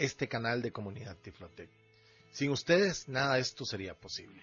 este 0.00 0.28
canal 0.28 0.62
de 0.62 0.72
Comunidad 0.72 1.16
Tiflotec. 1.18 1.68
Sin 2.32 2.50
ustedes 2.50 3.08
nada 3.08 3.34
de 3.34 3.42
esto 3.42 3.66
sería 3.66 3.94
posible. 3.94 4.42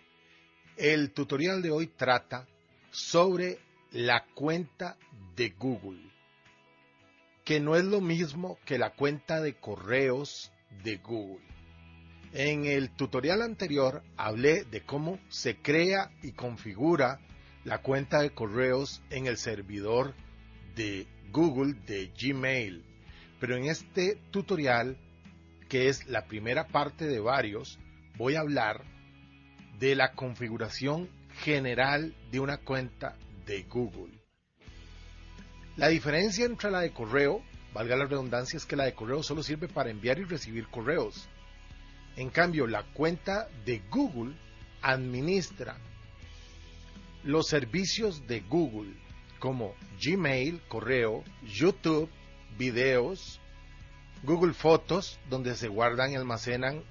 El 0.77 1.11
tutorial 1.11 1.63
de 1.63 1.72
hoy 1.72 1.88
trata 1.88 2.47
sobre 2.91 3.58
la 3.91 4.25
cuenta 4.35 4.97
de 5.35 5.50
Google, 5.50 6.11
que 7.44 7.59
no 7.59 7.75
es 7.75 7.83
lo 7.85 8.02
mismo 8.02 8.59
que 8.66 8.78
la 8.78 8.91
cuenta 8.91 9.41
de 9.41 9.55
correos 9.55 10.52
de 10.83 10.97
Google. 10.97 11.44
En 12.33 12.66
el 12.66 12.91
tutorial 12.91 13.41
anterior 13.41 14.03
hablé 14.16 14.63
de 14.66 14.83
cómo 14.85 15.19
se 15.30 15.58
crea 15.58 16.11
y 16.22 16.33
configura 16.33 17.19
la 17.63 17.81
cuenta 17.81 18.22
de 18.22 18.30
correos 18.30 19.02
en 19.09 19.25
el 19.25 19.38
servidor 19.38 20.13
de 20.75 21.08
Google 21.31 21.73
de 21.88 22.11
Gmail. 22.16 22.83
Pero 23.39 23.55
en 23.55 23.66
este 23.66 24.17
tutorial, 24.30 24.97
que 25.68 25.90
es 25.90 26.08
la 26.08 26.26
primera 26.26 26.68
parte 26.68 27.06
de 27.06 27.20
varios, 27.20 27.80
voy 28.18 28.36
a 28.36 28.42
hablar 28.42 28.84
de 29.80 29.96
la 29.96 30.14
configuración 30.14 31.09
general 31.44 32.16
de 32.32 32.40
una 32.40 32.58
cuenta 32.58 33.16
de 33.46 33.64
Google. 33.64 34.14
La 35.76 35.90
diferencia 35.90 36.46
entre 36.46 36.72
la 36.72 36.80
de 36.80 36.92
correo 36.92 37.44
valga 37.74 37.96
la 37.96 38.06
redundancia, 38.06 38.58
es 38.58 38.66
que 38.66 38.76
la 38.76 38.86
de 38.86 38.94
correo 38.94 39.22
solo 39.22 39.44
sirve 39.44 39.68
para 39.68 39.92
enviar 39.92 40.18
y 40.18 40.24
recibir 40.24 40.68
correos. 40.68 41.30
En 42.16 42.30
cambio, 42.31 42.66
la 42.66 42.84
cuenta 42.94 43.48
de 43.66 43.84
Google 43.92 44.34
administra 44.81 45.78
los 47.24 47.48
servicios 47.48 48.26
de 48.26 48.40
Google 48.42 48.94
como 49.40 49.76
Gmail, 50.02 50.62
correo, 50.68 51.24
YouTube, 51.46 52.09
videos, 52.58 53.40
Google 54.23 54.53
Fotos, 54.53 55.19
donde 55.29 55.55
se 55.55 55.67
guardan 55.67 56.11
y 56.11 56.16
almacenan 56.16 56.83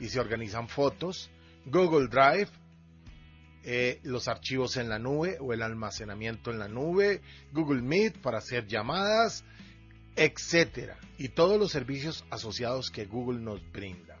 y 0.00 0.08
se 0.08 0.20
organizan 0.20 0.68
fotos, 0.68 1.30
Google 1.66 2.08
Drive, 2.08 2.48
eh, 3.64 4.00
los 4.02 4.28
archivos 4.28 4.76
en 4.76 4.88
la 4.88 4.98
nube 4.98 5.38
o 5.40 5.52
el 5.52 5.62
almacenamiento 5.62 6.50
en 6.50 6.58
la 6.58 6.68
nube, 6.68 7.20
Google 7.52 7.82
Meet 7.82 8.18
para 8.20 8.38
hacer 8.38 8.66
llamadas, 8.66 9.44
etcétera, 10.16 10.98
y 11.16 11.28
todos 11.28 11.58
los 11.58 11.72
servicios 11.72 12.24
asociados 12.30 12.90
que 12.90 13.04
Google 13.04 13.40
nos 13.40 13.60
brinda. 13.72 14.16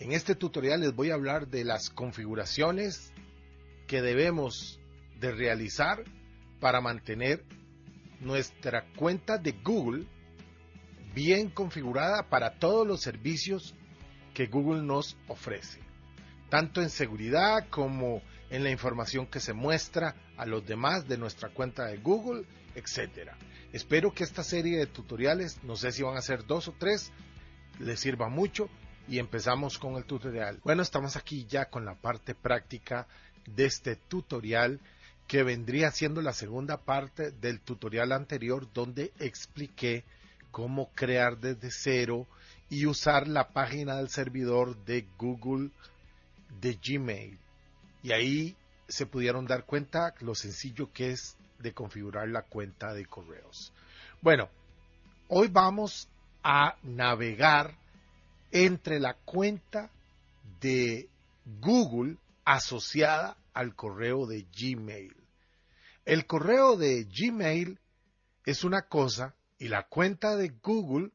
En 0.00 0.12
este 0.12 0.34
tutorial 0.34 0.80
les 0.80 0.94
voy 0.94 1.10
a 1.10 1.14
hablar 1.14 1.48
de 1.48 1.64
las 1.64 1.90
configuraciones 1.90 3.12
que 3.86 4.00
debemos 4.00 4.78
de 5.18 5.32
realizar 5.32 6.04
para 6.60 6.80
mantener 6.80 7.44
nuestra 8.20 8.84
cuenta 8.96 9.38
de 9.38 9.52
Google 9.52 10.06
bien 11.18 11.50
configurada 11.50 12.28
para 12.28 12.60
todos 12.60 12.86
los 12.86 13.00
servicios 13.00 13.74
que 14.34 14.46
Google 14.46 14.82
nos 14.82 15.16
ofrece, 15.26 15.80
tanto 16.48 16.80
en 16.80 16.90
seguridad 16.90 17.68
como 17.70 18.22
en 18.50 18.62
la 18.62 18.70
información 18.70 19.26
que 19.26 19.40
se 19.40 19.52
muestra 19.52 20.14
a 20.36 20.46
los 20.46 20.64
demás 20.64 21.08
de 21.08 21.18
nuestra 21.18 21.48
cuenta 21.48 21.86
de 21.86 21.96
Google, 21.96 22.44
etcétera. 22.76 23.36
Espero 23.72 24.12
que 24.12 24.22
esta 24.22 24.44
serie 24.44 24.78
de 24.78 24.86
tutoriales, 24.86 25.58
no 25.64 25.74
sé 25.74 25.90
si 25.90 26.04
van 26.04 26.16
a 26.16 26.22
ser 26.22 26.46
dos 26.46 26.68
o 26.68 26.74
tres, 26.78 27.10
les 27.80 27.98
sirva 27.98 28.28
mucho 28.28 28.68
y 29.08 29.18
empezamos 29.18 29.76
con 29.76 29.96
el 29.96 30.04
tutorial. 30.04 30.60
Bueno, 30.62 30.82
estamos 30.82 31.16
aquí 31.16 31.46
ya 31.48 31.64
con 31.64 31.84
la 31.84 31.96
parte 31.96 32.36
práctica 32.36 33.08
de 33.44 33.64
este 33.64 33.96
tutorial 33.96 34.80
que 35.26 35.42
vendría 35.42 35.90
siendo 35.90 36.22
la 36.22 36.32
segunda 36.32 36.76
parte 36.84 37.32
del 37.32 37.58
tutorial 37.60 38.12
anterior 38.12 38.72
donde 38.72 39.12
expliqué 39.18 40.04
cómo 40.50 40.90
crear 40.94 41.38
desde 41.38 41.70
cero 41.70 42.26
y 42.70 42.86
usar 42.86 43.28
la 43.28 43.48
página 43.48 43.96
del 43.96 44.08
servidor 44.08 44.76
de 44.84 45.06
Google 45.18 45.70
de 46.60 46.78
Gmail. 46.82 47.38
Y 48.02 48.12
ahí 48.12 48.56
se 48.88 49.06
pudieron 49.06 49.46
dar 49.46 49.64
cuenta 49.64 50.14
lo 50.20 50.34
sencillo 50.34 50.92
que 50.92 51.10
es 51.10 51.36
de 51.58 51.72
configurar 51.72 52.28
la 52.28 52.42
cuenta 52.42 52.92
de 52.92 53.06
correos. 53.06 53.72
Bueno, 54.20 54.48
hoy 55.28 55.48
vamos 55.48 56.08
a 56.42 56.76
navegar 56.82 57.74
entre 58.50 59.00
la 59.00 59.14
cuenta 59.14 59.90
de 60.60 61.08
Google 61.60 62.16
asociada 62.44 63.36
al 63.52 63.74
correo 63.74 64.26
de 64.26 64.46
Gmail. 64.56 65.14
El 66.04 66.26
correo 66.26 66.76
de 66.76 67.04
Gmail 67.04 67.78
es 68.46 68.64
una 68.64 68.82
cosa 68.82 69.34
y 69.58 69.68
la 69.68 69.88
cuenta 69.88 70.36
de 70.36 70.50
Google 70.62 71.10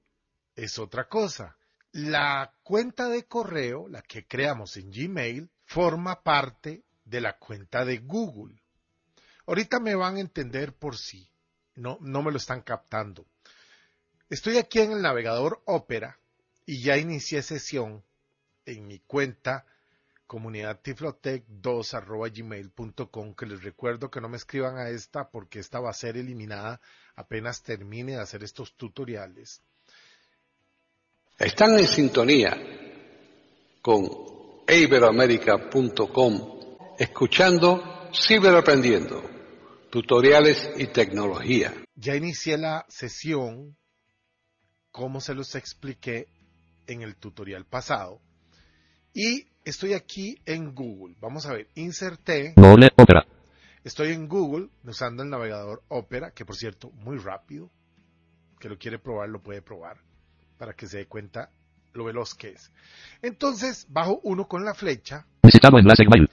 es 0.56 0.78
otra 0.80 1.08
cosa. 1.08 1.58
La 1.92 2.54
cuenta 2.64 3.08
de 3.08 3.26
correo, 3.26 3.88
la 3.88 4.02
que 4.02 4.26
creamos 4.26 4.78
en 4.78 4.92
Gmail, 4.92 5.50
forma 5.66 6.22
parte 6.24 6.84
de 7.06 7.22
la 7.22 7.38
cuenta 7.38 7.86
de 7.86 8.00
Google. 8.00 8.62
Ahorita 9.46 9.80
me 9.80 9.96
van 9.96 10.18
a 10.18 10.22
entender 10.22 10.74
por 10.74 10.98
sí. 10.98 11.30
No, 11.76 11.98
no 12.02 12.22
me 12.22 12.32
lo 12.32 12.38
están 12.38 12.62
captando. 12.62 13.26
Estoy 14.30 14.58
aquí 14.58 14.80
en 14.80 14.92
el 14.92 15.02
navegador 15.02 15.62
Opera 15.66 16.18
y 16.66 16.82
ya 16.82 16.98
inicié 16.98 17.42
sesión 17.42 18.04
en 18.66 18.88
mi 18.88 19.00
cuenta 19.00 19.66
comunidad 20.34 20.82
2 20.82 21.96
gmail.com 22.34 23.36
que 23.36 23.46
les 23.46 23.62
recuerdo 23.62 24.10
que 24.10 24.20
no 24.20 24.30
me 24.30 24.38
escriban 24.38 24.80
a 24.80 24.90
esta 24.90 25.30
porque 25.30 25.60
esta 25.60 25.80
va 25.80 25.92
a 25.92 25.94
ser 25.94 26.18
eliminada 26.18 26.82
apenas 27.16 27.62
termine 27.62 28.14
de 28.14 28.20
hacer 28.20 28.44
estos 28.44 28.74
tutoriales. 28.74 29.62
Están 31.38 31.78
en 31.78 31.86
sintonía 31.86 32.58
con 33.84 34.10
iberoamerica.com 34.68 36.96
escuchando 36.98 38.10
Ciberaprendiendo 38.12 39.22
tutoriales 39.92 40.68
y 40.78 40.88
tecnología. 40.88 41.76
Ya 41.94 42.16
inicié 42.16 42.58
la 42.58 42.88
sesión, 42.90 43.78
como 44.90 45.22
se 45.22 45.36
los 45.36 45.54
expliqué 45.54 46.28
en 46.88 47.04
el 47.04 47.18
tutorial 47.18 47.68
pasado, 47.68 48.20
y 49.14 49.46
estoy 49.64 49.94
aquí 49.94 50.40
en 50.46 50.74
Google. 50.74 51.16
Vamos 51.22 51.46
a 51.46 51.54
ver, 51.54 51.68
inserté. 51.76 52.54
Opera. 52.96 53.26
Estoy 53.84 54.14
en 54.14 54.28
Google 54.28 54.70
usando 54.86 55.24
el 55.24 55.30
navegador 55.30 55.84
Opera, 55.90 56.32
que 56.32 56.46
por 56.46 56.56
cierto, 56.56 56.90
muy 56.92 57.18
rápido. 57.18 57.70
Que 58.60 58.70
lo 58.70 58.78
quiere 58.78 58.98
probar, 58.98 59.30
lo 59.30 59.42
puede 59.42 59.62
probar, 59.62 59.98
para 60.58 60.74
que 60.74 60.88
se 60.88 61.00
dé 61.00 61.06
cuenta 61.06 61.50
lo 61.94 62.06
veloz 62.06 62.34
que 62.34 62.50
es. 62.50 62.72
Entonces, 63.22 63.86
bajo 63.90 64.20
uno 64.24 64.48
con 64.48 64.64
la 64.64 64.74
flecha. 64.74 65.26
Visitado 65.44 65.78
enlace 65.78 66.06
Gmail. 66.06 66.30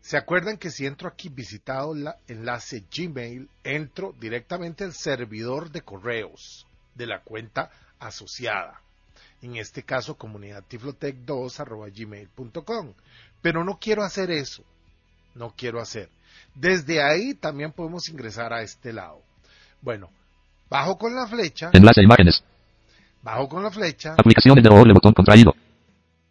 ¿Se 0.00 0.16
acuerdan 0.16 0.58
que 0.58 0.70
si 0.70 0.86
entro 0.86 1.08
aquí 1.08 1.28
visitado 1.28 1.94
el 1.94 2.08
enlace 2.26 2.84
Gmail, 2.94 3.48
entro 3.62 4.14
directamente 4.18 4.84
al 4.84 4.92
servidor 4.92 5.70
de 5.70 5.82
correos 5.82 6.66
de 6.94 7.06
la 7.06 7.22
cuenta 7.22 7.70
asociada? 7.98 8.83
En 9.44 9.56
este 9.56 9.82
caso, 9.82 10.14
comunidad 10.14 10.64
2 10.70 11.62
gmail.com. 11.94 12.92
Pero 13.42 13.62
no 13.62 13.78
quiero 13.78 14.02
hacer 14.02 14.30
eso. 14.30 14.64
No 15.34 15.52
quiero 15.54 15.82
hacer. 15.82 16.08
Desde 16.54 17.02
ahí 17.02 17.34
también 17.34 17.70
podemos 17.70 18.08
ingresar 18.08 18.54
a 18.54 18.62
este 18.62 18.94
lado. 18.94 19.20
Bueno, 19.82 20.08
bajo 20.70 20.96
con 20.96 21.14
la 21.14 21.26
flecha. 21.26 21.68
Enlace 21.74 22.02
imágenes. 22.02 22.42
Bajo 23.22 23.46
con 23.46 23.62
la 23.62 23.70
flecha. 23.70 24.14
Aplicaciones 24.16 24.64
de 24.64 24.70
doble 24.70 24.94
botón 24.94 25.12
contraído. 25.12 25.54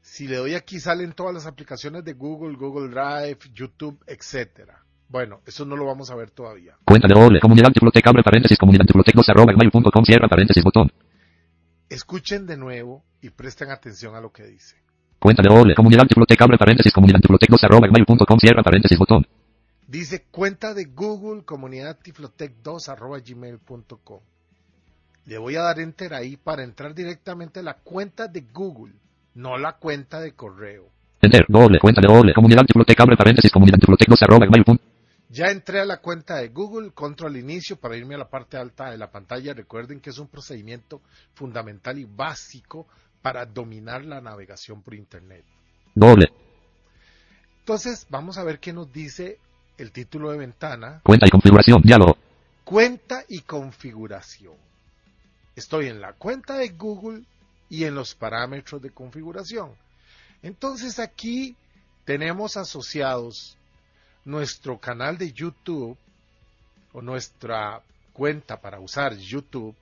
Si 0.02 0.28
le 0.28 0.38
doy 0.38 0.56
aquí 0.56 0.80
salen 0.80 1.14
todas 1.14 1.36
las 1.36 1.46
aplicaciones 1.46 2.04
de 2.04 2.14
Google, 2.14 2.58
Google 2.58 2.90
Drive, 2.90 3.38
YouTube, 3.54 4.00
etcétera. 4.08 4.80
Bueno, 5.08 5.42
eso 5.46 5.66
no 5.66 5.76
lo 5.76 5.86
vamos 5.86 6.10
a 6.10 6.16
ver 6.16 6.32
todavía. 6.32 6.78
Cuenta 6.84 7.08
de 7.08 7.14
OLE, 7.14 7.40
comunidad 7.40 7.72
Tiflotec, 7.72 8.08
abre 8.08 8.24
paréntesis, 8.24 8.58
comunidad 8.58 8.86
Tiflotec 8.88 9.14
2 9.14 9.30
arroba 9.30 9.54
gmail.com, 9.54 10.04
cierra 10.04 10.28
paréntesis, 10.28 10.64
botón. 10.64 10.92
Escuchen 11.94 12.48
de 12.48 12.58
nuevo 12.58 13.04
y 13.22 13.30
presten 13.30 13.70
atención 13.70 14.16
a 14.16 14.20
lo 14.20 14.32
que 14.32 14.44
dice. 14.44 14.76
Cuenta 15.20 15.44
de 15.44 15.50
OLE, 15.54 15.76
comunidad 15.76 16.08
Tiflotec, 16.08 16.42
abre 16.42 16.58
paréntesis, 16.58 16.92
comunidad 16.92 17.20
Tiflotec 17.20 17.52
2 17.52 17.64
arroba 17.66 17.88
gmail.com, 17.88 18.40
cierra 18.40 18.64
paréntesis, 18.64 18.98
botón. 18.98 19.28
Dice 19.88 20.26
cuenta 20.32 20.74
de 20.74 20.86
Google, 20.86 21.44
comunidad 21.46 22.00
Tiflotec 22.02 22.56
2 22.64 22.90
arroba 22.90 23.20
gmail.com. 23.20 24.20
Le 25.28 25.38
voy 25.38 25.56
a 25.56 25.62
dar 25.62 25.80
enter 25.80 26.16
ahí 26.16 26.36
para 26.36 26.64
entrar 26.64 26.96
directamente 26.96 27.60
a 27.60 27.64
la 27.64 27.76
cuenta 27.76 28.28
de 28.28 28.42
Google, 28.52 28.94
no 29.36 29.60
la 29.60 29.74
cuenta 29.74 30.20
de 30.20 30.32
correo. 30.32 30.90
Enter, 31.22 31.46
OLE, 31.54 31.78
cuenta 31.78 32.02
de 32.02 32.08
OLE, 32.08 32.34
comunidad 32.34 32.66
Tiflotec, 32.66 33.00
abre 33.00 33.16
paréntesis, 33.16 33.52
comunidad 33.52 33.78
Tiflotec 33.78 34.10
2 34.10 34.24
arroba 34.24 34.48
gmail.com. 34.48 34.78
Ya 35.34 35.48
entré 35.48 35.80
a 35.80 35.86
la 35.86 35.98
cuenta 35.98 36.36
de 36.36 36.50
Google, 36.50 36.92
control 36.92 37.38
inicio 37.38 37.76
para 37.76 37.98
irme 37.98 38.14
a 38.14 38.20
la 38.20 38.30
parte 38.30 38.56
alta 38.56 38.92
de 38.92 39.00
la 39.00 39.10
pantalla. 39.10 39.56
Recuerden 39.56 40.00
que 40.00 40.12
es 40.12 40.20
un 40.20 40.28
procedimiento 40.28 41.02
fundamental 41.34 41.98
y 41.98 42.06
básico 42.06 42.86
para 43.24 43.44
dominar 43.44 44.06
la 44.06 44.22
navegación 44.22 44.84
por 44.84 44.94
Internet. 44.94 45.44
Doble, 45.96 46.28
Entonces, 47.62 48.06
vamos 48.12 48.38
a 48.38 48.44
ver 48.44 48.60
qué 48.60 48.74
nos 48.74 48.94
dice 48.94 49.40
el 49.80 49.92
título 49.92 50.30
de 50.30 50.38
ventana. 50.38 51.02
cuenta 51.04 51.26
y 51.26 51.32
configuración, 51.32 51.82
diálogo. 51.82 52.16
Cuenta 52.64 53.26
y 53.28 53.40
configuración. 53.42 54.56
Estoy 55.56 55.88
en 55.88 56.00
la 56.00 56.14
cuenta 56.14 56.58
de 56.58 56.70
Google 56.70 57.24
y 57.70 57.86
en 57.86 57.96
los 57.96 58.14
parámetros 58.14 58.84
de 58.84 58.92
configuración. 58.92 59.72
Entonces 60.44 61.00
aquí 61.00 61.56
tenemos 62.06 62.56
asociados 62.56 63.58
nuestro 64.26 64.78
canal 64.80 65.18
de 65.18 65.32
YouTube 65.32 65.98
o 66.92 67.02
nuestra 67.02 67.82
cuenta 68.14 68.62
para 68.62 68.80
usar 68.80 69.18
YouTube, 69.18 69.76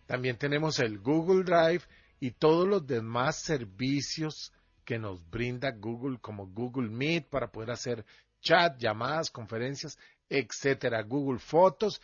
también 0.06 0.38
tenemos 0.38 0.78
el 0.78 0.98
Google 0.98 1.44
Drive 1.44 1.82
y 2.20 2.30
todos 2.32 2.66
los 2.66 2.86
demás 2.86 3.42
servicios 3.42 4.52
que 4.84 4.98
nos 4.98 5.30
brinda 5.30 5.70
Google 5.70 6.18
como 6.18 6.46
Google 6.46 6.88
Meet 6.88 7.28
para 7.28 7.52
poder 7.52 7.70
hacer 7.70 8.04
chat, 8.40 8.78
llamadas, 8.78 9.30
conferencias, 9.30 9.98
etcétera, 10.28 11.02
Google 11.02 11.38
Fotos, 11.38 12.00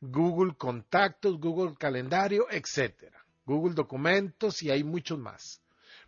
Google 0.00 0.54
Contactos, 0.56 1.38
Google 1.38 1.76
Calendario, 1.78 2.46
etcétera. 2.50 3.21
Google 3.44 3.74
Documentos 3.74 4.62
y 4.62 4.70
hay 4.70 4.84
muchos 4.84 5.18
más. 5.18 5.60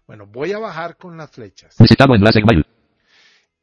Bueno, 0.07 0.27
voy 0.27 0.53
a 0.53 0.59
bajar 0.59 0.97
con 0.97 1.17
las 1.17 1.31
flechas. 1.31 1.77
Visitado 1.79 2.15
enlace 2.15 2.41
Gmail. 2.41 2.65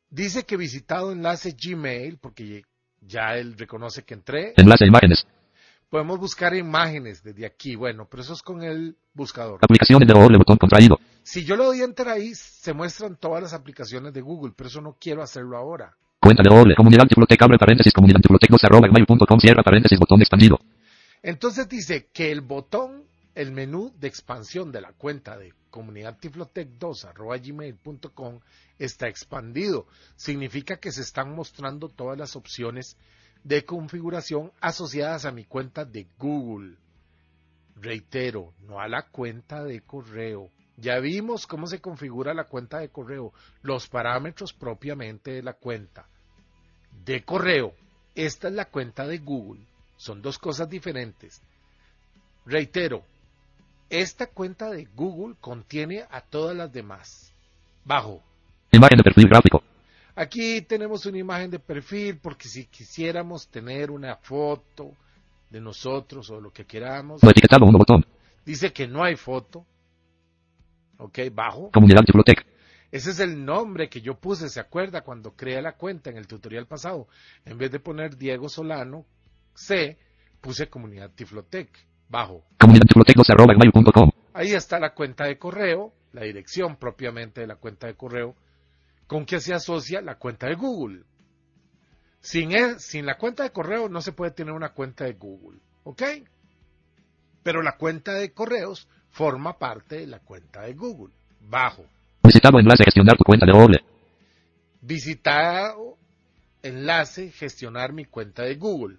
Dice 0.09 0.43
que 0.43 0.57
visitado 0.57 1.11
enlace 1.11 1.55
Gmail, 1.59 2.17
porque 2.17 2.63
ya 2.99 3.35
él 3.35 3.57
reconoce 3.57 4.03
que 4.03 4.13
entré. 4.13 4.53
Enlace 4.57 4.85
imágenes. 4.85 5.25
Podemos 5.89 6.19
buscar 6.19 6.55
imágenes 6.55 7.21
desde 7.21 7.45
aquí. 7.45 7.75
Bueno, 7.75 8.07
pero 8.09 8.23
eso 8.23 8.33
es 8.33 8.41
con 8.41 8.63
el 8.63 8.95
buscador. 9.13 9.59
Aplicaciones 9.61 10.07
de 10.07 10.13
OLE, 10.13 10.37
botón 10.37 10.57
contraído. 10.57 10.97
Si 11.21 11.43
yo 11.43 11.55
le 11.55 11.65
doy 11.65 11.81
enter 11.81 12.07
ahí, 12.07 12.33
se 12.33 12.73
muestran 12.73 13.17
todas 13.17 13.43
las 13.43 13.53
aplicaciones 13.53 14.13
de 14.13 14.21
Google, 14.21 14.53
pero 14.55 14.69
eso 14.69 14.81
no 14.81 14.95
quiero 14.99 15.21
hacerlo 15.21 15.57
ahora. 15.57 15.95
Cuenta 16.19 16.43
de 16.43 16.49
OLE, 16.49 16.75
comunidad 16.75 17.07
Tiflotec, 17.07 17.41
abre 17.41 17.57
paréntesis, 17.57 17.91
comunidad 17.91 18.21
Tiflotec 18.21 18.49
2 18.49 18.63
arroba 18.63 18.87
gmail.com, 18.87 19.39
cierra 19.39 19.63
paréntesis, 19.63 19.99
botón 19.99 20.21
expandido. 20.21 20.59
Entonces 21.23 21.67
dice 21.67 22.07
que 22.13 22.31
el 22.31 22.41
botón, 22.41 23.03
el 23.35 23.51
menú 23.51 23.93
de 23.97 24.07
expansión 24.07 24.71
de 24.71 24.81
la 24.81 24.93
cuenta 24.93 25.37
de 25.37 25.53
comunidad 25.69 26.17
tiflotec2.gmail.com 26.19 28.39
está 28.77 29.07
expandido. 29.07 29.87
Significa 30.15 30.77
que 30.77 30.91
se 30.91 31.01
están 31.01 31.33
mostrando 31.33 31.89
todas 31.89 32.17
las 32.17 32.35
opciones 32.35 32.97
de 33.43 33.65
configuración 33.65 34.51
asociadas 34.59 35.25
a 35.25 35.31
mi 35.31 35.45
cuenta 35.45 35.85
de 35.85 36.07
Google. 36.17 36.75
Reitero, 37.75 38.53
no 38.67 38.79
a 38.79 38.87
la 38.87 39.07
cuenta 39.07 39.63
de 39.63 39.81
correo. 39.81 40.49
Ya 40.77 40.99
vimos 40.99 41.47
cómo 41.47 41.67
se 41.67 41.79
configura 41.79 42.33
la 42.33 42.45
cuenta 42.45 42.79
de 42.79 42.89
correo, 42.89 43.33
los 43.61 43.87
parámetros 43.87 44.53
propiamente 44.53 45.31
de 45.31 45.43
la 45.43 45.53
cuenta 45.53 46.07
de 47.05 47.23
correo. 47.23 47.73
Esta 48.15 48.49
es 48.49 48.53
la 48.53 48.65
cuenta 48.65 49.07
de 49.07 49.19
Google. 49.19 49.61
Son 49.97 50.21
dos 50.21 50.37
cosas 50.37 50.69
diferentes. 50.69 51.41
Reitero, 52.45 53.05
esta 53.91 54.27
cuenta 54.27 54.69
de 54.69 54.85
Google 54.95 55.35
contiene 55.39 56.05
a 56.09 56.21
todas 56.21 56.55
las 56.55 56.71
demás. 56.71 57.33
Bajo. 57.83 58.23
Imagen 58.71 58.97
de 58.97 59.03
perfil 59.03 59.27
gráfico. 59.27 59.61
Aquí 60.15 60.61
tenemos 60.61 61.05
una 61.05 61.17
imagen 61.17 61.51
de 61.51 61.59
perfil 61.59 62.17
porque 62.17 62.47
si 62.47 62.65
quisiéramos 62.65 63.49
tener 63.49 63.91
una 63.91 64.15
foto 64.15 64.93
de 65.49 65.59
nosotros 65.59 66.29
o 66.29 66.39
lo 66.39 66.51
que 66.51 66.65
queramos, 66.65 67.21
No 67.21 67.29
etiquetado, 67.29 67.65
uno 67.65 67.77
botón. 67.77 68.05
dice 68.45 68.71
que 68.71 68.87
no 68.87 69.03
hay 69.03 69.17
foto. 69.17 69.65
Ok, 70.97 71.19
bajo. 71.33 71.69
Comunidad 71.71 72.03
Tiflotec. 72.05 72.45
Ese 72.91 73.11
es 73.11 73.19
el 73.19 73.43
nombre 73.43 73.89
que 73.89 74.01
yo 74.01 74.15
puse, 74.15 74.47
¿se 74.49 74.59
acuerda? 74.59 75.01
Cuando 75.01 75.35
creé 75.35 75.61
la 75.61 75.73
cuenta 75.73 76.09
en 76.09 76.17
el 76.17 76.27
tutorial 76.27 76.65
pasado. 76.65 77.07
En 77.43 77.57
vez 77.57 77.71
de 77.71 77.79
poner 77.79 78.15
Diego 78.17 78.47
Solano 78.47 79.05
C, 79.53 79.97
puse 80.39 80.69
Comunidad 80.69 81.11
Tiflotec. 81.11 81.69
Bajo. 82.11 82.43
Comunidad 82.59 82.85
Tiflotec 82.87 83.15
2 83.15 83.29
arroba 83.29 83.53
gmail.com. 83.53 84.09
Ahí 84.33 84.51
está 84.51 84.79
la 84.79 84.93
cuenta 84.93 85.25
de 85.25 85.37
correo, 85.37 85.93
la 86.11 86.23
dirección 86.23 86.75
propiamente 86.75 87.41
de 87.41 87.47
la 87.47 87.55
cuenta 87.55 87.87
de 87.87 87.95
correo, 87.95 88.35
con 89.07 89.25
que 89.25 89.39
se 89.39 89.53
asocia 89.53 90.01
la 90.01 90.15
cuenta 90.15 90.47
de 90.47 90.55
Google. 90.55 91.03
Sin, 92.19 92.51
el- 92.51 92.79
sin 92.79 93.05
la 93.05 93.17
cuenta 93.17 93.43
de 93.43 93.51
correo 93.51 93.87
no 93.89 94.01
se 94.01 94.11
puede 94.11 94.31
tener 94.31 94.53
una 94.53 94.69
cuenta 94.73 95.05
de 95.05 95.13
Google, 95.13 95.59
¿ok? 95.85 96.03
Pero 97.43 97.61
la 97.61 97.77
cuenta 97.77 98.13
de 98.13 98.31
correos 98.33 98.87
forma 99.09 99.57
parte 99.57 99.95
de 99.97 100.07
la 100.07 100.19
cuenta 100.19 100.61
de 100.61 100.73
Google. 100.73 101.13
Bajo. 101.39 101.85
Visitado 102.23 102.59
enlace 102.59 102.83
gestionar 102.83 103.17
tu 103.17 103.23
cuenta 103.23 103.45
de 103.45 103.53
OLE. 103.53 103.79
Visitar 104.81 105.73
enlace 106.63 107.31
gestionar 107.31 107.93
mi 107.93 108.05
cuenta 108.05 108.43
de 108.43 108.55
Google. 108.55 108.97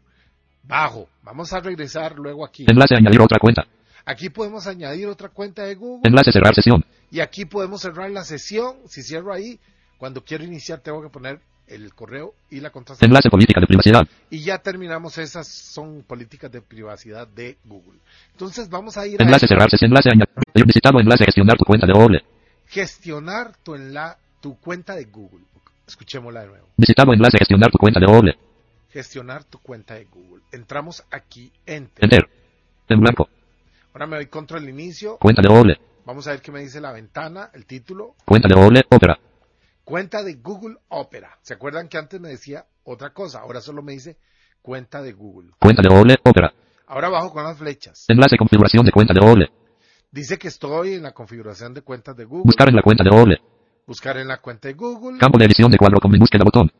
Bajo. 0.64 1.08
Vamos 1.22 1.52
a 1.52 1.60
regresar 1.60 2.18
luego 2.18 2.44
aquí. 2.44 2.66
Enlace 2.68 2.94
añadir 2.94 3.20
otra 3.20 3.38
cuenta. 3.38 3.66
Aquí 4.04 4.30
podemos 4.30 4.66
añadir 4.66 5.06
otra 5.06 5.28
cuenta 5.28 5.64
de 5.64 5.74
Google. 5.74 6.02
Enlace 6.04 6.32
cerrar 6.32 6.54
sesión. 6.54 6.84
Y 7.10 7.20
aquí 7.20 7.44
podemos 7.44 7.80
cerrar 7.82 8.10
la 8.10 8.24
sesión. 8.24 8.76
Si 8.86 9.02
cierro 9.02 9.32
ahí, 9.32 9.58
cuando 9.98 10.24
quiero 10.24 10.44
iniciar 10.44 10.80
tengo 10.80 11.02
que 11.02 11.08
poner 11.08 11.40
el 11.68 11.94
correo 11.94 12.34
y 12.50 12.60
la 12.60 12.70
contraseña. 12.70 13.08
Enlace 13.08 13.30
política 13.30 13.60
de 13.60 13.66
privacidad. 13.66 14.06
Y 14.30 14.40
ya 14.40 14.58
terminamos. 14.58 15.18
Esas 15.18 15.46
son 15.46 16.02
políticas 16.02 16.50
de 16.50 16.60
privacidad 16.60 17.28
de 17.28 17.58
Google. 17.64 17.98
Entonces 18.32 18.68
vamos 18.68 18.96
a 18.96 19.06
ir 19.06 19.20
a 19.20 19.24
Enlace 19.24 19.46
cerrar 19.46 19.70
sesión. 19.70 19.90
Enlace 19.90 20.10
añadir. 20.10 20.66
Visitado 20.66 21.00
enlace 21.00 21.24
gestionar 21.24 21.56
tu 21.56 21.64
cuenta 21.64 21.86
de 21.86 21.92
OLE. 21.92 22.24
gestionar 22.66 23.52
tu, 23.62 23.74
enla 23.74 24.16
tu 24.40 24.58
cuenta 24.58 24.94
de 24.94 25.04
Google. 25.04 25.44
Escuchémosla 25.86 26.40
de 26.40 26.46
nuevo. 26.48 26.68
Visitado 26.76 27.12
enlace 27.12 27.38
gestionar 27.38 27.70
tu 27.70 27.78
cuenta 27.78 28.00
de 28.00 28.06
OLE. 28.06 28.36
Gestionar 28.92 29.44
tu 29.44 29.58
cuenta 29.58 29.94
de 29.94 30.04
Google. 30.04 30.42
Entramos 30.52 31.02
aquí, 31.10 31.50
Enter. 31.64 32.04
Enter. 32.04 32.28
En 32.88 33.00
blanco. 33.00 33.28
Ahora 33.94 34.06
me 34.06 34.16
doy 34.16 34.26
contra 34.26 34.58
el 34.58 34.68
inicio. 34.68 35.16
Cuenta 35.16 35.40
de 35.40 35.48
OLE. 35.48 35.80
Vamos 36.04 36.26
a 36.26 36.32
ver 36.32 36.42
qué 36.42 36.52
me 36.52 36.60
dice 36.60 36.80
la 36.80 36.92
ventana, 36.92 37.50
el 37.54 37.64
título. 37.64 38.16
Cuenta 38.26 38.48
de 38.48 38.54
OLE. 38.54 38.82
Opera. 38.90 39.18
Cuenta 39.84 40.22
de 40.22 40.34
Google 40.34 40.76
Opera. 40.88 41.38
¿Se 41.42 41.54
acuerdan 41.54 41.88
que 41.88 41.96
antes 41.96 42.20
me 42.20 42.28
decía 42.28 42.66
otra 42.84 43.14
cosa? 43.14 43.40
Ahora 43.40 43.60
solo 43.60 43.82
me 43.82 43.92
dice 43.92 44.18
cuenta 44.60 45.00
de 45.00 45.12
Google. 45.12 45.50
Cuenta 45.58 45.80
de 45.80 45.88
OLE. 45.88 46.16
Opera. 46.24 46.52
Ahora 46.86 47.08
bajo 47.08 47.32
con 47.32 47.44
las 47.44 47.56
flechas. 47.56 48.04
Enlace 48.08 48.36
configuración 48.36 48.84
de 48.84 48.92
cuenta 48.92 49.14
de 49.14 49.20
OLE. 49.20 49.48
Dice 50.10 50.38
que 50.38 50.48
estoy 50.48 50.94
en 50.94 51.04
la 51.04 51.12
configuración 51.12 51.72
de 51.72 51.80
cuentas 51.80 52.14
de 52.14 52.24
Google. 52.24 52.44
Buscar 52.44 52.68
en 52.68 52.76
la 52.76 52.82
cuenta 52.82 53.04
de 53.04 53.10
OLE. 53.10 53.40
Buscar 53.86 54.18
en 54.18 54.28
la 54.28 54.36
cuenta 54.38 54.68
de 54.68 54.74
Google. 54.74 55.18
Campo 55.18 55.38
de 55.38 55.46
edición 55.46 55.70
de 55.70 55.78
cuadro 55.78 55.98
con 55.98 56.10
mi 56.10 56.18
búsqueda 56.18 56.44
botón. 56.44 56.70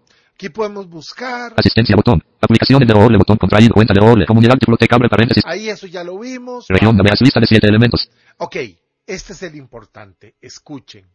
Aquí 0.43 0.49
podemos 0.49 0.89
buscar. 0.89 1.55
Asistencia 1.57 1.95
botón. 1.95 2.21
Aplicaciones 2.41 2.89
de 2.89 2.95
OLE 2.95 3.17
botón 3.17 3.37
contraído. 3.37 3.75
Cuenta 3.75 3.95
de 3.95 4.01
OLE. 4.05 4.27
Comunidad 4.27 4.57
abre 4.91 5.09
paréntesis. 5.09 5.45
Ahí 5.47 5.69
eso 5.69 5.87
ya 5.87 6.03
lo 6.03 6.19
vimos. 6.19 6.67
Región 6.69 6.97
de. 6.97 7.05
Lista 7.21 7.39
de 7.39 7.47
siete 7.47 7.69
elementos. 7.69 8.11
Ok, 8.39 8.57
este 9.07 9.35
es 9.35 9.43
el 9.45 9.55
importante. 9.55 10.35
Escuchen. 10.41 11.07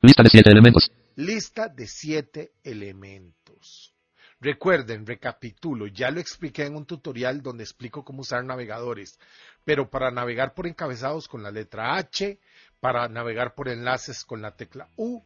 Lista 0.00 0.24
de 0.24 0.30
siete 0.30 0.50
elementos. 0.50 0.90
Lista 1.14 1.68
de 1.68 1.86
siete 1.86 2.54
elementos. 2.64 3.94
Recuerden, 4.40 5.06
recapitulo, 5.06 5.86
ya 5.86 6.10
lo 6.10 6.18
expliqué 6.18 6.66
en 6.66 6.74
un 6.74 6.84
tutorial 6.84 7.40
donde 7.40 7.62
explico 7.62 8.04
cómo 8.04 8.22
usar 8.22 8.44
navegadores, 8.44 9.20
pero 9.64 9.88
para 9.90 10.10
navegar 10.10 10.54
por 10.54 10.66
encabezados 10.66 11.28
con 11.28 11.44
la 11.44 11.52
letra 11.52 11.94
H, 11.94 12.40
para 12.80 13.08
navegar 13.08 13.54
por 13.54 13.68
enlaces 13.68 14.24
con 14.24 14.42
la 14.42 14.56
tecla 14.56 14.88
U, 14.96 15.22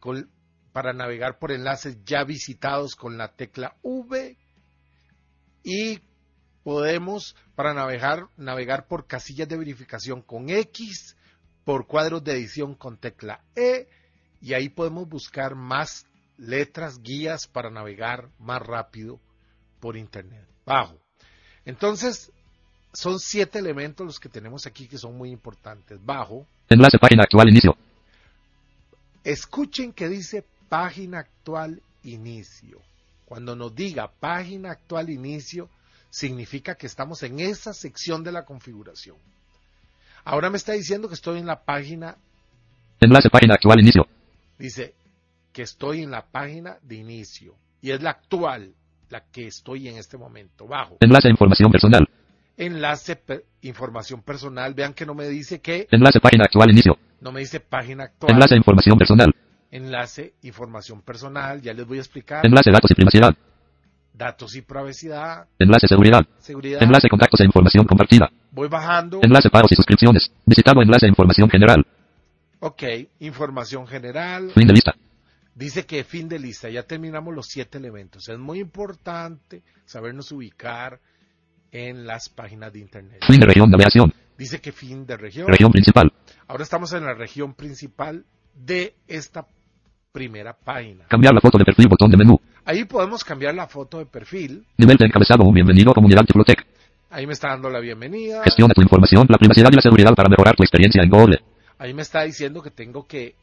con- 0.00 0.28
para 0.72 0.92
navegar 0.92 1.38
por 1.38 1.52
enlaces 1.52 1.98
ya 2.04 2.24
visitados 2.24 2.94
con 2.94 3.18
la 3.18 3.28
tecla 3.28 3.76
V 3.82 4.36
y 5.62 6.00
podemos 6.64 7.36
para 7.54 7.74
navegar, 7.74 8.28
navegar 8.36 8.86
por 8.86 9.06
casillas 9.06 9.48
de 9.48 9.58
verificación 9.58 10.22
con 10.22 10.48
X, 10.48 11.16
por 11.64 11.86
cuadros 11.86 12.24
de 12.24 12.32
edición 12.32 12.74
con 12.74 12.96
tecla 12.96 13.40
E, 13.54 13.88
y 14.40 14.54
ahí 14.54 14.68
podemos 14.68 15.08
buscar 15.08 15.54
más 15.54 16.06
letras, 16.38 17.00
guías 17.02 17.46
para 17.46 17.70
navegar 17.70 18.28
más 18.38 18.60
rápido 18.62 19.20
por 19.80 19.96
Internet. 19.96 20.44
Bajo. 20.64 20.96
Entonces, 21.64 22.32
son 22.92 23.20
siete 23.20 23.58
elementos 23.58 24.04
los 24.04 24.18
que 24.18 24.28
tenemos 24.28 24.66
aquí 24.66 24.88
que 24.88 24.98
son 24.98 25.16
muy 25.16 25.30
importantes. 25.30 26.04
Bajo. 26.04 26.46
Enlace 26.68 26.98
página 26.98 27.22
actual 27.24 27.48
inicio. 27.48 27.76
Escuchen 29.24 29.92
que 29.92 30.08
dice 30.08 30.44
página 30.72 31.18
actual 31.18 31.82
inicio. 32.02 32.80
Cuando 33.26 33.54
nos 33.54 33.74
diga 33.74 34.10
página 34.10 34.70
actual 34.70 35.10
inicio, 35.10 35.68
significa 36.08 36.76
que 36.76 36.86
estamos 36.86 37.22
en 37.24 37.40
esa 37.40 37.74
sección 37.74 38.24
de 38.24 38.32
la 38.32 38.46
configuración. 38.46 39.16
Ahora 40.24 40.48
me 40.48 40.56
está 40.56 40.72
diciendo 40.72 41.08
que 41.08 41.14
estoy 41.14 41.40
en 41.40 41.46
la 41.46 41.62
página. 41.62 42.16
Enlace 43.00 43.28
página 43.28 43.52
actual 43.52 43.80
inicio. 43.80 44.06
Dice 44.58 44.94
que 45.52 45.60
estoy 45.60 46.04
en 46.04 46.10
la 46.10 46.24
página 46.24 46.78
de 46.80 46.94
inicio. 46.94 47.54
Y 47.82 47.90
es 47.90 48.00
la 48.00 48.08
actual, 48.08 48.72
la 49.10 49.24
que 49.30 49.48
estoy 49.48 49.88
en 49.88 49.98
este 49.98 50.16
momento. 50.16 50.66
Bajo. 50.66 50.96
Enlace 51.00 51.28
información 51.28 51.70
personal. 51.70 52.08
Enlace 52.56 53.16
per- 53.16 53.44
información 53.60 54.22
personal. 54.22 54.72
Vean 54.72 54.94
que 54.94 55.04
no 55.04 55.14
me 55.14 55.28
dice 55.28 55.60
que. 55.60 55.86
Enlace 55.90 56.18
página 56.18 56.44
actual 56.44 56.70
inicio. 56.70 56.96
No 57.20 57.30
me 57.30 57.40
dice 57.40 57.60
página 57.60 58.04
actual. 58.04 58.32
Enlace 58.32 58.56
información 58.56 58.96
personal. 58.96 59.31
Enlace 59.72 60.34
información 60.42 61.00
personal. 61.00 61.62
Ya 61.62 61.72
les 61.72 61.86
voy 61.86 61.96
a 61.96 62.02
explicar. 62.02 62.44
Enlace 62.44 62.70
datos 62.70 62.90
y 62.90 62.94
privacidad. 62.94 63.34
Datos 64.12 64.54
y 64.54 64.60
privacidad. 64.60 65.48
Enlace 65.58 65.88
seguridad. 65.88 66.20
Seguridad. 66.38 66.82
Enlace 66.82 67.08
contactos 67.08 67.40
e 67.40 67.44
información 67.44 67.86
compartida. 67.86 68.30
Voy 68.50 68.68
bajando. 68.68 69.20
Enlace 69.22 69.48
pagos 69.48 69.72
y 69.72 69.74
suscripciones. 69.74 70.30
Visitado 70.44 70.82
enlace 70.82 71.08
información 71.08 71.48
general. 71.48 71.86
Ok. 72.60 72.82
Información 73.20 73.86
general. 73.86 74.50
Fin 74.54 74.66
de 74.68 74.74
lista. 74.74 74.94
Dice 75.54 75.86
que 75.86 76.04
fin 76.04 76.28
de 76.28 76.38
lista, 76.38 76.68
ya 76.68 76.82
terminamos 76.82 77.34
los 77.34 77.46
siete 77.46 77.78
elementos. 77.78 78.28
Es 78.28 78.38
muy 78.38 78.60
importante 78.60 79.62
sabernos 79.86 80.32
ubicar 80.32 81.00
en 81.70 82.06
las 82.06 82.28
páginas 82.28 82.72
de 82.72 82.80
Internet. 82.80 83.22
Fin 83.26 83.40
de 83.40 83.46
región 83.46 83.70
navegación. 83.70 84.12
Dice 84.36 84.60
que 84.60 84.72
fin 84.72 85.06
de 85.06 85.16
región. 85.16 85.46
Región 85.48 85.72
principal. 85.72 86.12
Ahora 86.46 86.62
estamos 86.62 86.92
en 86.92 87.04
la 87.04 87.14
región 87.14 87.54
principal 87.54 88.24
de 88.54 88.94
esta 89.06 89.46
primera 90.12 90.52
página. 90.52 91.06
Cambiar 91.08 91.32
la 91.32 91.40
foto 91.40 91.56
de 91.56 91.64
perfil 91.64 91.88
botón 91.88 92.10
de 92.10 92.18
menú. 92.18 92.38
Ahí 92.66 92.84
podemos 92.84 93.24
cambiar 93.24 93.54
la 93.54 93.66
foto 93.66 93.98
de 93.98 94.06
perfil. 94.06 94.64
Nivel 94.76 94.98
de 94.98 95.06
encabezado 95.06 95.50
bienvenido 95.50 95.90
a 95.90 95.94
comunidad 95.94 96.24
Tiflotec. 96.26 96.66
Ahí 97.10 97.26
me 97.26 97.32
está 97.32 97.48
dando 97.48 97.70
la 97.70 97.80
bienvenida. 97.80 98.42
Gestiona 98.44 98.74
tu 98.74 98.82
información, 98.82 99.26
la 99.28 99.38
privacidad 99.38 99.70
y 99.72 99.76
la 99.76 99.82
seguridad 99.82 100.14
para 100.14 100.28
mejorar 100.28 100.54
tu 100.54 100.62
experiencia 100.62 101.02
en 101.02 101.08
Google. 101.08 101.40
Ahí 101.78 101.94
me 101.94 102.02
está 102.02 102.22
diciendo 102.22 102.62
que 102.62 102.70
tengo 102.70 103.06
que 103.06 103.34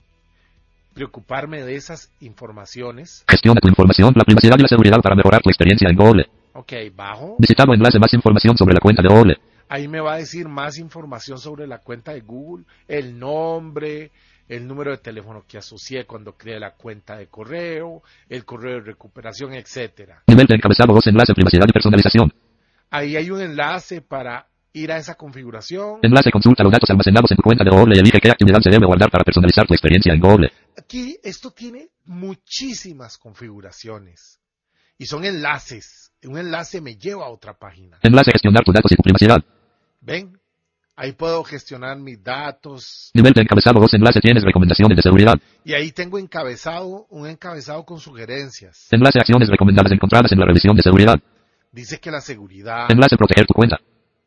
preocuparme 0.94 1.64
de 1.64 1.76
esas 1.76 2.12
informaciones. 2.20 3.26
Gestiona 3.28 3.60
tu 3.60 3.68
información, 3.68 4.14
la 4.16 4.24
privacidad 4.24 4.58
y 4.60 4.62
la 4.62 4.68
seguridad 4.68 5.02
para 5.02 5.16
mejorar 5.16 5.42
tu 5.42 5.50
experiencia 5.50 5.90
en 5.90 5.96
Google. 5.96 6.30
Ok, 6.54 6.74
bajo. 6.96 7.36
Visitado 7.40 7.74
enlace 7.74 8.00
más 8.00 8.14
información 8.14 8.56
sobre 8.56 8.76
la 8.76 8.80
cuenta 8.80 9.02
de 9.02 9.10
Google. 9.10 9.38
Ahí 9.70 9.88
me 9.88 10.02
va 10.02 10.14
a 10.14 10.18
decir 10.18 10.48
más 10.48 10.78
información 10.78 11.38
sobre 11.38 11.68
la 11.68 11.80
cuenta 11.80 12.12
de 12.14 12.22
Google, 12.22 12.66
el 12.88 13.20
nombre, 13.20 14.12
el 14.50 14.68
número 14.68 14.92
de 14.92 14.98
teléfono 14.98 15.46
que 15.48 15.60
asocié 15.60 16.06
cuando 16.06 16.36
creé 16.36 16.60
la 16.60 16.72
cuenta 16.72 17.16
de 17.16 17.28
correo, 17.28 18.02
el 18.28 18.44
correo 18.44 18.76
de 18.76 18.82
recuperación, 18.82 19.54
etcétera. 19.54 20.24
Nivel 20.28 20.48
de 20.48 20.56
encabezado 20.56 20.94
2 20.94 21.08
enlace 21.08 21.34
privacidad 21.34 21.66
y 21.68 21.72
personalización. 21.72 22.34
Ahí 22.90 23.16
hay 23.16 23.30
un 23.30 23.42
enlace 23.42 24.02
para 24.02 24.48
ir 24.74 24.92
a 24.92 24.98
esa 24.98 25.16
configuración. 25.16 26.00
Enlace 26.02 26.32
consulta 26.32 26.64
los 26.64 26.72
datos 26.72 26.90
almacenados 26.90 27.30
en 27.32 27.38
tu 27.38 27.44
cuenta 27.44 27.64
de 27.64 27.70
Google 27.70 27.96
y 27.96 28.00
elige 28.00 28.20
qué 28.20 28.32
actividad 28.32 28.60
se 28.60 28.72
debe 28.72 28.88
guardar 28.88 29.12
para 29.12 29.24
personalizar 29.24 29.68
tu 29.68 29.76
experiencia 29.76 30.14
en 30.14 30.20
Google. 30.20 30.52
Aquí 30.76 31.18
esto 31.24 31.52
tiene 31.52 31.90
muchísimas 32.06 33.20
configuraciones 33.20 34.40
y 34.98 35.06
son 35.06 35.26
enlaces. 35.26 36.12
Un 36.24 36.40
enlace 36.40 36.82
me 36.82 36.96
lleva 36.96 37.26
a 37.26 37.30
otra 37.30 37.54
página. 37.54 38.00
Enlace 38.02 38.32
gestionar 38.32 38.64
tus 38.64 38.74
datos 38.74 38.92
y 38.92 38.96
tu 38.96 39.04
privacidad. 39.04 39.38
¿Ven? 40.02 40.39
Ahí 41.02 41.14
puedo 41.14 41.46
gestionar 41.46 41.98
mis 41.98 42.22
datos 42.22 43.10
Nivel 43.14 43.32
de 43.32 43.44
encabezado 43.44 43.80
2 43.80 43.94
enlace 43.94 44.20
tienes 44.20 44.44
recomendaciones 44.44 44.98
de 44.98 45.02
seguridad. 45.02 45.36
y 45.64 45.72
ahí 45.72 45.94
tengo 45.94 46.20
encabezado, 46.20 47.08
un 47.10 47.26
encabezado 47.26 47.86
con 47.86 48.02
sugerencias. 48.02 48.90
Enlace 48.92 49.18
acciones 49.18 49.48
recomendadas 49.48 49.94
encontradas 49.94 50.30
en 50.34 50.40
la 50.40 50.46
revisión 50.46 50.76
de 50.76 50.82
seguridad. 50.82 51.18
Dice 51.72 52.02
que 52.02 52.12
la 52.12 52.20
seguridad, 52.20 52.92
Enlace 52.92 53.16
proteger 53.16 53.46
tu 53.46 53.54
cuenta. 53.54 53.78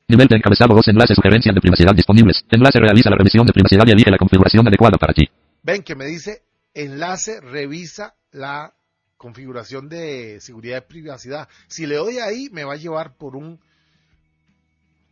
Nivel 0.08 0.28
de 0.28 0.36
encabezado 0.36 0.74
2 0.74 0.88
enlace 0.88 1.14
sugerencias 1.14 1.54
de 1.54 1.60
privacidad 1.60 1.94
disponibles. 1.94 2.42
Enlace 2.50 2.80
realiza 2.80 3.10
la 3.10 3.16
revisión 3.16 3.46
de 3.46 3.52
privacidad 3.52 3.86
y 3.86 3.90
elige 3.90 4.10
la 4.10 4.16
configuración 4.16 4.66
adecuada 4.66 4.96
para 4.96 5.12
ti. 5.12 5.28
ven 5.62 5.82
que 5.82 5.94
me 5.94 6.06
dice 6.06 6.40
enlace 6.72 7.42
revisa 7.42 8.14
la 8.30 8.72
configuración 9.18 9.90
de 9.90 10.40
seguridad 10.40 10.78
y 10.78 10.88
privacidad. 10.90 11.48
Si 11.68 11.84
le 11.84 11.96
doy 11.96 12.16
ahí 12.16 12.48
me 12.50 12.64
va 12.64 12.72
a 12.72 12.76
llevar 12.76 13.14
por 13.14 13.36
un 13.36 13.60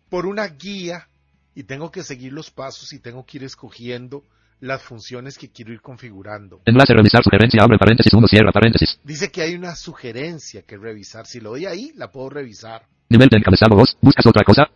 por 0.09 0.25
una 0.25 0.47
guía 0.49 1.10
y 1.55 1.65
tengo 1.65 1.91
que 1.91 2.03
seguir 2.03 2.33
los 2.33 2.51
pasos 2.51 2.93
y 2.93 2.99
tengo 2.99 3.25
que 3.25 3.39
ir 3.39 3.45
escogiendo 3.45 4.25
las 4.61 4.83
funciones 4.83 5.39
que 5.39 5.51
quiero 5.51 5.73
ir 5.73 5.81
configurando. 5.81 6.61
Enlace 6.67 6.93
revisar 6.93 7.23
sugerencia 7.23 7.63
abre 7.63 7.79
paréntesis 7.79 8.13
1 8.13 8.29
cierra 8.29 8.53
paréntesis. 8.53 9.01
Dice 9.03 9.31
que 9.31 9.43
hay 9.43 9.55
una 9.55 9.75
sugerencia 9.75 10.63
que 10.63 10.77
revisar. 10.77 11.27
Si 11.27 11.41
lo 11.41 11.51
doy 11.51 11.67
ahí, 11.67 11.93
la 11.97 12.11
puedo 12.11 12.31
revisar. 12.31 12.87
Nivel 13.09 13.29
de 13.29 13.39
encabezado 13.39 13.75
2, 13.77 13.99
¿buscas 14.01 14.27
otra 14.27 14.45
cosa? 14.45 14.69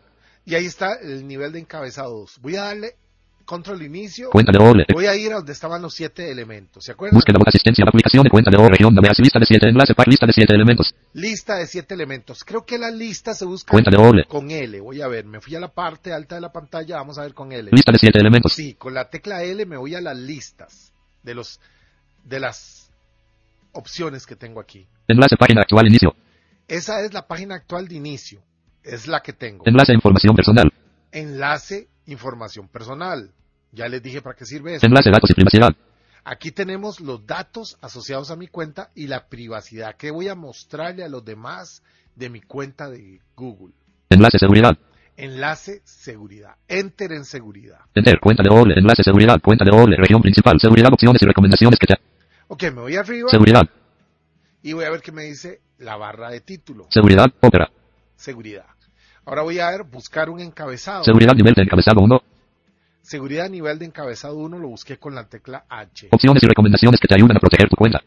Y 0.47 0.55
ahí 0.55 0.67
está 0.67 0.95
el 0.95 1.27
nivel 1.27 1.53
de 1.53 1.61
encabezados. 1.61 2.39
Voy 2.41 2.57
a 2.57 2.63
darle 2.63 2.97
control 3.45 3.83
inicio. 3.83 4.31
Cuenta 4.31 4.53
de 4.53 4.59
Google. 4.59 4.87
Voy 4.93 5.07
a 5.07 5.17
ir 5.17 5.33
a 5.33 5.37
donde 5.37 5.53
estaban 5.53 5.81
los 5.83 5.95
siete 5.95 6.31
elementos. 6.31 6.85
¿Se 6.85 6.93
acuerdan? 6.93 7.17
Búsqueda 7.17 7.39
de 7.39 7.45
asistencia 7.47 7.83
a 7.83 7.87
la 7.87 7.91
aplicación 7.91 8.25
de 8.25 8.31
cuenta 8.31 8.51
de 8.51 8.57
Google 8.57 8.73
región 8.73 8.95
navegas 8.95 9.19
lista 9.19 9.39
de 9.39 9.47
7 9.47 9.69
enlace 9.69 9.95
pack 9.95 10.09
lista 10.09 10.27
de 10.27 10.33
7 10.33 10.55
elementos. 10.55 10.95
Lista 11.13 11.57
de 11.57 11.67
siete 11.67 11.95
elementos. 11.95 12.45
Creo 12.45 12.65
que 12.65 12.79
la 12.79 12.91
lista 12.91 13.35
se 13.35 13.45
busca 13.45 13.71
Cuenta 13.71 13.91
de 13.91 14.25
con 14.29 14.51
L. 14.51 14.81
Voy 14.81 15.01
a 15.01 15.09
ver, 15.09 15.25
me 15.25 15.41
fui 15.41 15.55
a 15.55 15.61
la 15.61 15.69
parte 15.69 16.13
alta 16.13 16.35
de 16.35 16.41
la 16.41 16.53
pantalla, 16.53 16.97
vamos 16.97 17.19
a 17.19 17.23
ver 17.23 17.35
con 17.35 17.53
L. 17.53 17.71
Lista 17.73 17.93
de 17.93 17.99
7 17.99 18.19
elementos. 18.19 18.53
Sí, 18.53 18.75
con 18.75 18.95
la 18.95 19.09
tecla 19.09 19.43
L 19.43 19.65
me 19.67 19.77
voy 19.77 19.95
a 19.95 20.01
las 20.01 20.17
listas 20.17 20.93
de 21.23 21.35
los 21.35 21.61
de 22.25 22.41
las 22.41 22.91
opciones 23.73 24.27
que 24.27 24.37
tengo 24.37 24.61
aquí. 24.61 24.87
Enlace 25.09 25.37
página 25.37 25.63
actual 25.63 25.87
inicio. 25.87 26.15
Esa 26.67 27.03
es 27.03 27.13
la 27.13 27.27
página 27.27 27.57
actual 27.57 27.89
de 27.89 27.97
inicio. 27.97 28.43
Es 28.83 29.07
la 29.07 29.21
que 29.21 29.33
tengo. 29.33 29.65
Enlace 29.67 29.93
información 29.93 30.35
personal. 30.35 30.73
Enlace 31.13 31.89
información 32.07 32.69
personal. 32.69 33.31
Ya 33.73 33.89
les 33.89 34.03
dije 34.03 34.23
para 34.23 34.37
qué 34.37 34.45
sirve 34.45 34.77
eso. 34.77 34.87
Enlace 34.87 35.11
datos 35.11 35.31
y 35.31 35.35
privacidad. 35.35 35.75
Aquí 36.25 36.53
tenemos 36.53 37.01
los 37.01 37.27
datos 37.27 37.77
asociados 37.83 38.31
a 38.31 38.37
mi 38.37 38.47
cuenta 38.47 38.91
y 38.95 39.09
la 39.09 39.27
privacidad 39.29 39.97
que 39.97 40.11
voy 40.11 40.29
a 40.29 40.35
mostrarle 40.35 41.05
a 41.05 41.09
los 41.09 41.25
demás 41.25 41.83
de 42.15 42.31
mi 42.31 42.41
cuenta 42.41 42.89
de 42.89 43.21
Google. 43.37 43.75
Enlace 44.11 44.39
seguridad. 44.39 44.77
Enlace 45.17 45.83
seguridad. 45.85 46.55
Enter 46.67 47.13
en 47.13 47.25
seguridad. 47.25 47.81
Enter 47.95 48.19
cuenta 48.21 48.43
de 48.43 48.49
Google. 48.49 48.75
Enlace 48.79 49.03
seguridad. 49.05 49.41
Cuenta 49.43 49.65
de 49.65 49.71
Google. 49.71 49.97
Región 49.97 50.23
principal. 50.23 50.59
Seguridad. 50.61 50.93
Opciones 50.93 51.21
y 51.23 51.27
recomendaciones 51.27 51.79
que 51.79 51.87
te. 51.87 51.95
Ok, 52.49 52.63
me 52.65 52.81
voy 52.83 52.97
arriba 52.97 53.29
Seguridad. 53.29 53.63
y 54.63 54.73
voy 54.73 54.85
a 54.85 54.91
ver 54.91 55.01
qué 55.03 55.13
me 55.13 55.25
dice 55.25 55.61
la 55.79 55.97
barra 55.97 56.31
de 56.31 56.41
título. 56.41 56.87
Seguridad. 56.91 57.27
Ópera. 57.41 57.71
Seguridad. 58.17 58.65
Ahora 59.27 59.43
voy 59.43 59.59
a 59.59 59.71
ver, 59.71 59.85
buscar 59.85 60.29
un 60.29 60.41
encabezado. 60.41 61.05
Seguridad 61.05 61.35
nivel 61.35 61.55
de 61.55 61.63
encabezado 61.63 62.01
1. 62.01 62.23
Seguridad 63.03 63.49
nivel 63.49 63.79
de 63.79 63.87
encabezado 63.87 64.37
1 64.37 64.59
lo 64.59 64.69
busqué 64.69 64.99
con 64.99 65.15
la 65.15 65.25
tecla 65.25 65.65
H. 65.69 66.09
Opciones 66.11 66.43
y 66.43 66.47
recomendaciones 66.47 67.01
que 67.01 67.09
te 67.09 67.15
ayudan 67.15 67.37
a 67.37 67.41
proteger 67.41 67.69
tu 67.69 67.77
cuenta. 67.77 68.01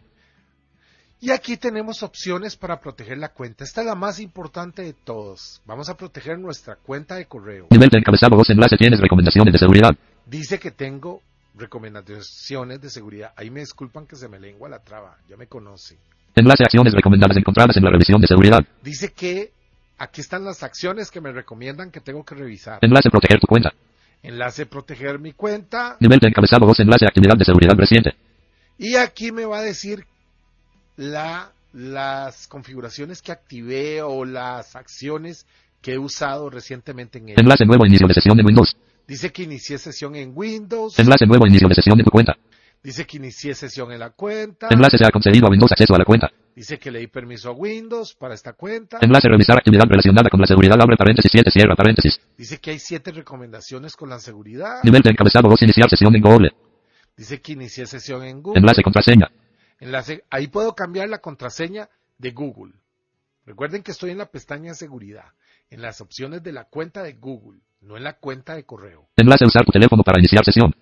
Y 1.19 1.31
aquí 1.31 1.57
tenemos 1.57 2.03
opciones 2.03 2.55
para 2.55 2.79
proteger 2.79 3.17
la 3.17 3.29
cuenta. 3.29 3.63
Esta 3.63 3.81
es 3.81 3.87
la 3.87 3.95
más 3.95 4.19
importante 4.19 4.83
de 4.83 4.93
todos. 4.93 5.61
Vamos 5.65 5.89
a 5.89 5.97
proteger 5.97 6.37
nuestra 6.37 6.75
cuenta 6.75 7.15
de 7.15 7.25
correo. 7.25 7.67
Nivel 7.71 7.89
de 7.89 7.97
encabezado 7.97 8.35
2 8.37 8.51
enlace 8.51 8.77
tienes 8.77 8.99
recomendaciones 8.99 9.51
de 9.51 9.57
seguridad. 9.57 9.95
Dice 10.27 10.59
que 10.59 10.69
tengo 10.69 11.21
recomendaciones 11.55 12.81
de 12.81 12.89
seguridad. 12.91 13.33
Ahí 13.35 13.49
me 13.49 13.61
disculpan 13.61 14.05
que 14.05 14.15
se 14.15 14.27
me 14.27 14.39
lengua 14.39 14.69
la 14.69 14.79
traba. 14.79 15.17
Ya 15.27 15.37
me 15.37 15.47
conocen. 15.47 15.97
Enlace 16.35 16.63
acciones 16.63 16.93
recomendadas 16.93 17.35
encontradas 17.35 17.75
en 17.77 17.83
la 17.83 17.89
revisión 17.89 18.21
de 18.21 18.27
seguridad. 18.27 18.59
Dice 18.83 19.11
que 19.11 19.56
aquí 19.97 20.21
están 20.21 20.43
las 20.43 20.63
acciones 20.63 21.11
que 21.11 21.21
me 21.21 21.31
recomiendan 21.31 21.91
que 21.91 22.01
tengo 22.01 22.23
que 22.23 22.35
revisar. 22.35 22.79
Enlace 22.81 23.09
proteger 23.09 23.39
tu 23.39 23.47
cuenta. 23.47 23.73
Enlace 24.23 24.65
proteger 24.65 25.19
mi 25.19 25.33
cuenta. 25.33 25.97
Nivel 25.99 26.19
de 26.19 26.27
encabezado 26.27 26.65
2 26.65 26.79
enlace 26.81 27.05
actividad 27.05 27.35
de 27.37 27.45
seguridad 27.45 27.75
reciente. 27.77 28.15
Y 28.77 28.95
aquí 28.95 29.31
me 29.31 29.45
va 29.45 29.59
a 29.59 29.61
decir 29.61 30.05
la, 30.95 31.51
las 31.73 32.47
configuraciones 32.47 33.21
que 33.21 33.31
activé 33.31 34.01
o 34.01 34.25
las 34.25 34.75
acciones 34.75 35.45
que 35.81 35.93
he 35.93 35.97
usado 35.97 36.49
recientemente 36.49 37.19
en 37.19 37.29
él. 37.29 37.35
Enlace 37.37 37.65
nuevo 37.65 37.85
inicio 37.85 38.07
de 38.07 38.13
sesión 38.13 38.37
de 38.37 38.43
Windows. 38.43 38.75
Dice 39.07 39.31
que 39.31 39.43
inicié 39.43 39.77
sesión 39.77 40.15
en 40.15 40.33
Windows. 40.35 40.99
Enlace 40.99 41.25
nuevo 41.25 41.47
inicio 41.47 41.67
de 41.67 41.75
sesión 41.75 41.97
de 41.97 42.03
tu 42.03 42.11
cuenta. 42.11 42.35
Dice 42.83 43.05
que 43.05 43.17
inicié 43.17 43.53
sesión 43.55 43.91
en 43.91 43.99
la 43.99 44.09
cuenta. 44.09 44.67
Enlace 44.69 44.97
se 44.97 45.05
ha 45.05 45.09
concedido 45.09 45.47
a 45.47 45.49
Windows 45.49 45.71
acceso 45.71 45.95
a 45.95 45.99
la 45.99 46.05
cuenta. 46.05 46.29
Dice 46.57 46.79
que 46.79 46.89
le 46.89 46.97
di 46.97 47.05
permiso 47.05 47.49
a 47.49 47.51
Windows 47.51 48.15
para 48.15 48.33
esta 48.33 48.53
cuenta. 48.53 48.97
Enlace 48.99 49.29
revisar 49.29 49.57
actividad 49.59 49.83
relacionada 49.87 50.27
con 50.27 50.41
la 50.41 50.47
seguridad. 50.47 50.75
Abre 50.81 50.97
paréntesis 50.97 51.29
7, 51.31 51.51
cierra 51.51 51.75
paréntesis. 51.75 52.19
Dice 52.35 52.57
que 52.57 52.71
hay 52.71 52.79
siete 52.79 53.11
recomendaciones 53.11 53.95
con 53.95 54.09
la 54.09 54.17
seguridad. 54.17 54.81
Nivel 54.83 55.03
de 55.03 55.11
encabezado 55.11 55.49
voz 55.49 55.61
iniciar 55.61 55.87
sesión 55.87 56.15
en 56.15 56.21
Google. 56.23 56.49
Dice 57.15 57.39
que 57.43 57.51
inicié 57.51 57.85
sesión 57.85 58.23
en 58.23 58.41
Google. 58.41 58.59
Enlace 58.59 58.81
contraseña. 58.81 59.29
Enlace- 59.79 60.23
ahí 60.31 60.47
puedo 60.47 60.73
cambiar 60.73 61.09
la 61.09 61.19
contraseña 61.19 61.89
de 62.17 62.31
Google. 62.31 62.73
Recuerden 63.45 63.83
que 63.83 63.91
estoy 63.91 64.09
en 64.09 64.17
la 64.17 64.25
pestaña 64.25 64.73
seguridad, 64.73 65.25
en 65.69 65.83
las 65.83 66.01
opciones 66.01 66.41
de 66.41 66.53
la 66.53 66.63
cuenta 66.63 67.03
de 67.03 67.13
Google, 67.13 67.59
no 67.81 67.97
en 67.97 68.03
la 68.03 68.13
cuenta 68.13 68.55
de 68.55 68.63
correo. 68.65 69.07
Enlace 69.15 69.45
usar 69.45 69.63
tu 69.63 69.71
teléfono 69.71 70.01
para 70.01 70.17
iniciar 70.19 70.43
sesión. 70.43 70.73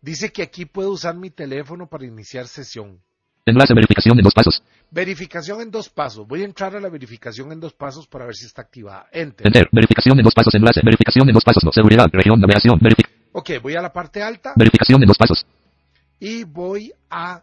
Dice 0.00 0.32
que 0.32 0.42
aquí 0.42 0.64
puedo 0.64 0.90
usar 0.90 1.14
mi 1.14 1.30
teléfono 1.30 1.86
para 1.86 2.04
iniciar 2.06 2.48
sesión. 2.48 3.00
Enlace 3.46 3.72
verificación 3.74 4.18
en 4.18 4.24
dos 4.24 4.34
pasos. 4.34 4.62
Verificación 4.94 5.62
en 5.62 5.70
dos 5.70 5.88
pasos. 5.88 6.26
Voy 6.28 6.42
a 6.42 6.44
entrar 6.44 6.76
a 6.76 6.80
la 6.80 6.90
verificación 6.90 7.50
en 7.50 7.58
dos 7.60 7.72
pasos 7.72 8.06
para 8.06 8.26
ver 8.26 8.34
si 8.34 8.44
está 8.44 8.60
activada. 8.60 9.06
Enter. 9.10 9.46
Enter. 9.46 9.66
Verificación 9.72 10.18
en 10.18 10.24
dos 10.24 10.34
pasos. 10.34 10.54
Enlace. 10.54 10.80
Verificación 10.84 11.26
en 11.28 11.32
dos 11.34 11.42
pasos. 11.42 11.64
No. 11.64 11.72
Seguridad. 11.72 12.06
Región. 12.12 12.38
Navegación. 12.38 12.78
Verifi- 12.78 13.06
Ok, 13.32 13.50
voy 13.62 13.74
a 13.74 13.80
la 13.80 13.90
parte 13.90 14.22
alta 14.22 14.52
verificación 14.54 15.02
en 15.02 15.08
dos 15.08 15.16
pasos. 15.16 15.46
y 16.20 16.44
voy 16.44 16.92
a 17.08 17.42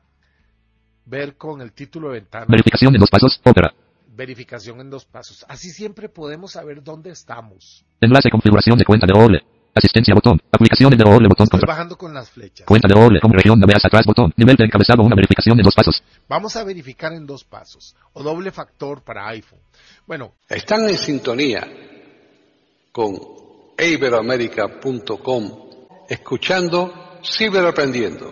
ver 1.05 1.35
con 1.35 1.59
el 1.61 1.71
título 1.73 2.09
de 2.09 2.19
ventana. 2.19 2.45
Verificación 2.47 2.93
en 2.93 2.99
dos 2.99 3.09
pasos. 3.09 3.41
Ópera. 3.43 3.73
Verificación 4.15 4.79
en 4.81 4.91
dos 4.91 5.05
pasos. 5.05 5.43
Así 5.49 5.71
siempre 5.71 6.07
podemos 6.07 6.51
saber 6.51 6.83
dónde 6.83 7.09
estamos. 7.09 7.83
Enlace 7.99 8.29
configuración 8.29 8.77
de 8.77 8.85
cuenta 8.85 9.07
de 9.07 9.13
Google. 9.19 9.43
Asistencia 9.73 10.13
botón. 10.13 10.39
Aplicaciones 10.51 10.97
de 10.99 11.03
Google 11.05 11.27
botón 11.29 11.45
Estoy 11.45 11.61
bajando 11.65 11.97
con 11.97 12.13
las 12.13 12.29
flechas. 12.29 12.65
Cuenta 12.67 12.87
de 12.87 12.93
Google. 12.99 13.19
Con 13.21 13.31
región. 13.33 13.59
Navegas 13.59 13.85
atrás 13.85 14.05
botón. 14.05 14.31
Nivel 14.37 14.55
de 14.57 14.65
encabezado. 14.65 15.01
Una 15.03 15.15
verificación 15.15 15.57
en 15.59 15.63
dos 15.63 15.73
pasos. 15.73 16.03
Vamos 16.29 16.55
a 16.55 16.63
verificar 16.63 17.12
en 17.12 17.25
dos 17.25 17.43
pasos 17.43 17.95
o 18.13 18.21
doble 18.21 18.51
factor 18.51 19.03
para 19.03 19.27
iPhone. 19.29 19.59
Bueno, 20.05 20.36
Están 20.48 20.88
en 20.88 20.98
sintonía 20.98 21.67
con 22.91 23.17
iberoamérica.com 23.77 26.05
escuchando 26.07 27.19
Ciberaprendiendo, 27.24 28.31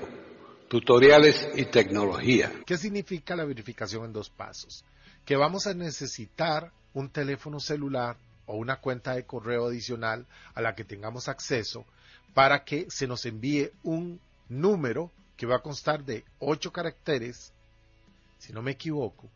tutoriales 0.70 1.50
y 1.56 1.66
tecnología. 1.66 2.54
¿qué 2.66 2.77
significa 2.77 3.36
la 3.36 3.46
verificación 3.46 4.06
en 4.06 4.13
dos 4.13 4.30
pasos? 4.30 4.86
Que 5.25 5.36
vamos 5.36 5.66
a 5.66 5.74
necesitar 5.74 6.72
un 6.94 7.10
teléfono 7.10 7.60
celular 7.60 8.18
o 8.46 8.58
una 8.58 8.80
cuenta 8.80 9.16
de 9.16 9.25
correo 9.25 9.66
adicional 9.66 10.27
a 10.54 10.62
la 10.62 10.75
que 10.75 10.86
tengamos 10.86 11.27
acceso 11.27 11.84
para 12.36 12.63
que 12.63 12.86
se 12.89 13.08
nos 13.08 13.25
envíe 13.25 13.72
un 13.82 14.22
número 14.50 15.12
que 15.36 15.48
va 15.48 15.58
a 15.58 15.62
constar 15.62 16.06
de 16.06 16.24
ocho 16.39 16.72
caracteres, 16.72 17.54
si 18.38 18.53
no 18.53 18.62
me 18.62 18.72
equivoco, 18.72 19.29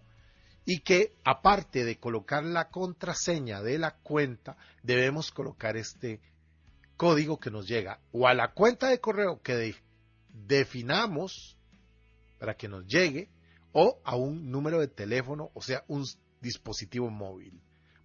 y 0.66 0.80
que 0.80 1.14
aparte 1.24 1.84
de 1.84 1.98
colocar 1.98 2.44
la 2.44 2.70
contraseña 2.70 3.62
de 3.62 3.80
la 3.80 3.92
cuenta, 3.96 4.58
debemos 4.84 5.32
colocar 5.32 5.76
este 5.78 6.20
código 6.98 7.40
que 7.40 7.50
nos 7.50 7.68
llega 7.68 8.00
o 8.12 8.28
a 8.28 8.34
la 8.34 8.50
cuenta 8.50 8.88
de 8.90 9.00
correo 9.00 9.42
que 9.42 9.56
de- 9.56 9.76
definamos 10.48 11.58
para 12.40 12.56
que 12.56 12.68
nos 12.68 12.86
llegue 12.86 13.30
o 13.72 14.00
a 14.04 14.16
un 14.16 14.52
número 14.52 14.80
de 14.80 14.88
teléfono, 14.88 15.50
o 15.54 15.62
sea, 15.62 15.84
un 15.88 16.06
dispositivo 16.42 17.10
móvil. 17.10 17.60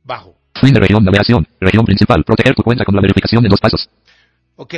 Bajo. 0.05 0.39
Fin 0.61 0.73
de 0.73 0.81
región. 0.81 1.05
Navegación. 1.05 1.47
Región 1.61 1.85
principal. 1.85 2.23
Proteger 2.25 2.55
tu 2.55 2.63
cuenta 2.63 2.85
con 2.85 2.95
la 2.95 3.01
verificación 3.01 3.45
en 3.45 3.51
dos 3.51 3.61
pasos. 3.61 3.91
Ok. 4.55 4.75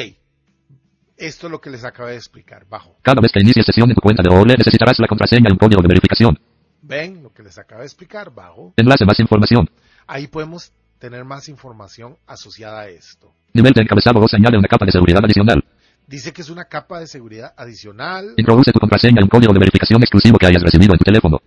Esto 1.19 1.49
es 1.49 1.51
lo 1.51 1.61
que 1.61 1.69
les 1.71 1.85
acabé 1.85 2.13
de 2.13 2.17
explicar. 2.17 2.65
Bajo. 2.69 2.97
Cada 3.03 3.21
vez 3.21 3.33
que 3.33 3.41
inicies 3.41 3.67
sesión 3.67 3.91
en 3.91 3.97
tu 3.97 4.01
cuenta 4.01 4.23
de 4.23 4.31
Google 4.31 4.55
necesitarás 4.57 4.99
la 5.01 5.09
contraseña 5.09 5.49
y 5.49 5.53
un 5.53 5.59
código 5.59 5.83
de 5.83 5.89
verificación. 5.89 6.39
Ven 6.83 7.25
lo 7.25 7.33
que 7.33 7.43
les 7.43 7.59
acabé 7.59 7.81
de 7.81 7.87
explicar. 7.87 8.33
Bajo. 8.33 8.73
Enlace 8.77 9.05
más 9.05 9.19
información. 9.19 9.69
Ahí 10.07 10.29
podemos 10.29 10.73
tener 11.01 11.25
más 11.25 11.49
información 11.49 12.17
asociada 12.27 12.83
a 12.83 12.89
esto. 12.89 13.33
Nivel 13.53 13.73
de 13.73 13.83
encabezado 13.83 14.21
voz 14.21 14.33
añade 14.35 14.57
una 14.57 14.69
capa 14.69 14.87
de 14.87 14.93
seguridad 14.93 15.25
adicional. 15.25 15.65
Dice 16.07 16.33
que 16.33 16.43
es 16.43 16.51
una 16.51 16.65
capa 16.67 17.01
de 17.01 17.07
seguridad 17.07 17.53
adicional. 17.57 18.35
Introduce 18.37 18.73
tu 18.73 18.79
contraseña 18.79 19.21
y 19.21 19.25
un 19.25 19.29
código 19.29 19.53
de 19.53 19.59
verificación 19.59 20.01
exclusivo 20.01 20.39
que 20.39 20.47
hayas 20.47 20.63
recibido 20.63 20.93
en 20.93 20.99
tu 20.99 21.05
teléfono. 21.05 21.39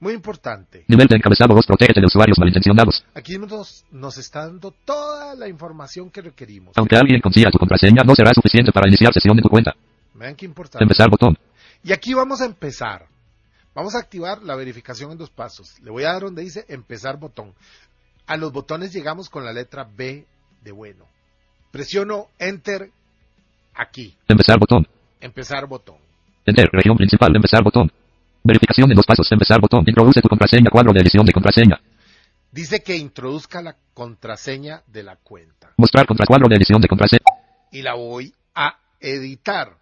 Muy 0.00 0.14
importante. 0.14 0.84
Nivel 0.86 1.08
de 1.08 1.16
encabezado 1.16 1.54
voz 1.54 1.66
protégete 1.66 2.00
de 2.00 2.06
usuarios 2.06 2.38
malintencionados. 2.38 3.04
Aquí 3.14 3.36
nos, 3.36 3.84
nos 3.90 4.16
está 4.16 4.46
dando 4.46 4.70
toda 4.84 5.34
la 5.34 5.48
información 5.48 6.10
que 6.10 6.22
requerimos. 6.22 6.76
Aunque 6.76 6.96
alguien 6.96 7.20
consiga 7.20 7.50
tu 7.50 7.58
contraseña, 7.58 8.04
no 8.04 8.14
será 8.14 8.32
suficiente 8.32 8.70
para 8.70 8.88
iniciar 8.88 9.12
sesión 9.12 9.36
en 9.36 9.42
tu 9.42 9.48
cuenta. 9.48 9.74
Vean 10.14 10.36
qué 10.36 10.46
importante. 10.46 10.84
Empezar 10.84 11.10
botón. 11.10 11.36
Y 11.82 11.92
aquí 11.92 12.14
vamos 12.14 12.40
a 12.40 12.44
empezar. 12.44 13.06
Vamos 13.74 13.94
a 13.94 13.98
activar 13.98 14.42
la 14.42 14.56
verificación 14.56 15.12
en 15.12 15.18
dos 15.18 15.30
pasos. 15.30 15.80
Le 15.82 15.90
voy 15.90 16.04
a 16.04 16.12
dar 16.12 16.22
donde 16.22 16.42
dice 16.42 16.64
empezar 16.68 17.18
botón. 17.18 17.54
A 18.26 18.36
los 18.36 18.52
botones 18.52 18.92
llegamos 18.92 19.28
con 19.30 19.44
la 19.44 19.52
letra 19.52 19.88
B 19.96 20.26
de 20.62 20.72
bueno. 20.72 21.06
Presiono 21.70 22.28
Enter 22.38 22.90
aquí. 23.74 24.16
Empezar 24.28 24.58
botón. 24.58 24.86
Empezar 25.20 25.66
botón. 25.66 25.96
Enter. 26.46 26.68
Región 26.72 26.96
principal. 26.96 27.34
Empezar 27.34 27.62
botón. 27.62 27.90
Verificación 28.48 28.90
en 28.90 28.96
dos 28.96 29.04
pasos. 29.04 29.30
Empezar 29.30 29.60
botón. 29.60 29.84
Introduce 29.86 30.22
tu 30.22 30.28
contraseña. 30.28 30.70
Cuadro 30.70 30.94
de 30.94 31.00
edición 31.00 31.26
de 31.26 31.34
contraseña. 31.34 31.78
Dice 32.50 32.82
que 32.82 32.96
introduzca 32.96 33.60
la 33.60 33.76
contraseña 33.92 34.82
de 34.86 35.02
la 35.02 35.16
cuenta. 35.16 35.74
Mostrar 35.76 36.06
contra 36.06 36.24
cuadro 36.24 36.48
de 36.48 36.56
edición 36.56 36.80
de 36.80 36.88
contraseña. 36.88 37.26
Y 37.70 37.82
la 37.82 37.92
voy 37.92 38.34
a 38.54 38.78
editar. 39.00 39.76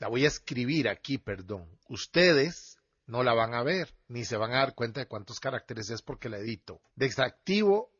La 0.00 0.08
voy 0.08 0.24
a 0.24 0.28
escribir 0.28 0.88
aquí, 0.88 1.16
perdón. 1.16 1.64
Ustedes 1.88 2.76
no 3.06 3.22
la 3.22 3.34
van 3.34 3.54
a 3.54 3.62
ver, 3.62 3.94
ni 4.08 4.24
se 4.24 4.36
van 4.36 4.50
a 4.50 4.58
dar 4.58 4.74
cuenta 4.74 4.98
de 4.98 5.06
cuántos 5.06 5.38
caracteres 5.38 5.90
es 5.90 6.02
porque 6.02 6.28
la 6.28 6.38
edito. 6.38 6.80
Desactivo 6.96 7.93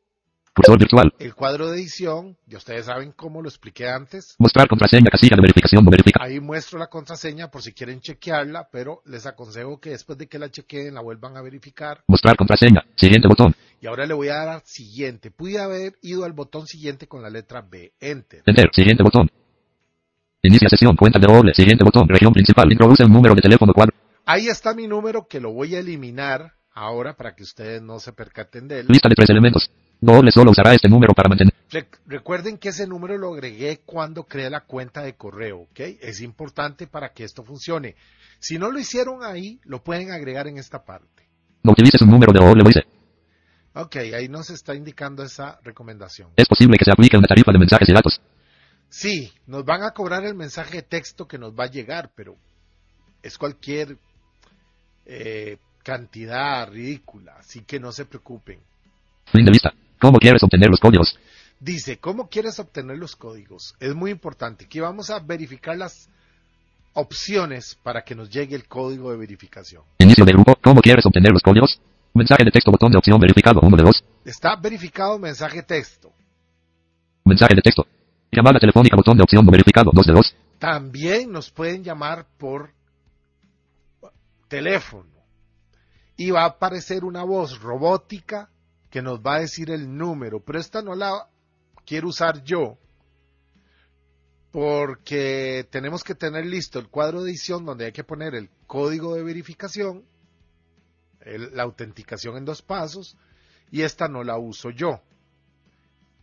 Cursor 0.55 0.79
virtual. 0.79 1.13
el 1.19 1.35
cuadro 1.35 1.69
de 1.69 1.77
edición, 1.77 2.37
ya 2.45 2.57
ustedes 2.57 2.85
saben 2.85 3.11
cómo 3.11 3.41
lo 3.41 3.49
expliqué 3.49 3.89
antes. 3.89 4.35
Mostrar 4.39 4.69
contraseña. 4.69 5.09
Casilla 5.11 5.35
de 5.35 5.41
verificación. 5.41 5.83
No 5.83 5.91
verifica. 5.91 6.23
Ahí 6.23 6.39
muestro 6.39 6.79
la 6.79 6.87
contraseña 6.87 7.51
por 7.51 7.61
si 7.61 7.73
quieren 7.73 7.99
chequearla, 7.99 8.69
pero 8.71 9.01
les 9.05 9.25
aconsejo 9.25 9.81
que 9.81 9.89
después 9.89 10.17
de 10.17 10.27
que 10.27 10.39
la 10.39 10.49
chequeen 10.49 10.93
la 10.93 11.01
vuelvan 11.01 11.35
a 11.35 11.41
verificar. 11.41 12.03
Mostrar 12.07 12.37
contraseña. 12.37 12.85
Siguiente 12.95 13.27
botón. 13.27 13.53
Y 13.81 13.87
ahora 13.87 14.05
le 14.05 14.13
voy 14.13 14.29
a 14.29 14.45
dar 14.45 14.61
siguiente. 14.63 15.29
Pude 15.29 15.59
haber 15.59 15.95
ido 16.01 16.23
al 16.23 16.31
botón 16.31 16.67
siguiente 16.67 17.05
con 17.07 17.21
la 17.21 17.29
letra 17.29 17.61
B. 17.61 17.91
Enter. 17.99 18.41
Enter. 18.45 18.69
Siguiente 18.71 19.03
botón. 19.03 19.29
Inicia 20.41 20.69
sesión. 20.69 20.95
Cuenta 20.95 21.19
de 21.19 21.27
Google. 21.27 21.53
Siguiente 21.53 21.83
botón. 21.83 22.07
Región 22.07 22.31
principal. 22.31 22.71
Introduce 22.71 23.03
un 23.03 23.11
número 23.11 23.35
de 23.35 23.41
teléfono 23.41 23.73
cuadro. 23.73 23.93
Ahí 24.25 24.47
está 24.47 24.73
mi 24.73 24.87
número 24.87 25.27
que 25.27 25.41
lo 25.41 25.51
voy 25.51 25.75
a 25.75 25.79
eliminar 25.79 26.53
ahora 26.73 27.15
para 27.15 27.35
que 27.35 27.43
ustedes 27.43 27.81
no 27.81 27.99
se 27.99 28.13
percaten 28.13 28.67
de 28.67 28.79
él. 28.79 28.85
Lista 28.87 29.09
de 29.09 29.15
tres 29.15 29.29
elementos. 29.29 29.69
Google 30.05 30.31
solo 30.31 30.51
usará 30.51 30.73
este 30.73 30.87
número 30.87 31.13
para 31.13 31.29
mantener. 31.29 31.53
Re- 31.71 31.87
recuerden 32.05 32.57
que 32.57 32.69
ese 32.69 32.85
número 32.85 33.17
lo 33.17 33.33
agregué 33.33 33.81
cuando 33.85 34.25
creé 34.25 34.49
la 34.49 34.61
cuenta 34.61 35.01
de 35.01 35.15
correo, 35.15 35.61
¿ok? 35.61 35.79
Es 36.01 36.21
importante 36.21 36.87
para 36.87 37.09
que 37.13 37.23
esto 37.23 37.43
funcione. 37.43 37.95
Si 38.39 38.57
no 38.59 38.69
lo 38.71 38.79
hicieron 38.79 39.23
ahí, 39.23 39.59
lo 39.63 39.83
pueden 39.83 40.11
agregar 40.11 40.47
en 40.47 40.57
esta 40.57 40.83
parte. 40.85 41.27
No 41.63 41.71
utilices 41.71 42.01
un 42.01 42.11
número 42.11 42.31
de 42.31 42.39
Voice. 42.63 42.83
Ok, 43.73 43.95
ahí 44.15 44.29
nos 44.29 44.49
está 44.51 44.75
indicando 44.75 45.23
esa 45.23 45.59
recomendación. 45.63 46.29
Es 46.35 46.47
posible 46.47 46.77
que 46.77 46.85
se 46.85 46.91
aplique 46.91 47.17
una 47.17 47.27
tarifa 47.27 47.51
de 47.51 47.59
mensajes 47.59 47.89
y 47.89 47.93
datos. 47.93 48.21
Sí, 48.89 49.33
nos 49.47 49.65
van 49.65 49.83
a 49.83 49.91
cobrar 49.91 50.23
el 50.25 50.35
mensaje 50.35 50.77
de 50.77 50.83
texto 50.83 51.27
que 51.27 51.37
nos 51.37 51.53
va 51.53 51.65
a 51.65 51.69
llegar, 51.71 52.11
pero 52.15 52.37
es 53.23 53.37
cualquier 53.37 53.97
eh, 55.05 55.57
cantidad 55.83 56.69
ridícula, 56.69 57.35
así 57.39 57.61
que 57.61 57.79
no 57.79 57.91
se 57.91 58.05
preocupen. 58.05 58.59
Fin 59.25 59.43
de 59.43 59.51
lista. 59.51 59.73
¿Cómo 59.99 60.19
quieres 60.19 60.43
obtener 60.43 60.69
los 60.69 60.79
códigos? 60.79 61.17
Dice, 61.59 61.97
¿cómo 61.97 62.29
quieres 62.29 62.59
obtener 62.59 62.97
los 62.97 63.15
códigos? 63.15 63.75
Es 63.79 63.95
muy 63.95 64.11
importante. 64.11 64.65
Aquí 64.65 64.79
vamos 64.79 65.09
a 65.09 65.19
verificar 65.19 65.77
las 65.77 66.09
opciones 66.93 67.77
para 67.81 68.03
que 68.03 68.15
nos 68.15 68.29
llegue 68.29 68.55
el 68.55 68.67
código 68.67 69.11
de 69.11 69.17
verificación. 69.17 69.83
Inicio 69.99 70.25
de 70.25 70.33
grupo. 70.33 70.55
¿Cómo 70.61 70.81
quieres 70.81 71.05
obtener 71.05 71.31
los 71.31 71.41
códigos? 71.41 71.79
Mensaje 72.13 72.43
de 72.43 72.51
texto. 72.51 72.71
Botón 72.71 72.91
de 72.91 72.97
opción 72.97 73.19
verificado. 73.19 73.59
Uno 73.61 73.77
de 73.77 73.83
dos. 73.83 74.03
Está 74.25 74.55
verificado 74.55 75.17
mensaje 75.17 75.63
texto. 75.63 76.11
Mensaje 77.23 77.55
de 77.55 77.61
texto. 77.61 77.85
Llamada 78.31 78.59
telefónica. 78.59 78.95
Botón 78.95 79.17
de 79.17 79.23
opción 79.23 79.45
verificado. 79.45 79.91
Dos 79.93 80.05
de 80.05 80.13
dos. 80.13 80.35
También 80.59 81.31
nos 81.31 81.51
pueden 81.51 81.83
llamar 81.83 82.25
por 82.37 82.71
teléfono. 84.47 85.09
Y 86.17 86.31
va 86.31 86.43
a 86.43 86.47
aparecer 86.47 87.03
una 87.03 87.23
voz 87.23 87.59
robótica 87.59 88.49
que 88.95 89.01
nos 89.01 89.19
va 89.19 89.35
a 89.35 89.39
decir 89.41 89.71
el 89.71 89.97
número, 89.97 90.39
pero 90.39 90.57
esta 90.57 90.81
no 90.81 90.95
la 90.95 91.27
quiero 91.85 92.07
usar 92.07 92.41
yo 92.45 92.77
porque 94.51 95.67
tenemos 95.69 96.01
que 96.01 96.15
tener 96.15 96.45
listo 96.45 96.79
el 96.79 96.87
cuadro 96.87 97.21
de 97.21 97.31
edición 97.31 97.65
donde 97.65 97.87
hay 97.87 97.91
que 97.91 98.05
poner 98.05 98.35
el 98.35 98.49
código 98.67 99.13
de 99.13 99.23
verificación, 99.23 100.05
la 101.25 101.63
autenticación 101.63 102.37
en 102.37 102.45
dos 102.45 102.61
pasos, 102.61 103.17
y 103.69 103.81
esta 103.81 104.07
no 104.07 104.23
la 104.23 104.37
uso 104.37 104.69
yo. 104.69 105.01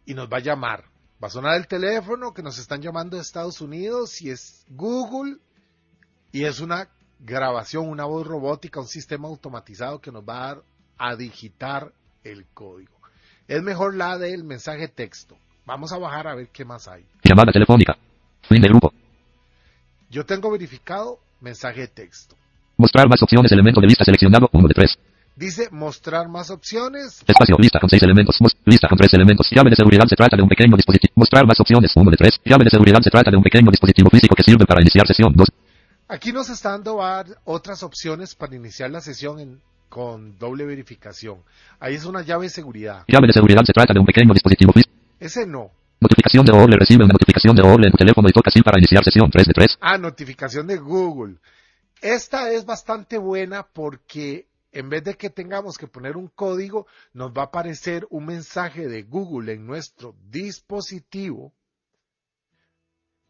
Y 0.07 0.15
nos 0.15 0.33
va 0.33 0.39
a 0.39 0.41
llamar. 0.41 0.87
Va 1.23 1.29
a 1.29 1.31
sonar 1.31 1.59
el 1.59 1.67
teléfono 1.67 2.33
que 2.33 2.43
nos 2.43 2.59
están 2.59 2.81
llamando 2.81 3.17
de 3.17 3.23
Estados 3.23 3.61
Unidos 3.61 4.23
y 4.23 4.31
es 4.31 4.65
Google 4.71 5.37
y 6.33 6.45
es 6.45 6.59
una 6.61 6.89
grabación, 7.19 7.87
una 7.87 8.07
voz 8.07 8.27
robótica, 8.27 8.81
un 8.81 8.89
sistema 8.89 9.29
automatizado 9.29 10.01
que 10.01 10.11
nos 10.11 10.27
va 10.27 10.37
a 10.37 10.47
dar 10.47 10.65
a 10.97 11.17
digitar 11.17 11.93
el 12.25 12.47
código. 12.55 12.93
Es 13.49 13.63
mejor 13.63 13.95
la 13.97 14.19
del 14.19 14.45
mensaje 14.45 14.89
texto. 14.89 15.37
Vamos 15.67 15.93
a 15.93 15.99
bajar 15.99 16.27
a 16.29 16.35
ver 16.35 16.49
qué 16.49 16.65
más 16.65 16.89
hay. 16.89 17.05
Llamada 17.23 17.53
telefónica. 17.53 17.97
Fin 18.49 18.61
de 18.61 18.69
grupo. 18.69 18.93
Yo 20.11 20.25
tengo 20.27 20.51
verificado 20.51 21.19
mensaje 21.41 21.89
texto. 21.89 22.37
Mostrar 22.77 23.09
más 23.09 23.23
opciones. 23.23 23.51
Elemento 23.53 23.81
de 23.81 23.87
lista 23.87 24.05
seleccionado. 24.05 24.49
1 24.53 24.69
de 24.69 24.75
3. 24.75 24.99
Dice 25.37 25.69
mostrar 25.71 26.29
más 26.29 26.51
opciones. 26.51 27.23
Espacio. 27.27 27.57
Lista 27.59 27.79
con 27.81 27.89
6 27.89 28.03
elementos. 28.03 28.37
Mos- 28.41 28.57
lista 28.65 28.89
con 28.89 28.99
3 28.99 29.13
elementos. 29.15 29.49
Llave 29.51 29.71
de 29.71 29.77
seguridad. 29.77 30.05
Se 30.07 30.17
trata 30.17 30.37
de 30.37 30.43
un 30.43 30.49
pequeño 30.49 30.77
dispositivo. 30.77 31.13
Mostrar 31.17 31.47
más 31.47 31.59
opciones. 31.61 31.93
1 31.95 32.11
de 32.11 32.17
3. 32.17 32.41
Llave 32.45 32.65
de 32.65 32.71
seguridad. 32.71 33.01
Se 33.01 33.11
trata 33.11 33.31
de 33.31 33.37
un 33.37 33.43
pequeño 33.43 33.71
dispositivo 33.71 34.11
físico 34.11 34.35
que 34.35 34.43
sirve 34.43 34.67
para 34.67 34.81
iniciar 34.83 35.07
sesión. 35.07 35.33
2. 35.35 35.49
Aquí 36.09 36.33
nos 36.33 36.51
está 36.51 36.71
dando 36.73 36.99
otras 37.45 37.83
opciones 37.83 38.35
para 38.35 38.55
iniciar 38.55 38.91
la 38.91 39.01
sesión 39.01 39.39
en- 39.41 39.61
con 39.93 40.39
doble 40.39 40.65
verificación. 40.65 41.43
Ahí 41.79 41.97
es 41.97 42.07
una 42.07 42.23
llave 42.23 42.45
de 42.45 42.49
seguridad. 42.49 43.05
Llave 43.09 43.27
de 43.27 43.35
seguridad. 43.35 43.63
Se 43.63 43.75
trata 43.75 43.93
de 43.93 44.01
un 44.01 44.07
pequeño 44.07 44.33
dispositivo 44.33 44.73
físico. 44.73 44.95
Ese 45.21 45.47
no. 45.47 45.71
Notificación 46.01 46.47
de 46.47 46.53
OL. 46.53 46.73
Recibe 46.73 47.05
una 47.05 47.13
notificación 47.13 47.55
de 47.55 47.61
OL 47.61 47.85
en 47.85 47.91
tu 47.91 47.99
teléfono 47.99 48.27
y 48.27 48.33
toca 48.33 48.51
sí 48.51 48.63
para 48.63 48.79
iniciar 48.79 49.05
sesión. 49.05 49.31
3 49.31 49.47
de 49.49 49.53
3. 49.53 49.79
Ah, 49.83 49.99
notificación 49.99 50.67
de 50.67 50.79
Google. 50.79 51.37
Esta 52.01 52.51
es 52.51 52.65
bastante 52.65 53.19
buena 53.19 53.65
porque 53.65 54.47
en 54.73 54.89
vez 54.89 55.05
de 55.05 55.15
que 55.15 55.29
tengamos 55.29 55.77
que 55.77 55.89
poner 55.89 56.17
un 56.17 56.29
código, 56.29 56.87
nos 57.13 57.31
va 57.33 57.43
a 57.43 57.47
aparecer 57.47 58.07
un 58.09 58.25
mensaje 58.25 58.89
de 58.89 59.03
Google 59.03 59.53
en 59.53 59.67
nuestro 59.67 60.17
dispositivo 60.31 61.53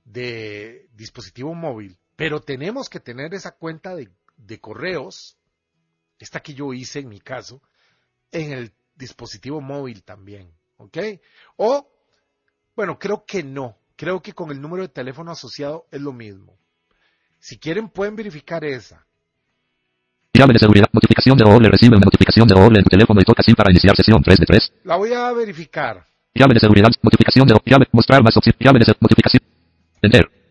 de 0.04 0.88
dispositivo 0.94 1.54
móvil. 1.54 1.98
Pero 2.14 2.40
tenemos 2.40 2.88
que 2.88 3.00
tener 3.00 3.34
esa 3.34 3.50
cuenta 3.50 3.96
de, 3.96 4.10
de 4.36 4.60
correos, 4.60 5.36
esta 6.22 6.40
que 6.40 6.54
yo 6.54 6.72
hice 6.72 7.00
en 7.00 7.08
mi 7.08 7.20
caso, 7.20 7.60
en 8.30 8.52
el 8.52 8.72
dispositivo 8.94 9.60
móvil 9.60 10.02
también. 10.02 10.52
¿Ok? 10.76 10.98
O, 11.56 11.88
bueno, 12.76 12.98
creo 12.98 13.24
que 13.26 13.42
no. 13.42 13.76
Creo 13.96 14.22
que 14.22 14.32
con 14.32 14.50
el 14.50 14.60
número 14.60 14.82
de 14.82 14.88
teléfono 14.88 15.32
asociado 15.32 15.86
es 15.90 16.00
lo 16.00 16.12
mismo. 16.12 16.56
Si 17.38 17.58
quieren 17.58 17.88
pueden 17.88 18.16
verificar 18.16 18.64
esa. 18.64 19.04
Llave 20.32 20.54
de 20.54 20.60
seguridad. 20.60 20.86
Notificación 20.92 21.36
de 21.36 21.44
OL. 21.44 21.64
Recibe 21.64 21.96
una 21.96 22.06
notificación 22.06 22.48
de 22.48 22.54
OL 22.54 22.76
en 22.76 22.84
tu 22.84 22.90
teléfono 22.90 23.20
y 23.20 23.24
toca 23.24 23.42
sí 23.42 23.54
para 23.54 23.70
iniciar 23.70 23.94
sesión. 23.96 24.22
3 24.22 24.38
de 24.38 24.46
3. 24.46 24.72
La 24.84 24.96
voy 24.96 25.12
a 25.12 25.30
verificar. 25.32 26.06
Llave 26.34 26.54
de 26.54 26.60
seguridad. 26.60 26.88
Notificación 27.02 27.46
de 27.46 27.54
llave. 27.66 27.86
Mostrar 27.92 28.22
más 28.22 28.36
opciones. 28.36 28.58
Llave 28.60 28.78
de 28.78 28.94
notificación. 29.00 29.42
Enter. 30.00 30.41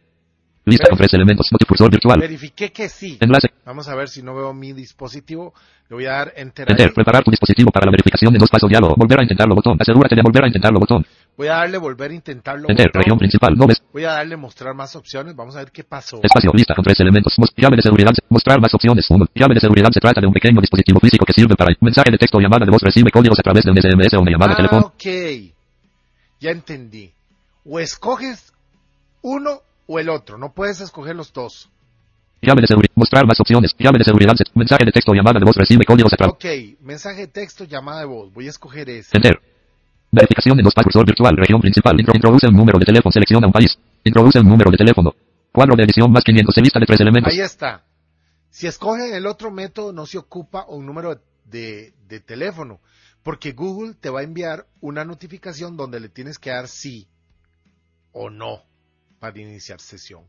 Lista 0.63 0.87
con 0.89 0.97
tres 0.97 1.13
elementos. 1.13 1.47
Multicursor 1.51 1.89
virtual. 1.89 2.19
Verifiqué 2.19 2.71
que 2.71 2.87
sí. 2.87 3.17
Enlace. 3.19 3.47
Vamos 3.65 3.87
a 3.87 3.95
ver 3.95 4.09
si 4.09 4.21
no 4.21 4.35
veo 4.35 4.53
mi 4.53 4.73
dispositivo. 4.73 5.53
Le 5.89 5.95
voy 5.95 6.05
a 6.05 6.11
dar 6.11 6.33
enter. 6.35 6.67
ahí. 6.69 6.73
Enter. 6.73 6.93
Preparar 6.93 7.23
tu 7.23 7.31
dispositivo 7.31 7.71
para 7.71 7.85
la 7.87 7.91
verificación 7.91 8.31
de 8.31 8.37
dos 8.39 8.49
pasos. 8.49 8.69
Diálogo. 8.69 8.93
Volver 8.95 9.19
a 9.19 9.23
intentarlo. 9.23 9.55
Botón. 9.55 9.77
Asegúrate 9.79 10.15
de 10.15 10.21
volver 10.21 10.43
a 10.43 10.47
intentarlo. 10.47 10.79
Botón. 10.79 11.05
Voy 11.35 11.47
a 11.47 11.53
darle 11.55 11.77
volver 11.79 12.11
a 12.11 12.13
intentarlo. 12.13 12.69
Enter. 12.69 12.87
botón. 12.87 13.01
Región 13.01 13.17
principal. 13.17 13.55
No 13.57 13.65
ves. 13.65 13.81
Voy 13.91 14.05
a 14.05 14.11
darle 14.11 14.37
mostrar 14.37 14.75
más 14.75 14.95
opciones. 14.95 15.35
Vamos 15.35 15.55
a 15.55 15.59
ver 15.59 15.71
qué 15.71 15.83
pasó. 15.83 16.19
Espacio. 16.21 16.51
Lista 16.53 16.75
con 16.75 16.83
tres 16.85 16.99
elementos. 16.99 17.33
Mos- 17.39 17.53
llave 17.57 17.75
de 17.77 17.81
seguridad. 17.81 18.11
Mostrar 18.29 18.61
más 18.61 18.73
opciones. 18.73 19.09
Uno. 19.09 19.25
Llave 19.33 19.55
de 19.55 19.59
seguridad. 19.61 19.89
Se 19.91 19.99
trata 19.99 20.21
de 20.21 20.27
un 20.27 20.33
pequeño 20.33 20.61
dispositivo 20.61 20.99
físico 20.99 21.25
que 21.25 21.33
sirve 21.33 21.55
para 21.55 21.75
mensaje 21.81 22.11
de 22.11 22.17
texto 22.19 22.37
o 22.37 22.41
llamada 22.41 22.65
de 22.65 22.71
voz. 22.71 22.81
Recibe 22.83 23.09
códigos 23.09 23.39
a 23.39 23.41
través 23.43 23.63
de 23.65 23.71
un 23.71 23.77
SMS 23.81 24.13
o 24.15 24.21
una 24.21 24.31
llamada 24.31 24.53
Ah, 24.53 24.57
telefónica. 24.57 24.87
ok. 24.89 25.53
Ya 26.39 26.51
entendí. 26.51 27.11
O 27.65 27.79
escoges 27.79 28.53
uno 29.23 29.61
o 29.91 29.99
el 29.99 30.09
otro. 30.09 30.37
No 30.37 30.53
puedes 30.53 30.79
escoger 30.81 31.15
los 31.15 31.31
dos. 31.33 31.69
Llave 32.41 32.61
de 32.61 32.67
seguridad. 32.67 32.91
Mostrar 32.95 33.25
más 33.27 33.39
opciones. 33.39 33.71
Llave 33.77 33.99
de 33.99 34.03
seguridad. 34.03 34.33
Se- 34.35 34.45
mensaje 34.55 34.85
de 34.85 34.91
texto 34.91 35.13
llamada 35.13 35.39
de 35.39 35.45
voz. 35.45 35.55
Recibe 35.55 35.85
códigos 35.85 36.11
a 36.13 36.17
través. 36.17 36.33
Ok. 36.35 36.79
Mensaje 36.81 37.21
de 37.21 37.27
texto, 37.27 37.65
llamada 37.65 37.99
de 37.99 38.05
voz. 38.05 38.33
Voy 38.33 38.47
a 38.47 38.49
escoger 38.49 38.89
ese. 38.89 39.15
Enter. 39.15 39.39
Verificación 40.11 40.57
de 40.57 40.63
dos 40.63 40.73
pasos. 40.73 40.85
Cursor 40.91 41.05
virtual. 41.05 41.35
Región 41.37 41.61
principal. 41.61 41.99
Intro- 41.99 42.15
introduce 42.15 42.47
un 42.47 42.55
número 42.55 42.79
de 42.79 42.85
teléfono. 42.85 43.11
Selecciona 43.11 43.47
un 43.47 43.53
país. 43.53 43.77
Introduce 44.03 44.39
un 44.39 44.47
número 44.47 44.71
de 44.71 44.77
teléfono. 44.77 45.13
Cuadro 45.51 45.75
de 45.75 45.83
edición 45.83 46.11
más 46.11 46.23
500. 46.23 46.55
Se 46.55 46.61
lista 46.61 46.79
de 46.79 46.85
tres 46.85 46.99
elementos. 47.01 47.31
Ahí 47.31 47.41
está. 47.41 47.83
Si 48.49 48.67
escogen 48.67 49.13
el 49.13 49.27
otro 49.27 49.51
método, 49.51 49.93
no 49.93 50.05
se 50.05 50.17
ocupa 50.17 50.65
un 50.67 50.85
número 50.85 51.21
de, 51.45 51.93
de 52.07 52.19
teléfono, 52.19 52.79
porque 53.23 53.51
Google 53.53 53.93
te 53.93 54.09
va 54.09 54.21
a 54.21 54.23
enviar 54.23 54.65
una 54.81 55.05
notificación 55.05 55.77
donde 55.77 55.99
le 56.01 56.09
tienes 56.09 56.37
que 56.39 56.49
dar 56.49 56.67
sí 56.67 57.07
o 58.11 58.29
no 58.29 58.63
para 59.21 59.39
iniciar 59.39 59.79
sesión. 59.79 60.23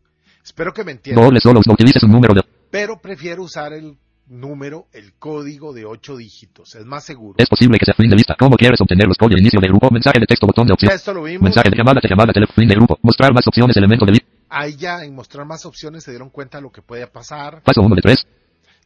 Espero 0.44 0.72
que 0.74 0.84
me 0.84 0.92
entiendan, 0.92 1.24
Doble. 1.24 1.40
No 1.42 1.72
utilices 1.72 2.02
un 2.02 2.12
número 2.12 2.34
de. 2.34 2.42
pero 2.70 3.00
prefiero 3.00 3.42
usar 3.42 3.72
el 3.72 3.96
número, 4.26 4.86
el 4.92 5.14
código 5.14 5.72
de 5.72 5.86
ocho 5.86 6.14
dígitos, 6.16 6.74
es 6.74 6.84
más 6.84 7.02
seguro. 7.02 7.36
Es 7.38 7.48
posible 7.48 7.78
que 7.78 7.86
sea 7.86 7.94
fin 7.94 8.10
de 8.10 8.16
lista. 8.16 8.36
¿Cómo 8.38 8.56
quieres 8.56 8.78
obtener 8.82 9.08
los 9.08 9.16
códigos? 9.16 9.40
Inicio 9.40 9.60
de 9.60 9.68
grupo. 9.68 9.88
Mensaje 9.90 10.20
de 10.20 10.26
texto. 10.26 10.46
Botón 10.46 10.66
de 10.66 10.74
opción. 10.74 10.92
Esto 10.92 11.14
lo 11.14 11.22
vimos. 11.22 11.42
Mensaje 11.42 11.70
de 11.70 11.76
llamada. 11.76 12.00
Te 12.02 12.08
llamada. 12.08 12.32
Teléfono. 12.32 12.54
Fin 12.54 12.68
de 12.68 12.74
grupo. 12.74 12.98
Mostrar 13.00 13.32
más 13.32 13.46
opciones. 13.46 13.74
Elemento 13.78 14.04
de 14.04 14.12
lista. 14.12 14.26
Ahí 14.50 14.76
ya 14.76 15.02
en 15.02 15.14
mostrar 15.14 15.46
más 15.46 15.64
opciones 15.64 16.04
se 16.04 16.10
dieron 16.10 16.28
cuenta 16.28 16.58
de 16.58 16.62
lo 16.62 16.70
que 16.70 16.82
puede 16.82 17.06
pasar. 17.06 17.62
Paso 17.62 17.80
1 17.80 17.94
de 17.96 18.02
3. 18.02 18.26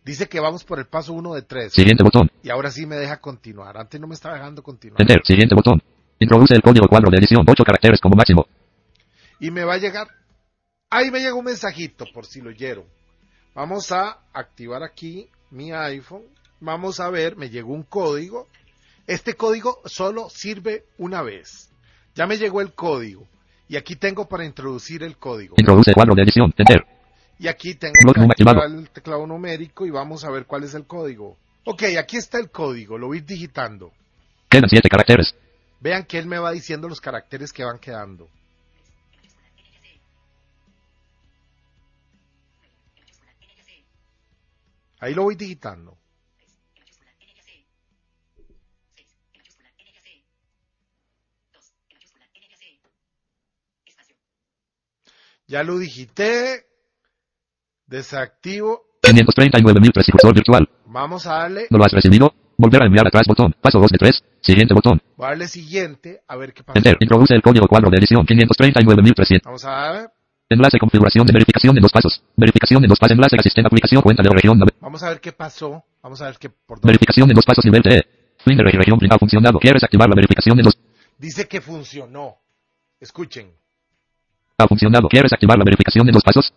Dice 0.05 0.29
que 0.29 0.39
vamos 0.39 0.63
por 0.63 0.79
el 0.79 0.87
paso 0.87 1.13
uno 1.13 1.35
de 1.35 1.43
tres. 1.43 1.73
Siguiente 1.73 2.05
botón. 2.05 2.31
Y 2.45 2.51
ahora 2.51 2.71
sí 2.71 2.87
me 2.87 2.95
deja 2.95 3.17
continuar. 3.17 3.77
Antes 3.77 4.01
no 4.01 4.07
me 4.07 4.15
estaba 4.15 4.37
dejando 4.37 4.63
continuar. 4.63 5.01
Enter. 5.03 5.21
Siguiente 5.25 5.57
botón. 5.57 5.83
Introduce 6.21 6.55
el 6.55 6.63
código 6.63 6.87
cuadro 6.87 7.11
de 7.11 7.19
edición. 7.19 7.45
8 7.45 7.65
caracteres 7.65 8.01
como 8.01 8.15
máximo. 8.15 8.47
Y 9.41 9.51
me 9.51 9.65
va 9.65 9.75
a 9.75 9.79
llegar. 9.79 10.09
Ahí 10.91 11.11
me 11.11 11.21
llega 11.21 11.35
un 11.35 11.45
mensajito 11.45 12.07
por 12.13 12.27
si 12.27 12.41
lo 12.41 12.51
oyeron. 12.51 12.85
Vamos 13.55 13.91
a 13.93 14.21
activar 14.33 14.83
aquí 14.83 15.29
mi 15.51 15.73
iPhone. 15.73 16.25
Vamos 16.61 17.01
a 17.01 17.11
ver, 17.11 17.37
me 17.37 17.51
llegó 17.51 17.73
un 17.73 17.83
código. 17.83 18.49
Este 19.07 19.35
código 19.35 19.81
solo 19.85 20.29
sirve 20.31 20.85
una 20.99 21.23
vez. 21.23 21.71
Ya 22.15 22.27
me 22.27 22.39
llegó 22.39 22.61
el 22.61 22.73
código. 22.73 23.27
Y 23.69 23.77
aquí 23.77 23.97
tengo 23.97 24.29
para 24.29 24.45
introducir 24.45 25.03
el 25.03 25.17
código. 25.17 25.57
Introduce 25.59 25.93
cuadro 25.93 26.15
de 26.15 26.23
edición. 26.23 26.55
Enter. 26.57 26.85
Y 27.39 27.49
aquí 27.49 27.75
tengo 27.75 27.93
el 28.65 28.91
teclado 28.91 29.27
numérico 29.27 29.85
y 29.85 29.91
vamos 29.91 30.25
a 30.25 30.31
ver 30.31 30.47
cuál 30.47 30.65
es 30.65 30.75
el 30.75 30.87
código. 30.87 31.37
Ok, 31.65 31.83
aquí 31.99 32.17
está 32.17 32.39
el 32.39 32.51
código. 32.51 32.97
Lo 32.97 33.09
voy 33.09 33.21
digitando. 33.21 33.93
Quedan 34.49 34.69
7 34.71 34.89
caracteres. 34.89 35.35
Vean 35.81 36.05
que 36.05 36.19
él 36.19 36.27
me 36.27 36.39
va 36.39 36.53
diciendo 36.53 36.89
los 36.89 37.01
caracteres 37.01 37.53
que 37.53 37.65
van 37.65 37.79
quedando. 37.79 38.29
Ahí 44.99 45.15
lo 45.15 45.25
voy 45.25 45.35
digitando. 45.37 45.99
Ya 55.49 55.63
lo 55.63 55.79
digité. 55.79 56.67
Desactivo. 57.87 58.83
539.003 59.03 60.11
cursor 60.11 60.35
virtual. 60.35 60.69
Vamos 60.87 61.27
a 61.27 61.35
darle, 61.35 61.67
¿No 61.71 61.79
lo 61.79 61.85
has 61.85 61.93
recibido? 61.93 62.35
Volver 62.59 62.83
a 62.83 62.87
enviar 62.87 63.07
atrás 63.07 63.27
botón. 63.29 63.55
Paso 63.61 63.79
2 63.79 63.91
de 63.93 63.99
3. 63.99 64.25
Siguiente 64.41 64.75
botón. 64.75 65.01
voy 65.17 65.27
a 65.27 65.29
darle 65.31 65.47
siguiente 65.47 66.23
a 66.27 66.37
ver 66.37 66.53
qué 66.53 66.65
pasa. 66.65 66.79
Enter. 66.79 66.97
Introduce 66.99 67.35
el 67.35 67.43
código 67.43 67.69
cuadro 67.69 67.91
de 67.91 67.99
edición. 67.99 68.27
539.300. 68.27 69.43
Vamos 69.45 69.65
a 69.65 69.71
dar, 69.71 70.13
Enlace 70.49 70.79
configuración 70.79 71.27
de 71.27 71.33
verificación 71.33 71.77
en 71.77 71.83
dos 71.83 71.91
pasos. 71.91 72.23
Verificación 72.37 72.83
en 72.85 72.89
dos 72.89 72.99
pasos. 72.99 73.15
Enlace 73.17 73.37
asistente 73.37 73.67
aplicación 73.67 74.01
cuenta 74.01 74.23
de 74.23 74.31
región. 74.31 74.61
vamos 74.81 75.03
a 75.03 75.09
ver 75.11 75.21
qué 75.21 75.33
pasó. 75.33 75.83
Vamos 76.03 76.23
a 76.23 76.27
ver 76.27 76.37
qué 76.39 76.51
por 76.51 76.79
dónde. 76.79 76.87
Verificación 76.89 77.29
en 77.31 77.35
dos 77.35 77.45
pasos 77.45 77.65
nivel 77.65 77.83
TE. 77.83 78.07
Fin 78.45 78.57
de 78.57 78.63
regi- 78.63 78.79
región 78.79 78.99
ha 79.11 79.19
funcionado. 79.19 79.59
¿Quieres 79.59 79.83
activar 79.83 80.09
la 80.09 80.15
verificación 80.15 80.57
en 80.59 80.65
dos? 80.65 80.79
Dice 81.19 81.49
que 81.49 81.61
funcionó. 81.61 82.37
Escuchen. 83.01 83.51
Ha 84.59 84.69
funcionado. 84.69 85.09
¿Quieres 85.09 85.33
activar 85.33 85.59
la 85.59 85.65
verificación 85.65 86.07
en 86.09 86.13
dos 86.15 86.23
pasos? 86.23 86.53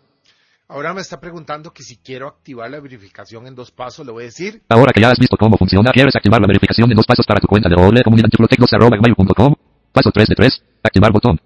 Ahora 0.67 0.93
me 0.93 1.01
está 1.01 1.19
preguntando 1.19 1.73
que 1.73 1.81
si 1.81 1.97
quiero 1.97 2.27
activar 2.27 2.69
la 2.69 2.79
verificación 2.79 3.47
en 3.47 3.55
dos 3.55 3.71
pasos, 3.71 4.05
le 4.05 4.11
voy 4.11 4.21
a 4.21 4.25
decir, 4.27 4.61
Ahora 4.69 4.91
que 4.93 5.01
ya 5.01 5.09
has 5.09 5.17
visto 5.17 5.35
cómo 5.35 5.57
funciona, 5.57 5.91
¿quieres 5.91 6.15
activar 6.15 6.39
la 6.39 6.45
verificación 6.45 6.91
en 6.91 6.95
dos 6.95 7.07
pasos 7.07 7.25
para 7.25 7.39
tu 7.39 7.47
cuenta 7.47 7.67
de 7.69 7.75
OLE 7.75 8.03
comunidad 8.03 8.29
tiflotec2@gmail.com? 8.29 9.55
Paso 9.91 10.11
3 10.11 10.27
de 10.29 10.35
3. 10.35 10.63
Activar 10.83 11.11
botón. 11.11 11.39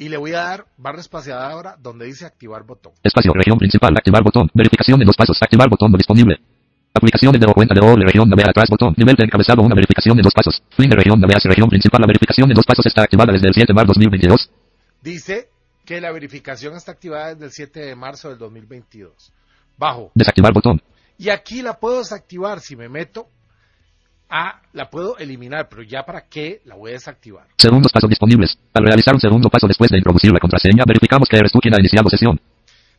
Y 0.00 0.08
le 0.08 0.16
voy 0.16 0.32
a 0.32 0.38
dar 0.38 0.66
barra 0.78 1.00
espaciada 1.00 1.50
ahora 1.50 1.76
donde 1.78 2.06
dice 2.06 2.24
activar 2.24 2.64
botón. 2.64 2.94
Espacio, 3.02 3.34
región 3.34 3.58
principal, 3.58 3.94
activar 3.94 4.22
botón. 4.22 4.48
Verificación 4.54 4.98
en 4.98 5.06
dos 5.06 5.14
pasos, 5.14 5.36
activar 5.42 5.68
botón 5.68 5.92
no 5.92 5.98
disponible. 5.98 6.40
Aplicaciones 6.94 7.38
de 7.38 7.46
o 7.46 7.52
cuenta 7.52 7.74
de 7.74 7.82
OLE, 7.82 8.06
región 8.06 8.26
nave 8.30 8.44
atrás 8.48 8.70
botón. 8.70 8.94
Nivel 8.96 9.14
de 9.14 9.24
encabezado, 9.24 9.60
una 9.60 9.74
verificación 9.74 10.18
en 10.18 10.22
dos 10.22 10.32
pasos. 10.32 10.62
Fin 10.70 10.88
de 10.88 10.96
región 10.96 11.20
nave 11.20 11.34
hacia 11.36 11.50
región 11.50 11.68
principal. 11.68 12.00
La 12.00 12.06
verificación 12.06 12.50
en 12.50 12.54
dos 12.54 12.64
pasos 12.64 12.86
está 12.86 13.02
activada 13.02 13.30
desde 13.34 13.48
el 13.48 13.52
7 13.52 13.66
de 13.68 13.74
marzo 13.74 13.88
2022. 13.88 14.50
Dice 15.02 15.50
que 15.84 16.00
la 16.00 16.10
verificación 16.12 16.74
está 16.76 16.92
activada 16.92 17.34
desde 17.34 17.44
el 17.44 17.52
7 17.52 17.80
de 17.80 17.94
marzo 17.94 18.30
del 18.30 18.38
2022. 18.38 19.32
Bajo. 19.76 20.12
Desactivar 20.14 20.54
botón. 20.54 20.80
Y 21.18 21.28
aquí 21.28 21.60
la 21.60 21.78
puedo 21.78 21.98
desactivar 21.98 22.60
si 22.60 22.74
me 22.74 22.88
meto. 22.88 23.28
Ah, 24.30 24.60
la 24.74 24.88
puedo 24.88 25.18
eliminar, 25.18 25.68
pero 25.68 25.82
ya 25.82 26.04
para 26.04 26.22
qué 26.28 26.60
la 26.64 26.76
voy 26.76 26.90
a 26.90 26.94
desactivar. 26.94 27.46
Segundos 27.58 27.90
pasos 27.92 28.08
disponibles. 28.08 28.56
Al 28.72 28.84
realizar 28.84 29.12
un 29.14 29.20
segundo 29.20 29.48
paso 29.50 29.66
después 29.66 29.90
de 29.90 29.98
introducir 29.98 30.32
la 30.32 30.38
contraseña, 30.38 30.84
verificamos 30.86 31.28
que 31.28 31.36
eres 31.36 31.50
tú 31.50 31.58
quien 31.58 31.74
ha 31.74 31.80
iniciado 31.80 32.08
sesión. 32.08 32.40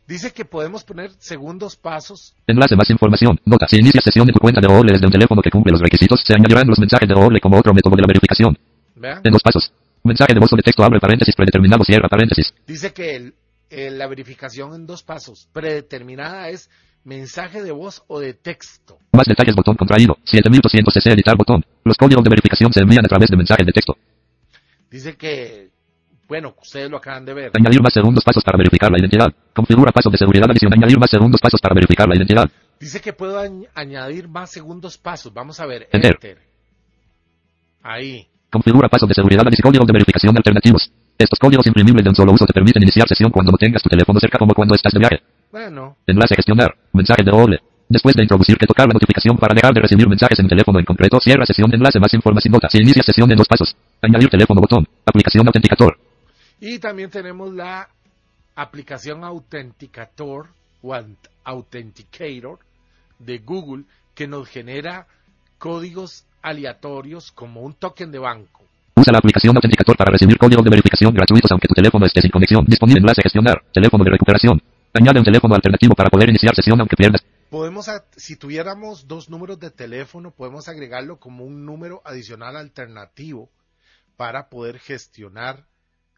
Dice 0.06 0.32
que 0.32 0.44
podemos 0.44 0.84
poner 0.84 1.10
segundos 1.18 1.76
pasos. 1.76 2.34
Enlace 2.46 2.76
más 2.76 2.90
información. 2.90 3.40
Nota. 3.46 3.66
Si 3.68 3.76
inicia 3.78 4.00
sesión 4.02 4.28
en 4.28 4.34
tu 4.34 4.40
cuenta 4.40 4.60
de 4.60 4.66
OOL 4.66 4.86
desde 4.88 5.06
un 5.06 5.12
teléfono 5.12 5.40
que 5.40 5.50
cumple 5.50 5.72
los 5.72 5.80
requisitos, 5.80 6.20
se 6.26 6.34
añadirán 6.34 6.66
los 6.66 6.78
mensajes 6.78 7.08
de 7.08 7.14
OOL 7.14 7.40
como 7.40 7.56
otro 7.56 7.72
método 7.72 7.96
de 7.96 8.02
la 8.02 8.08
verificación. 8.08 8.58
Vean. 8.96 9.20
En 9.24 9.32
dos 9.32 9.42
pasos. 9.42 9.72
Mensaje 10.04 10.34
de 10.34 10.40
voz 10.40 10.52
o 10.52 10.56
de 10.56 10.62
texto 10.62 10.82
abre 10.84 10.98
paréntesis 11.00 11.34
predeterminado 11.36 11.84
cierra 11.84 12.08
paréntesis. 12.08 12.52
Dice 12.66 12.92
que 12.92 13.16
el- 13.16 13.34
el- 13.72 13.98
la 13.98 14.06
verificación 14.06 14.74
en 14.74 14.86
dos 14.86 15.02
pasos 15.02 15.48
predeterminada 15.52 16.48
es 16.50 16.70
mensaje 17.04 17.62
de 17.62 17.72
voz 17.72 18.02
o 18.06 18.20
de 18.20 18.34
texto. 18.34 18.98
Más 19.12 19.26
detalles 19.26 19.56
botón 19.56 19.74
contraído. 19.76 20.16
7200 20.24 20.92
cc 20.94 21.12
editar 21.12 21.36
botón. 21.36 21.64
Los 21.84 21.96
códigos 21.96 22.22
de 22.22 22.30
verificación 22.30 22.72
se 22.72 22.80
envían 22.80 23.04
a 23.04 23.08
través 23.08 23.28
de 23.30 23.36
mensajes 23.36 23.66
de 23.66 23.72
texto. 23.72 23.96
Dice 24.90 25.16
que, 25.16 25.70
bueno, 26.28 26.54
ustedes 26.62 26.90
lo 26.90 26.98
acaban 26.98 27.24
de 27.24 27.34
ver. 27.34 27.50
Añadir 27.54 27.82
más 27.82 27.92
segundos 27.92 28.22
pasos 28.22 28.44
para 28.44 28.56
verificar 28.58 28.90
la 28.92 28.98
identidad. 28.98 29.32
Configura 29.54 29.90
pasos 29.90 30.12
de 30.12 30.18
seguridad 30.18 30.48
adicional. 30.50 30.78
Añadir 30.78 30.98
más 30.98 31.10
segundos 31.10 31.40
pasos 31.40 31.60
para 31.60 31.74
verificar 31.74 32.08
la 32.08 32.14
identidad. 32.16 32.48
Dice 32.78 33.00
que 33.00 33.12
puedo 33.12 33.40
añ- 33.42 33.66
añadir 33.74 34.28
más 34.28 34.50
segundos 34.50 34.96
pasos. 34.98 35.32
Vamos 35.32 35.58
a 35.60 35.66
ver. 35.66 35.88
Enter. 35.92 36.12
Enter. 36.12 36.38
Ahí. 37.82 38.28
Configura 38.52 38.86
pasos 38.86 39.08
de 39.08 39.14
seguridad 39.14 39.44
y 39.50 39.62
códigos 39.62 39.86
de 39.86 39.94
verificación 39.94 40.36
alternativos. 40.36 40.92
Estos 41.16 41.38
códigos 41.38 41.66
imprimibles 41.66 42.04
de 42.04 42.10
un 42.10 42.14
solo 42.14 42.32
uso 42.32 42.44
te 42.44 42.52
permiten 42.52 42.82
iniciar 42.82 43.08
sesión 43.08 43.30
cuando 43.30 43.50
no 43.50 43.56
tengas 43.56 43.82
tu 43.82 43.88
teléfono 43.88 44.20
cerca 44.20 44.36
como 44.36 44.52
cuando 44.52 44.74
estás 44.74 44.92
de 44.92 44.98
viaje. 44.98 45.22
Bueno, 45.50 45.96
Enlace 46.06 46.36
gestionar. 46.36 46.74
Mensaje 46.92 47.22
de 47.24 47.30
OOL. 47.30 47.58
Después 47.88 48.14
de 48.14 48.24
introducir 48.24 48.58
que 48.58 48.66
tocar 48.66 48.86
la 48.86 48.92
notificación 48.92 49.38
para 49.38 49.54
dejar 49.54 49.72
de 49.72 49.80
recibir 49.80 50.06
mensajes 50.06 50.38
en 50.38 50.48
teléfono 50.48 50.78
en 50.78 50.84
concreto, 50.84 51.18
cierra 51.18 51.46
sesión 51.46 51.70
de 51.70 51.78
enlace 51.78 51.98
más 51.98 52.12
información. 52.12 52.52
Nota. 52.52 52.68
Si 52.68 52.76
inicia 52.76 53.02
sesión 53.02 53.30
en 53.30 53.38
dos 53.38 53.48
pasos. 53.48 53.74
Añadir 54.02 54.28
teléfono 54.28 54.60
botón. 54.60 54.86
Aplicación 55.06 55.46
autenticator. 55.46 55.98
y 56.60 56.78
también 56.78 57.08
tenemos 57.08 57.54
la 57.54 57.88
aplicación 58.54 59.24
Authenticator 59.24 60.48
o 60.82 60.94
Authenticator 61.44 62.58
de 63.18 63.38
Google 63.38 63.84
que 64.14 64.26
nos 64.26 64.46
genera 64.46 65.06
códigos 65.56 66.26
aleatorios 66.42 67.32
como 67.32 67.62
un 67.62 67.74
token 67.74 68.10
de 68.10 68.18
banco. 68.18 68.64
Usa 68.94 69.12
la 69.12 69.18
aplicación 69.18 69.56
autenticator 69.56 69.96
para 69.96 70.12
recibir 70.12 70.36
códigos 70.36 70.64
de 70.64 70.70
verificación 70.70 71.14
gratuitos 71.14 71.50
aunque 71.50 71.68
tu 71.68 71.74
teléfono 71.74 72.06
esté 72.06 72.20
sin 72.20 72.30
conexión. 72.30 72.64
Disponible 72.66 73.00
enlace 73.00 73.22
gestionar. 73.22 73.62
Teléfono 73.72 74.04
de 74.04 74.10
recuperación. 74.10 74.62
Añade 74.94 75.18
un 75.18 75.24
teléfono 75.24 75.54
alternativo 75.54 75.94
para 75.94 76.10
poder 76.10 76.28
iniciar 76.28 76.54
sesión 76.54 76.78
aunque 76.78 76.96
pierdas. 76.96 77.24
Podemos, 77.48 77.86
si 78.16 78.36
tuviéramos 78.36 79.08
dos 79.08 79.28
números 79.30 79.58
de 79.58 79.70
teléfono, 79.70 80.30
podemos 80.30 80.68
agregarlo 80.68 81.18
como 81.18 81.44
un 81.44 81.64
número 81.64 82.02
adicional 82.04 82.56
alternativo 82.56 83.50
para 84.16 84.48
poder 84.48 84.78
gestionar 84.78 85.64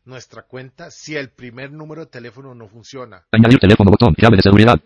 nuestra 0.04 0.42
cuenta 0.42 0.90
si 0.90 1.16
el 1.16 1.30
primer 1.30 1.72
número 1.72 2.04
de 2.04 2.10
teléfono 2.10 2.54
no 2.54 2.68
funciona. 2.68 3.24
Añadir 3.32 3.58
teléfono 3.58 3.90
botón. 3.90 4.14
Llave 4.18 4.36
de 4.36 4.42
seguridad. 4.42 4.80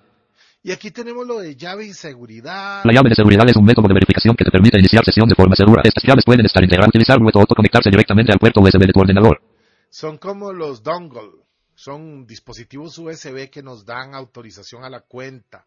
Y 0.62 0.72
aquí 0.72 0.90
tenemos 0.90 1.26
lo 1.26 1.38
de 1.38 1.54
llave 1.54 1.86
y 1.86 1.92
seguridad. 1.92 2.82
La 2.84 2.92
llave 2.92 3.10
de 3.10 3.14
seguridad 3.14 3.48
es 3.48 3.56
un 3.56 3.64
método 3.64 3.86
de 3.86 3.94
verificación 3.94 4.34
que 4.34 4.44
te 4.44 4.50
permite 4.50 4.78
iniciar 4.78 5.04
sesión 5.04 5.28
de 5.28 5.36
forma 5.36 5.54
segura. 5.54 5.82
Estas 5.84 6.02
llaves 6.02 6.24
pueden 6.24 6.44
estar 6.44 6.62
integradas, 6.62 6.88
utilizar 6.88 7.18
o 7.22 7.46
conectarse 7.46 7.90
directamente 7.90 8.32
al 8.32 8.38
puerto 8.38 8.60
USB 8.60 8.80
de 8.80 8.92
tu 8.92 9.00
ordenador. 9.00 9.40
Son 9.88 10.18
como 10.18 10.52
los 10.52 10.82
dongle, 10.82 11.30
son 11.74 12.26
dispositivos 12.26 12.98
USB 12.98 13.48
que 13.50 13.62
nos 13.62 13.86
dan 13.86 14.14
autorización 14.14 14.84
a 14.84 14.90
la 14.90 15.00
cuenta, 15.00 15.64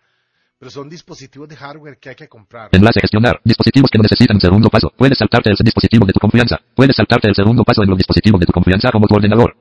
pero 0.60 0.69
son 0.69 0.89
dispositivos 0.89 1.47
de 1.47 1.56
hardware 1.56 1.97
que 1.97 2.10
hay 2.10 2.15
que 2.15 2.27
comprar. 2.27 2.69
Enlace 2.73 2.99
gestionar. 2.99 3.39
Dispositivos 3.45 3.89
que 3.89 3.97
no 3.97 4.04
necesitan 4.04 4.36
un 4.36 4.41
segundo 4.41 4.69
paso. 4.69 4.91
Puedes 4.95 5.17
saltarte 5.17 5.49
el 5.51 5.56
dispositivo 5.63 6.06
de 6.06 6.13
tu 6.13 6.19
confianza. 6.19 6.60
Puedes 6.75 6.97
saltarte 6.97 7.30
el 7.30 7.36
segundo 7.36 7.63
paso 7.63 7.82
en 7.82 7.89
los 7.89 7.97
dispositivos 7.97 8.41
de 8.41 8.45
tu 8.45 8.51
confianza 8.51 8.91
como 8.91 9.08
tu 9.08 9.15
ordenador. 9.15 9.56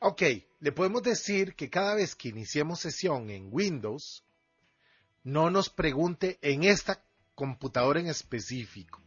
Ok, 0.00 0.22
le 0.60 0.72
podemos 0.72 1.02
decir 1.02 1.54
que 1.54 1.68
cada 1.68 1.94
vez 1.94 2.16
que 2.16 2.30
iniciemos 2.30 2.80
sesión 2.80 3.30
en 3.30 3.48
Windows, 3.52 4.24
no 5.24 5.50
nos 5.50 5.70
pregunte 5.70 6.38
en 6.42 6.64
esta 6.64 7.02
computadora 7.34 8.00
en 8.00 8.08
específico. 8.08 9.00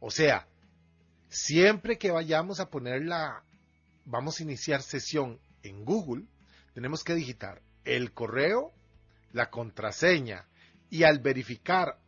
O 0.00 0.10
sea, 0.10 0.48
siempre 1.28 1.98
que 1.98 2.10
vayamos 2.10 2.60
a 2.60 2.70
poner 2.70 3.02
la, 3.02 3.44
vamos 4.04 4.38
a 4.38 4.42
iniciar 4.42 4.82
sesión 4.82 5.40
en 5.62 5.84
Google, 5.84 6.24
tenemos 6.74 7.04
que 7.04 7.14
digitar 7.14 7.62
el 7.84 8.12
correo, 8.12 8.72
la 9.32 9.50
contraseña 9.50 10.46
y 10.90 11.04
al 11.04 11.20
verificar, 11.20 11.98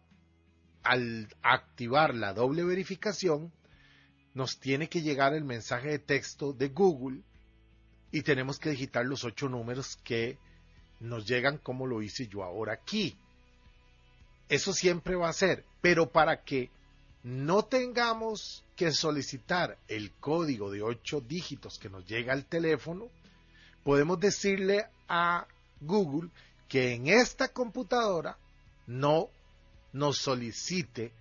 al 0.83 1.29
activar 1.43 2.15
la 2.15 2.33
doble 2.33 2.65
verificación, 2.65 3.53
nos 4.35 4.59
tiene 4.59 4.89
que 4.89 5.03
llegar 5.03 5.33
el 5.33 5.45
mensaje 5.45 5.89
de 5.89 5.99
texto 5.99 6.53
de 6.53 6.69
Google 6.69 7.23
y 8.11 8.23
tenemos 8.23 8.59
que 8.59 8.71
digitar 8.71 9.05
los 9.07 9.25
ocho 9.25 9.49
números 9.49 9.97
que 10.05 10.39
nos 11.01 11.27
llegan 11.27 11.59
como 11.59 11.87
lo 11.87 12.03
hice 12.03 12.27
yo 12.27 12.43
ahora 12.43 12.75
aquí. 12.75 13.17
Eso 14.49 14.73
siempre 14.73 15.17
va 15.17 15.29
a 15.29 15.33
ser, 15.33 15.65
pero 15.81 16.11
para 16.11 16.43
que 16.43 16.71
no 17.23 17.65
tengamos 17.65 18.65
que 18.77 18.93
solicitar 18.93 19.79
el 19.89 20.13
código 20.13 20.71
de 20.71 20.83
ocho 20.83 21.21
dígitos 21.21 21.79
que 21.79 21.89
nos 21.89 22.07
llega 22.07 22.33
al 22.33 22.45
teléfono, 22.45 23.09
podemos 23.83 24.21
decirle 24.21 24.87
a 25.09 25.47
Google 25.81 26.31
que 26.69 26.95
en 26.95 27.09
esta 27.09 27.49
computadora 27.49 28.37
no 28.87 29.29
nos 29.93 30.19
solicite 30.19 31.13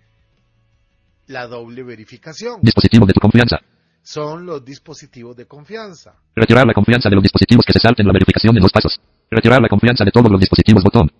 la 1.26 1.46
doble 1.46 1.82
verificación. 1.82 2.60
Dispositivo 2.60 3.06
de 3.06 3.14
tu 3.14 3.20
confianza. 3.20 3.58
Son 4.02 4.44
los 4.44 4.62
dispositivos 4.62 5.34
de 5.36 5.46
confianza. 5.46 6.14
Retirar 6.34 6.66
la 6.66 6.74
confianza 6.74 7.08
de 7.08 7.14
los 7.14 7.22
dispositivos 7.22 7.64
que 7.64 7.72
se 7.72 7.80
salten 7.80 8.06
la 8.06 8.12
verificación 8.12 8.54
en 8.54 8.62
dos 8.62 8.72
pasos. 8.72 9.00
Retirar 9.30 9.62
la 9.62 9.68
confianza 9.68 10.04
de 10.04 10.10
todos 10.10 10.30
los 10.30 10.38
dispositivos 10.38 10.84
botón. 10.84 11.10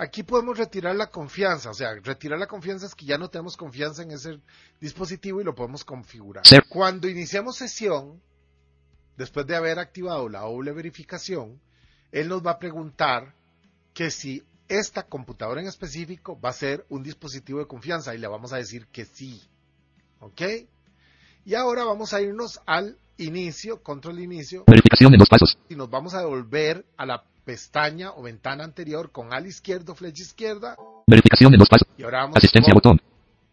Aquí 0.00 0.22
podemos 0.22 0.56
retirar 0.56 0.94
la 0.94 1.08
confianza, 1.08 1.70
o 1.70 1.74
sea, 1.74 1.94
retirar 1.96 2.38
la 2.38 2.46
confianza 2.46 2.86
es 2.86 2.94
que 2.94 3.04
ya 3.04 3.18
no 3.18 3.28
tenemos 3.28 3.56
confianza 3.56 4.02
en 4.04 4.12
ese 4.12 4.38
dispositivo 4.80 5.40
y 5.40 5.44
lo 5.44 5.56
podemos 5.56 5.84
configurar. 5.84 6.46
Sí. 6.46 6.56
Cuando 6.68 7.08
iniciamos 7.08 7.56
sesión, 7.56 8.22
después 9.16 9.44
de 9.48 9.56
haber 9.56 9.80
activado 9.80 10.28
la 10.28 10.42
doble 10.42 10.70
verificación, 10.70 11.60
él 12.12 12.28
nos 12.28 12.46
va 12.46 12.52
a 12.52 12.58
preguntar 12.60 13.34
que 13.92 14.12
si 14.12 14.44
esta 14.68 15.02
computadora 15.02 15.60
en 15.60 15.66
específico 15.66 16.38
va 16.40 16.50
a 16.50 16.52
ser 16.52 16.86
un 16.90 17.02
dispositivo 17.02 17.58
de 17.58 17.66
confianza 17.66 18.14
y 18.14 18.18
le 18.18 18.28
vamos 18.28 18.52
a 18.52 18.58
decir 18.58 18.86
que 18.86 19.04
sí. 19.04 19.42
¿Ok? 20.20 20.42
Y 21.44 21.54
ahora 21.54 21.84
vamos 21.84 22.12
a 22.14 22.20
irnos 22.20 22.60
al 22.66 22.96
inicio, 23.16 23.82
control 23.82 24.20
inicio, 24.20 24.62
Verificación 24.66 25.12
en 25.12 25.18
dos 25.18 25.28
pasos. 25.28 25.58
y 25.68 25.74
nos 25.74 25.90
vamos 25.90 26.14
a 26.14 26.20
devolver 26.20 26.84
a 26.96 27.04
la 27.04 27.24
pestaña 27.52 28.10
o 28.12 28.22
ventana 28.22 28.62
anterior 28.62 29.10
con 29.10 29.32
al 29.32 29.46
izquierdo, 29.46 29.94
flecha 29.94 30.22
izquierda, 30.22 30.76
Verificación 31.06 31.54
en 31.54 31.58
dos 31.58 31.68
pasos. 31.70 31.88
y 31.96 32.02
ahora 32.02 32.18
vamos 32.24 32.36
Asistencia 32.36 32.74
con, 32.74 32.76
botón. 32.76 33.00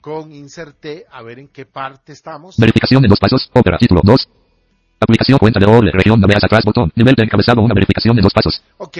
con 0.01 0.31
insert 0.33 0.77
T 0.81 1.05
a 1.09 1.21
ver 1.21 1.39
en 1.39 1.47
qué 1.47 1.65
parte 1.65 2.11
estamos. 2.11 2.57
Verificación 2.57 3.05
en 3.05 3.09
dos 3.09 3.19
pasos. 3.19 3.49
Opera. 3.53 3.77
Título 3.77 4.01
2. 4.03 4.27
Aplicación 4.99 5.37
cuenta 5.39 5.61
de 5.61 5.65
OOL. 5.65 5.89
Región 5.93 6.19
navegas 6.19 6.43
atrás 6.43 6.65
botón. 6.65 6.91
Nivel 6.95 7.15
de 7.15 7.23
encabezado. 7.23 7.61
Una 7.61 7.73
verificación 7.73 8.17
en 8.17 8.23
dos 8.23 8.33
pasos. 8.33 8.61
Ok, 8.79 8.97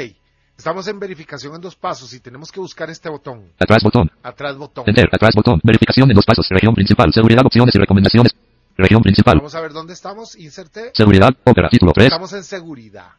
estamos 0.58 0.88
en 0.88 0.98
verificación 0.98 1.54
en 1.56 1.60
dos 1.60 1.76
pasos 1.76 2.14
y 2.14 2.22
tenemos 2.22 2.50
que 2.50 2.62
buscar 2.62 2.90
este 2.90 3.10
botón, 3.10 3.52
Atrás 3.60 3.84
botón. 3.84 4.10
atrás 4.24 4.56
botón. 4.56 4.86
Enter. 4.88 5.10
Atrás 5.12 5.36
botón. 5.36 5.60
Verificación 5.62 6.10
en 6.10 6.16
dos 6.16 6.26
pasos. 6.26 6.48
Región 6.50 6.74
principal. 6.74 7.12
Seguridad. 7.14 7.46
Opciones 7.46 7.76
y 7.76 7.80
recomendaciones. 7.80 8.34
Región 8.78 9.02
principal. 9.02 9.36
Vamos 9.40 9.56
a 9.56 9.60
ver 9.60 9.74
dónde 9.74 9.92
estamos, 9.92 10.38
insert 10.38 10.72
T. 10.72 10.92
Seguridad. 10.94 11.32
Opera. 11.44 11.68
Título 11.70 11.92
3. 11.92 12.06
Estamos 12.08 12.32
en 12.32 12.44
seguridad. 12.46 13.10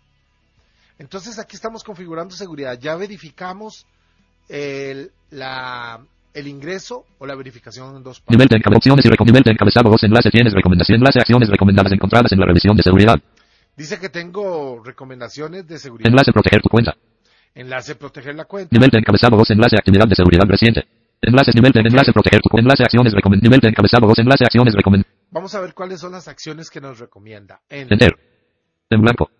Entonces 0.98 1.38
aquí 1.38 1.56
estamos 1.56 1.84
configurando 1.84 2.34
seguridad. 2.34 2.78
Ya 2.80 2.96
verificamos 2.96 3.86
el, 4.48 5.10
la, 5.30 6.00
el 6.32 6.46
ingreso 6.48 7.04
o 7.18 7.26
la 7.26 7.34
verificación 7.34 7.96
en 7.96 8.02
dos 8.02 8.20
pasos. 8.20 8.30
Nivel 8.36 8.48
de. 8.48 8.76
Opciones 8.76 9.04
y 9.04 9.24
nivel 9.24 9.42
de 9.42 9.50
encabezado. 9.52 9.90
Dos 9.90 10.02
enlace. 10.04 10.30
Tienes 10.30 10.52
recomendación. 10.52 10.96
Enlace. 10.96 11.18
Acciones 11.20 11.48
recomendadas 11.48 11.92
encontradas 11.92 12.32
en 12.32 12.40
la 12.40 12.46
revisión 12.46 12.76
de 12.76 12.82
seguridad. 12.82 13.16
Dice 13.76 13.98
que 14.00 14.08
tengo 14.08 14.82
recomendaciones 14.82 15.66
de 15.66 15.78
seguridad. 15.78 16.08
Enlace. 16.10 16.32
Proteger 16.32 16.62
tu 16.62 16.68
cuenta. 16.68 16.96
Enlace 17.54 17.94
proteger 17.94 18.34
la 18.34 18.44
cuenta. 18.44 18.68
Nivel 18.74 18.90
de 18.90 18.98
encabezado 18.98 19.36
2. 19.36 19.50
Enlace. 19.50 19.76
Actividad 19.76 20.06
de 20.08 20.14
seguridad 20.14 20.44
reciente. 20.46 20.86
Enlaces. 21.20 21.54
Nivel 21.54 21.72
de 21.72 21.80
enlace. 21.80 22.12
Proteger 22.12 22.40
tu 22.40 22.48
cuenta. 22.50 22.64
Enlace. 22.66 22.82
Acciones 22.84 23.12
recomend. 23.12 23.42
Nivel 23.42 23.60
de 23.60 23.68
encabezado 23.68 24.06
2. 24.06 24.18
Enlace. 24.18 24.44
Acciones 24.44 24.74
recomend. 24.74 25.04
Vamos 25.30 25.54
a 25.54 25.60
ver 25.60 25.74
cuáles 25.74 26.00
son 26.00 26.12
las 26.12 26.28
acciones 26.28 26.70
que 26.70 26.80
nos 26.80 26.98
recomienda. 26.98 27.60
En- 27.68 27.88
Enter. 27.90 28.14
En 28.90 29.00
blanco. 29.00 29.30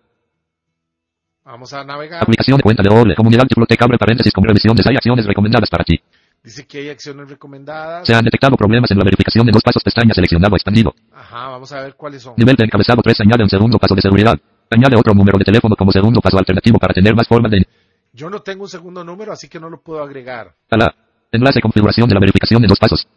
Vamos 1.47 1.71
a 1.71 1.81
navegar. 1.81 2.21
Aplicación 2.21 2.57
de 2.57 2.63
cuenta 2.63 2.83
de 2.83 2.89
OOL. 2.89 3.15
Comunidad 3.15 3.47
Tiflotec 3.47 3.81
abre 3.81 3.97
paréntesis 3.97 4.33
con 4.33 4.43
revisiones. 4.43 4.85
Hay 4.85 4.97
acciones 4.97 5.25
recomendadas 5.25 5.69
para 5.69 5.85
ti. 5.85 5.97
Dice 6.43 6.67
que 6.67 6.79
hay 6.79 6.89
acciones 6.89 7.29
recomendadas. 7.29 8.05
Se 8.05 8.13
han 8.13 8.25
detectado 8.25 8.57
problemas 8.57 8.91
en 8.91 8.97
la 8.97 9.05
verificación 9.05 9.45
de 9.45 9.53
dos 9.53 9.63
pasos. 9.63 9.81
Pestaña 9.81 10.13
seleccionado 10.13 10.57
expandido. 10.57 10.93
Ajá, 11.13 11.47
vamos 11.47 11.71
a 11.71 11.81
ver 11.81 11.95
cuáles 11.95 12.21
son. 12.21 12.33
Nivel 12.35 12.57
de 12.57 12.65
encabezado 12.65 13.01
3. 13.01 13.21
Añade 13.21 13.43
un 13.43 13.49
segundo 13.49 13.79
paso 13.79 13.95
de 13.95 14.01
seguridad. 14.01 14.37
Añade 14.69 14.97
otro 14.97 15.13
número 15.13 15.37
de 15.37 15.45
teléfono 15.45 15.73
como 15.77 15.89
segundo 15.93 16.19
paso 16.19 16.37
alternativo 16.37 16.77
para 16.79 16.93
tener 16.93 17.15
más 17.15 17.25
formas 17.29 17.49
de... 17.49 17.65
Yo 18.11 18.29
no 18.29 18.41
tengo 18.41 18.63
un 18.63 18.69
segundo 18.69 19.05
número, 19.05 19.31
así 19.31 19.47
que 19.47 19.57
no 19.57 19.69
lo 19.69 19.79
puedo 19.79 20.03
agregar. 20.03 20.53
Ala. 20.69 20.93
Enlace 21.31 21.61
configuración 21.61 22.09
de 22.09 22.15
la 22.15 22.19
verificación 22.19 22.61
en 22.63 22.67
dos 22.67 22.79
pasos. 22.79 23.07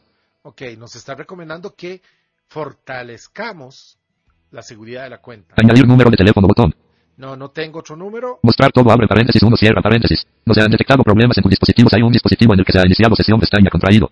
Ok, 0.42 0.62
nos 0.78 0.94
está 0.94 1.16
recomendando 1.16 1.74
que 1.74 2.00
fortalezcamos 2.46 3.98
la 4.52 4.62
seguridad 4.62 5.02
de 5.02 5.10
la 5.10 5.18
cuenta. 5.18 5.54
Añadir 5.56 5.86
número 5.86 6.10
de 6.10 6.16
teléfono 6.16 6.46
botón. 6.46 6.72
No, 7.20 7.36
no 7.36 7.50
tengo 7.50 7.80
otro 7.80 7.96
número. 7.96 8.38
Mostrar 8.42 8.72
todo 8.72 8.90
abre 8.90 9.06
paréntesis 9.06 9.42
1 9.42 9.54
cierra 9.58 9.82
paréntesis. 9.82 10.26
No 10.46 10.54
se 10.54 10.62
han 10.62 10.70
detectado 10.70 11.02
problemas 11.02 11.36
en 11.36 11.42
tus 11.42 11.50
dispositivos. 11.50 11.92
Hay 11.92 12.00
un 12.00 12.12
dispositivo 12.12 12.54
en 12.54 12.60
el 12.60 12.64
que 12.64 12.72
se 12.72 12.78
ha 12.78 12.86
iniciado 12.86 13.14
sesión 13.14 13.38
pestaña 13.38 13.68
contraído. 13.68 14.10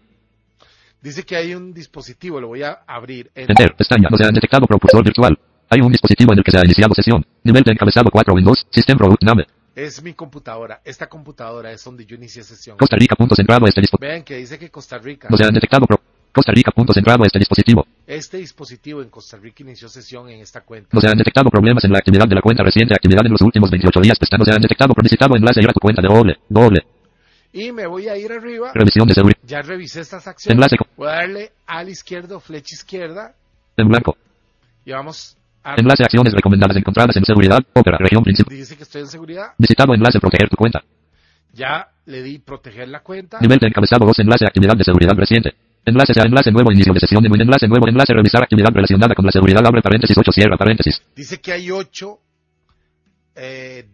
Dice 1.01 1.23
que 1.23 1.35
hay 1.35 1.55
un 1.55 1.73
dispositivo, 1.73 2.38
lo 2.38 2.49
voy 2.49 2.64
a 2.64 2.81
abrir. 2.87 3.31
Enter. 3.35 3.51
Enter, 3.51 3.75
pestaña. 3.77 4.09
No 4.11 4.18
se 4.18 4.25
han 4.25 4.35
detectado 4.35 4.66
propulsor 4.66 5.03
virtual. 5.03 5.38
Hay 5.71 5.81
un 5.81 5.90
dispositivo 5.90 6.35
en 6.35 6.38
el 6.40 6.44
que 6.44 6.51
se 6.51 6.59
ha 6.59 6.64
iniciado 6.66 6.92
sesión. 6.94 7.25
Nivel 7.44 7.62
de 7.62 7.73
encabezado 7.73 8.11
4 8.11 8.35
Windows. 8.35 8.66
System 8.68 8.99
root 8.99 9.23
name. 9.23 9.47
Es 9.75 10.03
mi 10.03 10.12
computadora. 10.12 10.83
Esta 10.85 11.09
computadora 11.09 11.73
es 11.73 11.83
donde 11.83 12.05
yo 12.05 12.14
inicié 12.14 12.42
sesión. 12.42 12.77
Costa 12.77 12.97
Rica 12.97 13.16
punto 13.16 13.35
centrado 13.35 13.66
este 13.66 13.81
dispositivo. 13.81 14.11
Vean 14.11 14.23
que 14.23 14.37
dice 14.37 14.59
que 14.59 14.71
Costa 14.71 14.99
Rica. 14.99 15.29
No 15.31 15.37
se 15.38 15.44
han 15.44 15.55
detectado 15.55 15.87
pro 15.87 15.99
Costa 16.33 16.53
Rica 16.53 16.71
punto 16.71 16.93
centrado 16.93 17.25
este 17.25 17.38
dispositivo. 17.38 17.87
Este 18.07 18.38
dispositivo 18.38 19.03
en 19.03 19.11
Costa 19.11 19.37
Rica 19.37 19.62
inició 19.62 19.88
sesión 19.88 20.29
en 20.29 20.41
esta 20.41 20.61
cuenta. 20.62 20.91
No 20.93 21.01
se 21.01 21.09
han 21.09 21.19
detectado 21.19 21.51
problemas 21.51 21.85
en 21.85 21.93
la 21.93 21.99
actividad 21.99 22.27
de 22.29 22.35
la 22.35 22.43
cuenta 22.43 22.62
reciente. 22.62 22.95
Actividad 22.95 23.25
en 23.25 23.33
los 23.33 23.41
últimos 23.43 23.71
28 23.71 24.01
días. 24.01 24.19
No 24.38 24.45
se 24.45 24.53
han 24.53 24.62
detectado 24.62 24.95
por 24.95 25.03
visitado 25.03 25.37
enlace 25.37 25.61
ir 25.61 25.69
a 25.69 25.73
tu 25.73 25.81
cuenta 25.81 26.03
de 26.03 26.09
doble. 26.09 26.37
Doble. 26.49 26.85
Y 27.53 27.73
me 27.73 27.87
voy 27.87 28.09
a 28.09 28.17
ir 28.17 28.31
arriba. 28.31 28.73
Revisión 28.75 29.09
de 29.09 29.14
seguridad. 29.14 29.38
Ya 29.43 29.62
revisé 29.62 30.01
estas 30.01 30.27
acciones. 30.27 30.55
Enlace 30.55 30.77
Voy 30.97 31.09
a 31.09 31.12
darle 31.12 31.53
al 31.67 31.88
izquierdo, 31.88 32.41
flecha 32.41 32.75
izquierda. 32.75 33.35
En 33.77 33.88
blanco. 33.88 34.17
Y 34.85 34.93
vamos 34.93 35.37
a... 35.64 35.75
Enlace 35.77 36.03
acciones 36.03 36.33
recomendadas 36.35 36.77
encontradas 36.77 37.17
en 37.17 37.25
seguridad. 37.25 37.61
Ópera. 37.75 37.99
Región 37.99 38.23
principal. 38.23 38.55
Dice 38.55 38.77
que 38.77 38.83
estoy 38.83 39.03
en 39.03 39.09
seguridad. 39.09 39.53
Visitado 39.57 39.95
enlace 39.95 40.21
proteger 40.21 40.49
tu 40.49 40.57
cuenta. 40.57 40.83
Ya 41.53 41.88
le 42.07 42.23
di 42.23 42.38
proteger 42.38 42.88
la 42.88 43.01
cuenta. 43.01 43.38
Nivel 43.41 43.59
de 43.59 43.69
encabezado 43.69 44.05
2 44.07 44.19
enlace 44.21 44.47
actividad 44.47 44.77
de 44.77 44.85
seguridad 44.85 45.14
reciente. 45.17 45.55
Enlace 45.88 46.14
sea 46.14 46.24
enlace 46.24 46.51
nuevo 46.51 46.70
inicio 46.72 46.92
de 46.92 47.01
sesión 47.01 47.22
de 47.22 47.29
un 47.29 47.40
enlace 47.40 47.66
nuevo 47.66 47.88
enlace 47.88 48.12
revisar 48.12 48.42
actividad 48.42 48.70
relacionada 48.72 49.14
con 49.14 49.24
la 49.24 49.33
seguridad 49.33 49.66
abre 49.66 49.83
paréntesis 49.83 50.16
8 50.16 50.33
cierra 50.33 50.57
paréntesis. 50.57 51.03
Dice 51.14 51.40
que 51.40 51.53
hay 51.53 51.70
ocho 51.70 52.18
eh, 53.35 53.87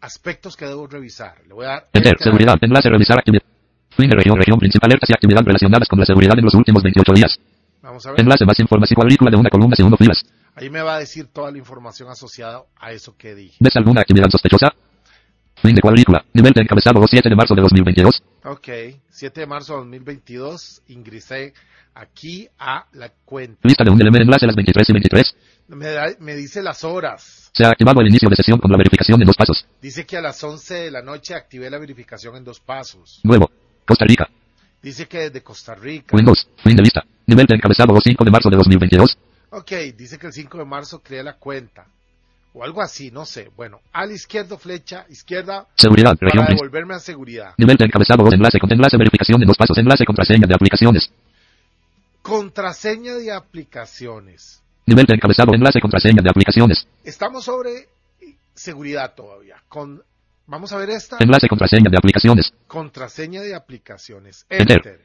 aspectos 0.00 0.56
que 0.56 0.66
debo 0.66 0.86
revisar. 0.86 1.34
Le 1.46 1.54
voy 1.54 1.66
a 1.66 1.68
dar... 1.68 1.86
Enter 1.92 2.12
enter. 2.12 2.24
seguridad 2.24 2.56
enlace 2.60 2.88
revisar 2.88 3.18
actividad. 3.18 3.42
Fin 3.90 4.08
de 4.08 4.16
región 4.16 4.36
región 4.36 4.58
principal 4.58 4.90
alertas 4.90 5.10
y 5.10 5.12
actividad 5.12 5.42
relacionadas 5.44 5.88
con 5.88 5.98
la 5.98 6.06
seguridad 6.06 6.38
en 6.38 6.44
los 6.44 6.54
últimos 6.54 6.82
28 6.82 7.12
días. 7.12 7.38
Vamos 7.82 8.04
a 8.06 8.10
ver. 8.10 8.20
Enlace 8.20 8.44
más 8.44 8.58
información 8.60 8.96
cuadrícula 8.96 9.30
de 9.30 9.36
una 9.36 9.50
columna 9.50 9.76
segundo 9.76 9.96
filas. 9.96 10.22
Ahí 10.54 10.68
me 10.68 10.82
va 10.82 10.96
a 10.96 10.98
decir 10.98 11.28
toda 11.32 11.50
la 11.50 11.58
información 11.58 12.08
asociada 12.08 12.62
a 12.78 12.92
eso 12.92 13.16
que 13.16 13.34
dije. 13.34 13.56
¿Ves 13.60 13.76
alguna 13.76 14.02
actividad 14.02 14.28
sospechosa? 14.28 14.72
Fin 15.62 15.74
de 15.74 15.80
cuadrícula. 15.80 16.24
Nivel 16.32 16.52
de 16.52 16.62
encabezado 16.62 17.00
2 17.00 17.10
7 17.10 17.28
de 17.28 17.36
marzo 17.36 17.54
de 17.54 17.62
2022. 17.62 18.22
Ok, 18.50 18.68
7 19.10 19.40
de 19.42 19.46
marzo 19.46 19.74
de 19.74 19.78
2022 19.80 20.82
ingresé 20.88 21.54
aquí 21.94 22.48
a 22.58 22.86
la 22.92 23.10
cuenta. 23.24 23.60
Lista 23.62 23.84
de 23.84 23.90
un 23.90 24.00
elemento 24.00 24.24
enlace 24.24 24.44
a 24.44 24.48
las 24.48 24.56
23 24.56 24.88
y 24.88 24.92
23. 24.92 25.36
Me, 25.68 25.86
da- 25.86 26.16
me 26.18 26.34
dice 26.34 26.60
las 26.60 26.82
horas. 26.82 27.50
Se 27.54 27.64
ha 27.64 27.68
activado 27.68 28.00
el 28.00 28.08
inicio 28.08 28.28
de 28.28 28.34
sesión 28.34 28.58
con 28.58 28.72
la 28.72 28.76
verificación 28.76 29.20
en 29.20 29.26
dos 29.28 29.36
pasos. 29.36 29.64
Dice 29.80 30.04
que 30.04 30.16
a 30.16 30.20
las 30.20 30.42
11 30.42 30.74
de 30.74 30.90
la 30.90 31.00
noche 31.00 31.34
activé 31.34 31.70
la 31.70 31.78
verificación 31.78 32.34
en 32.34 32.42
dos 32.44 32.58
pasos. 32.58 33.20
Nuevo. 33.22 33.48
Costa 33.86 34.04
Rica. 34.04 34.28
Dice 34.82 35.06
que 35.06 35.18
desde 35.18 35.42
Costa 35.42 35.76
Rica. 35.76 36.16
Windows. 36.16 36.48
Fin 36.64 36.74
de 36.74 36.82
lista. 36.82 37.04
Nivel 37.26 37.46
de 37.46 37.54
encabezado 37.54 37.92
2 37.94 38.02
5 38.04 38.24
de 38.24 38.30
marzo 38.32 38.50
de 38.50 38.56
2022. 38.56 39.16
Ok, 39.50 39.70
dice 39.96 40.18
que 40.18 40.26
el 40.26 40.32
5 40.32 40.58
de 40.58 40.64
marzo 40.64 41.00
creé 41.00 41.22
la 41.22 41.34
cuenta. 41.36 41.86
O 42.52 42.64
algo 42.64 42.82
así, 42.82 43.10
no 43.12 43.24
sé. 43.26 43.48
Bueno, 43.56 43.80
al 43.92 44.10
izquierdo, 44.10 44.58
flecha 44.58 45.06
izquierda, 45.08 45.66
Seguridad. 45.76 46.16
Región 46.20 46.44
para 46.44 46.46
principal. 46.46 46.56
devolverme 46.56 46.94
a 46.94 46.98
seguridad. 46.98 47.54
Nivel 47.58 47.76
de 47.76 47.84
encabezado 47.84 48.24
2 48.24 48.34
enlace 48.34 48.58
con 48.58 48.72
enlace 48.72 48.96
verificación 48.96 49.40
en 49.40 49.46
dos 49.46 49.56
pasos 49.56 49.78
enlace 49.78 50.04
contraseña 50.04 50.46
de 50.48 50.54
aplicaciones. 50.54 51.10
Contraseña 52.22 53.14
de 53.14 53.32
aplicaciones. 53.32 54.62
Nivel 54.86 55.06
de 55.06 55.14
encabezado 55.14 55.54
enlace 55.54 55.80
contraseña 55.80 56.22
de 56.22 56.30
aplicaciones. 56.30 56.86
Estamos 57.04 57.44
sobre 57.44 57.88
seguridad 58.54 59.14
todavía. 59.14 59.56
Con, 59.68 60.02
vamos 60.46 60.72
a 60.72 60.76
ver 60.76 60.90
esta. 60.90 61.16
Enlace 61.20 61.48
contraseña 61.48 61.88
de 61.90 61.96
aplicaciones. 61.96 62.52
Contraseña 62.66 63.40
de 63.42 63.54
aplicaciones. 63.54 64.44
Enter. 64.48 64.76
Enter. 64.78 65.00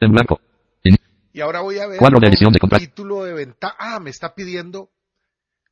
En 0.00 0.12
blanco. 0.12 0.40
In- 0.84 0.96
Y 1.32 1.40
ahora 1.40 1.60
voy 1.60 1.78
a 1.78 1.86
ver. 1.86 1.98
Cuadro 1.98 2.20
de 2.20 2.28
edición 2.28 2.52
de 2.52 2.58
contra- 2.58 2.78
Título 2.78 3.24
de 3.24 3.32
ventaja. 3.32 3.76
Ah, 3.78 3.98
me 4.00 4.10
está 4.10 4.34
pidiendo. 4.34 4.90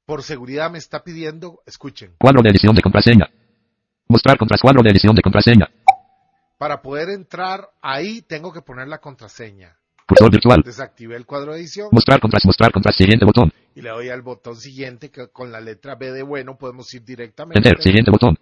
Por 0.09 0.23
seguridad 0.23 0.71
me 0.71 0.79
está 0.79 1.05
pidiendo. 1.05 1.61
Escuchen. 1.66 2.14
Cuadro 2.18 2.40
de 2.40 2.49
edición 2.49 2.75
de 2.75 2.81
contraseña. 2.81 3.29
Mostrar 4.09 4.38
contras 4.38 4.62
cuadro 4.62 4.83
de 4.83 4.88
edición 4.88 5.14
de 5.14 5.21
contraseña. 5.21 5.68
Para 6.57 6.81
poder 6.81 7.11
entrar 7.11 7.68
ahí 7.83 8.23
tengo 8.23 8.51
que 8.51 8.62
poner 8.62 8.88
la 8.88 9.03
contraseña. 9.03 9.77
Cursor 10.07 10.31
virtual. 10.31 10.62
Desactivé 10.64 11.14
el 11.14 11.27
cuadro 11.27 11.53
de 11.53 11.59
edición 11.59 11.90
Mostrar 11.92 12.21
contras 12.21 12.47
mostrar 12.47 12.73
contras 12.73 12.97
siguiente 12.97 13.27
botón. 13.27 13.53
y 13.75 13.83
le 13.83 13.90
doy 13.90 14.09
al 14.09 14.23
botón 14.23 14.57
siguiente 14.57 15.11
que 15.11 15.29
con 15.29 15.53
la 15.53 15.61
letra 15.61 15.94
B 15.97 16.11
de 16.11 16.23
bueno 16.23 16.57
podemos 16.57 16.92
ir 16.94 17.05
directamente. 17.05 17.59
Enter. 17.59 17.83
Siguiente 17.83 18.11
botón. 18.11 18.38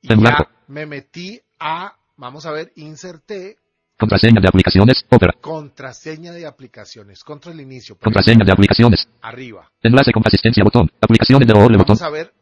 y 0.00 0.12
en 0.12 0.22
ya 0.22 0.48
me 0.68 0.86
metí 0.86 1.40
a, 1.58 1.96
vamos 2.16 2.46
a 2.46 2.52
ver, 2.52 2.72
inserté 2.76 3.58
Contraseña 3.96 4.40
de 4.40 4.48
aplicaciones. 4.48 5.04
Ópera. 5.08 5.32
contraseña 5.40 6.32
de 6.32 6.46
aplicaciones. 6.46 7.22
Contra 7.22 7.52
el 7.52 7.60
inicio. 7.60 7.96
Contraseña 7.96 8.44
de 8.44 8.52
aplicaciones. 8.52 9.08
Arriba. 9.22 9.70
Enlace 9.82 10.12
con 10.12 10.22
asistencia 10.26 10.64
botón. 10.64 10.90
Aplicaciones 11.00 11.46
de 11.46 11.54
doble 11.54 11.78
botón. 11.78 11.96
Vamos 11.96 12.02
a 12.02 12.10
ver, 12.10 12.32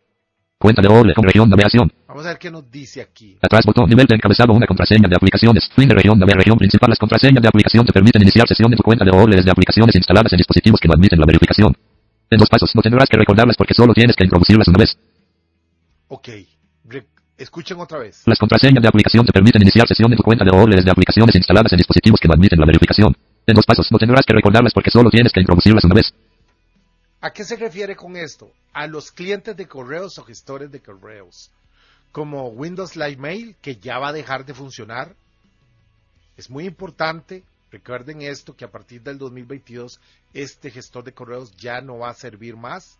Cuenta 0.59 0.81
de 0.81 0.87
doble 0.89 1.13
con 1.13 1.25
región 1.25 1.51
navegación. 1.51 1.93
vamos 2.07 2.25
a 2.25 2.29
ver 2.29 2.39
qué 2.39 2.49
nos 2.49 2.71
dice 2.71 3.03
aquí. 3.03 3.37
Atrás 3.43 3.67
botón 3.67 3.89
nivel 3.89 4.07
de 4.07 4.15
encabezado 4.15 4.53
una 4.53 4.65
contraseña 4.65 5.09
de 5.09 5.17
aplicaciones. 5.17 5.69
Fin 5.75 5.89
de 5.89 5.95
región 5.97 6.17
navegar 6.19 6.39
región 6.39 6.57
principal. 6.57 6.89
Las 6.89 7.01
contraseñas 7.01 7.43
de 7.43 7.49
aplicación 7.49 7.85
te 7.85 7.93
permiten 7.93 8.23
iniciar 8.23 8.47
sesión 8.47 8.71
de 8.71 8.77
tu 8.77 8.85
cuenta 8.85 9.05
de 9.05 9.11
doble 9.11 9.37
desde 9.37 9.51
aplicaciones 9.51 9.95
instaladas 9.97 10.33
en 10.33 10.37
dispositivos 10.37 10.79
que 10.81 10.87
no 10.87 10.95
admiten 10.95 11.19
la 11.19 11.27
verificación. 11.27 11.77
En 12.31 12.39
dos 12.39 12.49
pasos 12.49 12.71
no 12.77 12.81
tendrás 12.81 13.09
que 13.09 13.17
recordarlas 13.17 13.57
porque 13.57 13.75
solo 13.75 13.93
tienes 13.93 14.15
que 14.15 14.25
introducirlas 14.25 14.69
una 14.69 14.79
vez. 14.79 14.97
Ok. 16.09 16.29
Escuchen 17.43 17.81
otra 17.81 17.99
vez. 17.99 18.23
Las 18.25 18.39
contraseñas 18.39 18.81
de 18.81 18.89
aplicación 18.89 19.27
te 19.27 19.33
permiten 19.33 19.63
iniciar 19.63 19.89
sesión 19.89 20.09
de 20.09 20.17
tu 20.17 20.23
cuenta 20.23 20.45
de 20.45 20.57
doble 20.57 20.77
desde 20.77 20.93
aplicaciones 20.93 21.35
instaladas 21.35 21.73
en 21.73 21.79
dispositivos 21.79 22.21
que 22.21 22.29
no 22.29 22.35
admiten 22.35 22.61
la 22.61 22.67
verificación. 22.67 23.17
En 23.45 23.57
dos 23.57 23.67
pasos 23.67 23.91
no 23.91 23.99
tendrás 23.99 24.25
que 24.25 24.33
recordarlas 24.33 24.73
porque 24.73 24.93
solo 24.93 25.11
tienes 25.11 25.33
que 25.33 25.41
introducirlas 25.41 25.83
una 25.83 25.97
vez. 25.97 26.15
¿A 27.21 27.33
qué 27.33 27.43
se 27.43 27.57
refiere 27.57 27.97
con 27.97 28.15
esto? 28.17 28.53
A 28.73 28.87
los 28.87 29.11
clientes 29.11 29.57
de 29.57 29.67
correos 29.67 30.19
o 30.19 30.25
gestores 30.25 30.71
de 30.71 30.79
correos, 30.79 31.51
como 32.13 32.47
Windows 32.47 32.95
Live 32.95 33.17
Mail, 33.17 33.57
que 33.61 33.75
ya 33.75 33.99
va 33.99 34.11
a 34.11 34.13
dejar 34.13 34.47
de 34.47 34.55
funcionar. 34.55 35.17
Es 36.37 36.49
muy 36.49 36.65
importante, 36.65 37.43
recuerden 37.73 38.23
esto, 38.23 38.55
que 38.55 38.65
a 38.65 38.71
partir 38.71 39.03
del 39.03 39.19
2022 39.19 39.99
este 40.33 40.71
gestor 40.71 41.03
de 41.03 41.13
correos 41.13 41.51
ya 41.57 41.81
no 41.81 41.99
va 41.99 42.11
a 42.11 42.15
servir 42.15 42.55
más. 42.55 42.99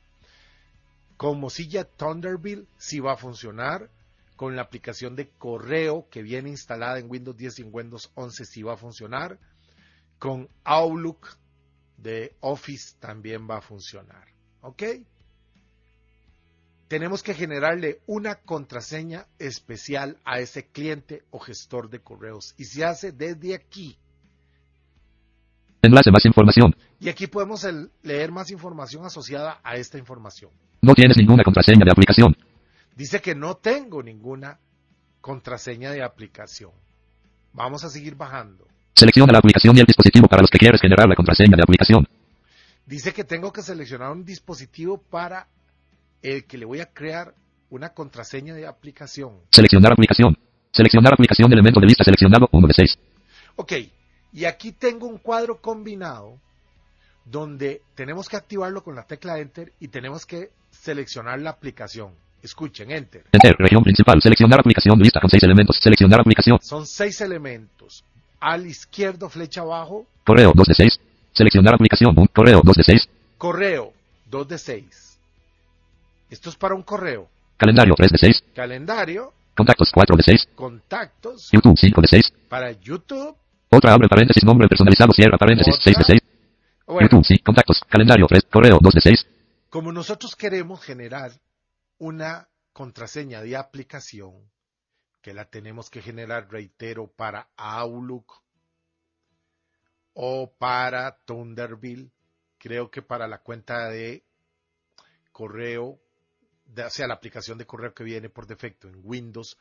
Con 1.17 1.39
Mozilla 1.39 1.85
Thunderbird 1.85 2.65
sí 2.77 2.99
va 2.99 3.13
a 3.13 3.17
funcionar. 3.17 3.89
Con 4.37 4.57
la 4.57 4.63
aplicación 4.63 5.15
de 5.15 5.29
correo 5.31 6.09
que 6.11 6.23
viene 6.23 6.49
instalada 6.51 6.99
en 6.99 7.11
Windows 7.11 7.37
10 7.37 7.59
y 7.59 7.63
en 7.63 7.69
Windows 7.73 8.11
11 8.15 8.45
sí 8.45 8.63
va 8.63 8.75
a 8.75 8.77
funcionar. 8.77 9.39
Con 10.19 10.49
Outlook 10.65 11.29
de 11.97 12.35
Office 12.41 12.97
también 12.99 13.49
va 13.49 13.59
a 13.59 13.61
funcionar. 13.61 14.27
¿Ok? 14.63 14.83
Tenemos 16.89 17.23
que 17.23 17.35
generarle 17.35 18.01
una 18.07 18.35
contraseña 18.37 19.27
especial 19.39 20.19
a 20.25 20.41
ese 20.41 20.67
cliente 20.67 21.23
o 21.31 21.39
gestor 21.39 21.89
de 21.89 22.01
correos. 22.01 22.55
Y 22.59 22.65
se 22.65 22.85
hace 22.85 23.13
desde 23.13 23.55
aquí. 23.55 23.97
Enlace 25.83 26.11
más 26.13 26.25
información. 26.27 26.75
Y 27.01 27.09
aquí 27.09 27.27
podemos 27.27 27.65
el- 27.65 27.91
leer 28.03 28.31
más 28.31 28.51
información 28.51 29.05
asociada 29.05 29.61
a 29.65 29.77
esta 29.77 29.99
información. 29.99 30.51
No 30.81 30.95
tienes 30.95 31.17
ninguna 31.17 31.43
contraseña 31.43 31.85
de 31.85 31.91
aplicación. 31.93 32.37
Dice 33.03 33.21
que 33.21 33.35
no 33.35 33.57
tengo 33.57 34.01
ninguna 34.01 34.61
contraseña 35.21 35.91
de 35.91 36.05
aplicación. 36.05 36.71
Vamos 37.53 37.83
a 37.83 37.91
seguir 37.91 38.15
bajando. 38.15 38.65
Selecciona 38.95 39.33
la 39.33 39.41
aplicación 39.41 39.77
y 39.77 39.81
el 39.81 39.87
dispositivo 39.87 40.29
para 40.29 40.43
los 40.43 40.49
que 40.49 40.59
quieres 40.59 40.81
generar 40.81 41.09
la 41.09 41.17
contraseña 41.17 41.57
de 41.57 41.65
aplicación. 41.65 42.07
Dice 42.87 43.13
que 43.13 43.25
tengo 43.25 43.53
que 43.53 43.61
seleccionar 43.61 44.13
un 44.13 44.25
dispositivo 44.25 44.99
para 44.99 45.49
el 46.23 46.45
que 46.45 46.57
le 46.57 46.65
voy 46.65 46.79
a 46.79 46.93
crear 46.93 47.35
una 47.71 47.89
contraseña 47.89 48.55
de 48.55 48.69
aplicación. 48.69 49.41
Seleccionar 49.51 49.95
aplicación. 49.95 50.39
Seleccionar 50.71 51.15
aplicación 51.15 51.51
de 51.51 51.55
elemento 51.55 51.81
de 51.81 51.87
lista 51.87 52.05
seleccionado 52.05 52.49
1 52.53 52.69
de 52.69 52.73
6. 52.73 52.99
Ok, 53.57 53.73
y 54.33 54.45
aquí 54.45 54.71
tengo 54.71 55.09
un 55.09 55.19
cuadro 55.19 55.61
combinado 55.61 56.39
donde 57.25 57.83
tenemos 57.97 58.29
que 58.29 58.37
activarlo 58.37 58.85
con 58.85 58.95
la 58.95 59.03
tecla 59.09 59.41
Enter 59.41 59.73
y 59.81 59.89
tenemos 59.89 60.25
que 60.25 60.51
seleccionar 60.71 61.41
la 61.41 61.51
aplicación. 61.51 62.15
Escuchen, 62.43 62.91
Enter. 62.91 63.25
Enter, 63.33 63.55
región 63.59 63.83
principal. 63.85 64.21
Seleccionar 64.21 64.61
aplicación 64.61 64.99
lista 64.99 65.21
con 65.21 65.31
6 65.31 65.43
elementos. 65.45 65.77
Seleccionar 65.81 66.21
aplicación. 66.21 66.59
Son 66.61 66.87
seis 66.87 67.21
elementos. 67.21 68.05
Al 68.41 68.67
izquierdo, 68.67 69.29
flecha 69.29 69.61
abajo, 69.61 70.07
Correo 70.25 70.53
2 70.55 70.67
de 70.67 70.75
6. 70.75 71.01
Seleccionar 71.33 71.75
aplicación. 71.75 72.15
Un 72.19 72.27
correo 72.27 72.61
2 72.65 72.77
de 72.77 72.83
6. 72.85 73.09
correo, 73.39 73.93
2 74.31 74.49
de 74.49 74.59
6. 74.59 75.19
Esto 76.31 76.51
es 76.51 76.57
para 76.57 76.75
un 76.75 76.83
correo. 76.83 77.29
Calendario 77.57 77.95
3 77.97 78.11
de 78.11 78.19
6. 78.19 78.45
Calendario, 78.55 79.33
Contactos 79.55 79.91
4 79.93 80.17
de 80.17 80.23
6. 80.25 80.49
contactos, 80.57 81.51
YouTube 81.53 81.77
5 81.79 82.01
de 82.01 82.09
6. 82.09 82.33
para 82.49 82.73
YouTube. 82.73 83.37
Otra 83.69 83.93
abre 83.95 84.09
paréntesis 84.09 84.43
nombre 84.45 84.67
personalizado 84.69 85.13
cierra 85.13 85.39
paréntesis 85.39 85.75
Otra. 85.75 85.85
6 85.85 85.97
de 85.99 86.05
6. 86.05 86.21
Bueno, 86.87 87.09
YouTube 87.09 87.25
sí. 87.25 87.39
Contactos. 87.39 87.81
Calendario 87.89 88.27
3. 88.27 88.43
Correo 88.51 88.79
2 88.81 88.95
de 88.95 89.01
6. 89.01 89.27
como 89.71 89.93
nosotros 89.93 90.35
queremos 90.37 90.83
generar 90.83 91.31
una 92.03 92.49
contraseña 92.73 93.43
de 93.43 93.57
aplicación 93.57 94.51
que 95.21 95.33
la 95.33 95.45
tenemos 95.45 95.89
que 95.89 96.03
generar, 96.03 96.51
reitero, 96.51 97.07
para 97.07 97.49
Outlook 97.57 98.43
o 100.13 100.53
para 100.59 101.17
Thunderbird. 101.25 102.09
Creo 102.59 102.91
que 102.91 103.03
para 103.03 103.29
la 103.29 103.39
cuenta 103.39 103.89
de 103.89 104.25
correo, 105.31 106.01
o 106.77 106.91
sea, 106.91 107.07
la 107.07 107.15
aplicación 107.15 107.57
de 107.57 107.67
correo 107.67 107.95
que 107.95 108.03
viene 108.03 108.29
por 108.29 108.49
defecto 108.49 108.89
en 108.89 109.01
Windows, 109.05 109.57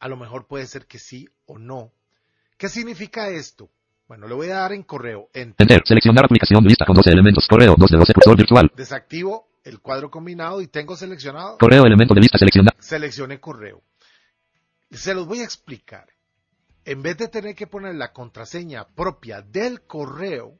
a 0.00 0.08
lo 0.08 0.18
mejor 0.18 0.46
puede 0.46 0.66
ser 0.66 0.86
que 0.86 0.98
sí 0.98 1.26
o 1.46 1.58
no. 1.58 1.90
¿Qué 2.58 2.68
significa 2.68 3.30
esto? 3.30 3.70
Bueno, 4.08 4.28
le 4.28 4.34
voy 4.34 4.50
a 4.50 4.56
dar 4.56 4.74
en 4.74 4.82
correo. 4.82 5.30
Enter. 5.32 5.64
Enter. 5.64 5.82
Seleccionar 5.86 6.26
aplicación 6.26 6.62
lista 6.64 6.84
con 6.84 6.96
12 6.96 7.10
elementos. 7.10 7.46
Correo 7.48 7.76
2 7.78 7.90
de 7.90 7.96
12 7.96 8.12
cursor 8.12 8.36
virtual. 8.36 8.70
Desactivo 8.76 9.53
el 9.64 9.80
cuadro 9.80 10.10
combinado 10.10 10.60
y 10.60 10.68
tengo 10.68 10.96
seleccionado. 10.96 11.58
Correo 11.58 11.84
elemento 11.84 12.14
de 12.14 12.20
lista 12.20 12.38
seleccionar. 12.38 12.74
Seleccione 12.78 13.40
correo. 13.40 13.82
Se 14.90 15.14
los 15.14 15.26
voy 15.26 15.40
a 15.40 15.44
explicar. 15.44 16.06
En 16.84 17.02
vez 17.02 17.16
de 17.16 17.28
tener 17.28 17.54
que 17.54 17.66
poner 17.66 17.94
la 17.94 18.12
contraseña 18.12 18.86
propia 18.86 19.40
del 19.40 19.82
correo, 19.82 20.58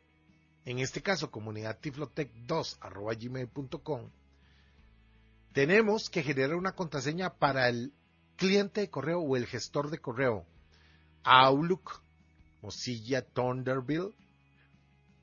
en 0.65 0.79
este 0.79 1.03
caso 1.03 1.31
comunidad 1.31 1.79
tiflotec2 1.81 2.79
arroba 2.81 3.13
gmail.com, 3.15 4.11
tenemos 5.53 6.09
que 6.09 6.23
generar 6.23 6.57
una 6.57 6.73
contraseña 6.73 7.35
para 7.35 7.69
el 7.69 7.93
cliente 8.37 8.81
de 8.81 8.91
correo 8.91 9.21
o 9.21 9.37
el 9.37 9.47
gestor 9.47 9.91
de 9.91 9.99
correo. 9.99 10.47
Outlook, 11.23 12.01
Mozilla 12.63 13.23
Thunderbird 13.23 14.13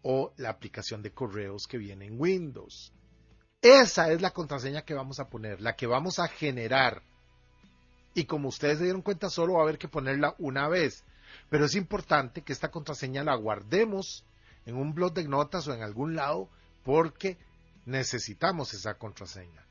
o 0.04 0.34
la 0.38 0.50
aplicación 0.50 1.02
de 1.02 1.12
correos 1.12 1.68
que 1.68 1.78
viene 1.80 2.06
en 2.06 2.20
Windows. 2.20 2.94
Esa 3.62 4.12
es 4.12 4.22
la 4.22 4.32
contraseña 4.32 4.82
que 4.82 4.96
vamos 4.96 5.20
a 5.20 5.30
poner, 5.30 5.62
la 5.62 5.76
que 5.76 5.86
vamos 5.86 6.18
a 6.18 6.28
generar. 6.28 7.04
Y 8.16 8.26
como 8.26 8.50
ustedes 8.50 8.80
se 8.80 8.86
dieron 8.86 9.04
cuenta, 9.04 9.30
solo 9.30 9.54
va 9.54 9.60
a 9.60 9.64
haber 9.64 9.78
que 9.78 9.88
ponerla 9.88 10.36
una 10.40 10.68
vez. 10.68 11.04
Pero 11.50 11.66
es 11.66 11.76
importante 11.76 12.42
que 12.42 12.54
esta 12.54 12.72
contraseña 12.72 13.24
la 13.24 13.36
guardemos 13.36 14.26
en 14.66 14.76
un 14.76 14.94
blog 14.94 15.14
de 15.14 15.28
notas 15.28 15.68
o 15.68 15.74
en 15.74 15.84
algún 15.84 16.16
lado 16.16 16.50
porque 16.84 17.38
necesitamos 17.86 18.74
esa 18.74 18.96
contraseña. 18.96 19.64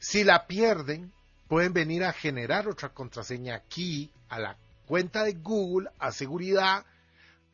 Si 0.00 0.24
la 0.24 0.46
pierden, 0.48 1.12
pueden 1.48 1.72
venir 1.72 2.02
a 2.02 2.12
generar 2.12 2.66
otra 2.66 2.88
contraseña 2.88 3.54
aquí 3.54 4.10
a 4.28 4.40
la 4.40 4.56
cuenta 4.86 5.22
de 5.22 5.34
Google, 5.34 5.90
a 6.00 6.10
seguridad, 6.10 6.84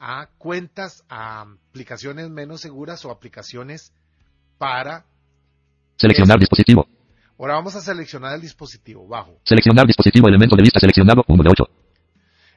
a 0.01 0.29
cuentas, 0.39 1.05
a 1.11 1.43
aplicaciones 1.43 2.31
menos 2.31 2.63
seguras 2.63 3.05
o 3.05 3.11
aplicaciones 3.11 3.93
para... 4.59 5.05
Seleccionar 5.97 6.39
dispositivo. 6.39 6.87
Ahora 7.39 7.55
vamos 7.55 7.75
a 7.77 7.81
seleccionar 7.81 8.35
el 8.35 8.41
dispositivo 8.41 9.07
bajo. 9.07 9.39
Seleccionar 9.45 9.87
dispositivo 9.87 10.29
elemento 10.29 10.57
de 10.57 10.63
lista 10.63 10.81
seleccionado 10.81 11.25
1 11.27 11.43
de 11.43 11.51
8. 11.51 11.65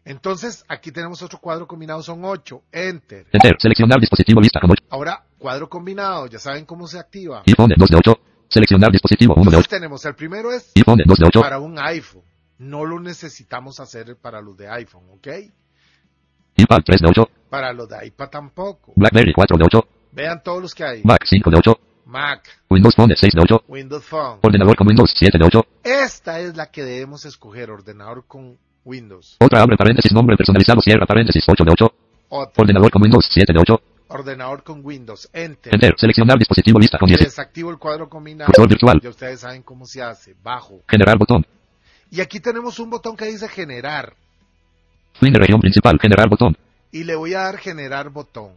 Entonces, 0.05 0.65
aquí 0.67 0.91
tenemos 0.91 1.21
otro 1.21 1.39
cuadro 1.39 1.67
combinado, 1.67 2.01
son 2.01 2.25
8. 2.25 2.63
Enter. 2.71 3.27
Enter. 3.31 3.55
Seleccionar 3.59 3.99
dispositivo 3.99 4.41
lista 4.41 4.59
con 4.59 4.71
8. 4.71 4.83
Ahora, 4.89 5.23
cuadro 5.37 5.69
combinado, 5.69 6.25
ya 6.27 6.39
saben 6.39 6.65
cómo 6.65 6.87
se 6.87 6.97
activa. 6.97 7.43
iPhone 7.45 7.73
2 7.77 7.89
de 7.89 7.97
8. 7.97 8.19
Seleccionar 8.49 8.91
dispositivo 8.91 9.35
1 9.35 9.43
de 9.43 9.47
8. 9.49 9.57
Entonces 9.57 9.69
tenemos, 9.69 10.05
el 10.05 10.15
primero 10.15 10.51
es 10.51 10.71
iPhone 10.75 10.99
2 11.05 11.17
de 11.17 11.25
8. 11.27 11.41
para 11.41 11.59
un 11.59 11.77
iPhone. 11.77 12.23
No 12.57 12.85
lo 12.85 12.99
necesitamos 12.99 13.79
hacer 13.79 14.17
para 14.17 14.41
los 14.41 14.57
de 14.57 14.67
iPhone, 14.67 15.05
¿ok? 15.13 15.27
iPad 16.57 16.79
3 16.83 17.01
de 17.01 17.07
8. 17.09 17.29
Para 17.49 17.73
los 17.73 17.87
de 17.87 18.07
iPad 18.07 18.29
tampoco. 18.29 18.93
BlackBerry 18.95 19.33
4 19.33 19.57
de 19.57 19.63
8. 19.65 19.87
Vean 20.11 20.43
todos 20.43 20.61
los 20.61 20.75
que 20.75 20.83
hay. 20.83 21.01
Mac 21.03 21.23
5 21.25 21.49
de 21.49 21.57
8. 21.57 21.79
Mac, 22.05 22.43
Windows 22.69 22.95
Phone 22.95 23.13
6 23.15 23.33
de 23.33 23.41
8. 23.41 23.63
Windows 23.67 24.03
Phone. 24.05 24.39
Ordenador 24.41 24.75
con 24.75 24.87
Windows 24.87 25.13
7 25.15 25.37
de 25.37 25.45
8. 25.45 25.65
Esta 25.83 26.39
es 26.39 26.55
la 26.55 26.71
que 26.71 26.83
debemos 26.83 27.25
escoger, 27.25 27.69
ordenador 27.71 28.25
con 28.27 28.57
Windows. 28.83 29.37
Otra 29.39 29.61
abre 29.61 29.77
paréntesis 29.77 30.11
nombre 30.11 30.35
personalizado 30.35 30.81
cierra 30.81 31.05
paréntesis 31.05 31.43
8 31.47 31.63
de 31.63 31.71
8. 31.71 31.93
Otro, 32.29 32.61
Ordenador 32.61 32.91
con 32.91 33.01
Windows 33.01 33.27
7 33.29 33.53
de 33.53 33.59
8. 33.59 33.81
ordenador 34.07 34.63
con 34.63 34.81
Windows. 34.83 35.29
Enter. 35.33 35.73
Enter. 35.73 35.93
Seleccionar 35.97 36.37
dispositivo 36.37 36.79
lista 36.79 36.97
con 36.97 37.07
10. 37.07 37.19
Desactivo 37.19 37.69
el 37.71 37.77
cuadro 37.77 38.09
combinado. 38.09 38.47
Cursor 38.47 38.69
virtual. 38.69 39.01
Ya 39.01 39.09
ustedes 39.09 39.39
saben 39.41 39.63
cómo 39.63 39.85
se 39.85 40.01
hace. 40.01 40.35
Bajo. 40.41 40.81
Generar 40.87 41.17
botón. 41.17 41.45
Y 42.09 42.19
aquí 42.21 42.39
tenemos 42.39 42.79
un 42.79 42.89
botón 42.89 43.15
que 43.15 43.25
dice 43.25 43.47
generar. 43.47 44.13
Fin 45.13 45.31
de 45.33 45.39
región 45.39 45.59
principal. 45.61 45.97
Generar 46.01 46.27
botón. 46.29 46.57
Y 46.91 47.03
le 47.05 47.15
voy 47.15 47.33
a 47.33 47.41
dar 47.43 47.57
generar 47.57 48.09
botón. 48.09 48.51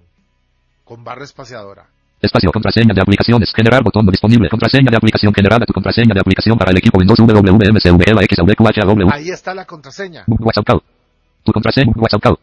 Con 0.84 1.04
barra 1.04 1.24
espaciadora. 1.24 1.86
Espacio. 2.26 2.50
Contraseña 2.52 2.94
de 2.94 3.00
aplicaciones. 3.00 3.52
Generar 3.54 3.82
botón 3.82 4.06
disponible. 4.06 4.48
Contraseña 4.48 4.90
de 4.90 4.96
aplicación 4.96 5.32
generada. 5.34 5.64
Tu 5.66 5.72
contraseña 5.72 6.14
de 6.14 6.20
aplicación 6.20 6.58
para 6.58 6.70
el 6.70 6.78
equipo 6.78 6.98
Windows 6.98 7.18
WWMCVLXWQHW. 7.18 9.08
Ahí 9.12 9.30
está 9.30 9.54
la 9.54 9.64
contraseña. 9.64 10.24
WhatsApp 10.26 10.64
call. 10.64 10.82
Tu 11.42 11.52
contraseña. 11.52 11.92
WhatsApp 11.96 12.22
call. 12.22 12.38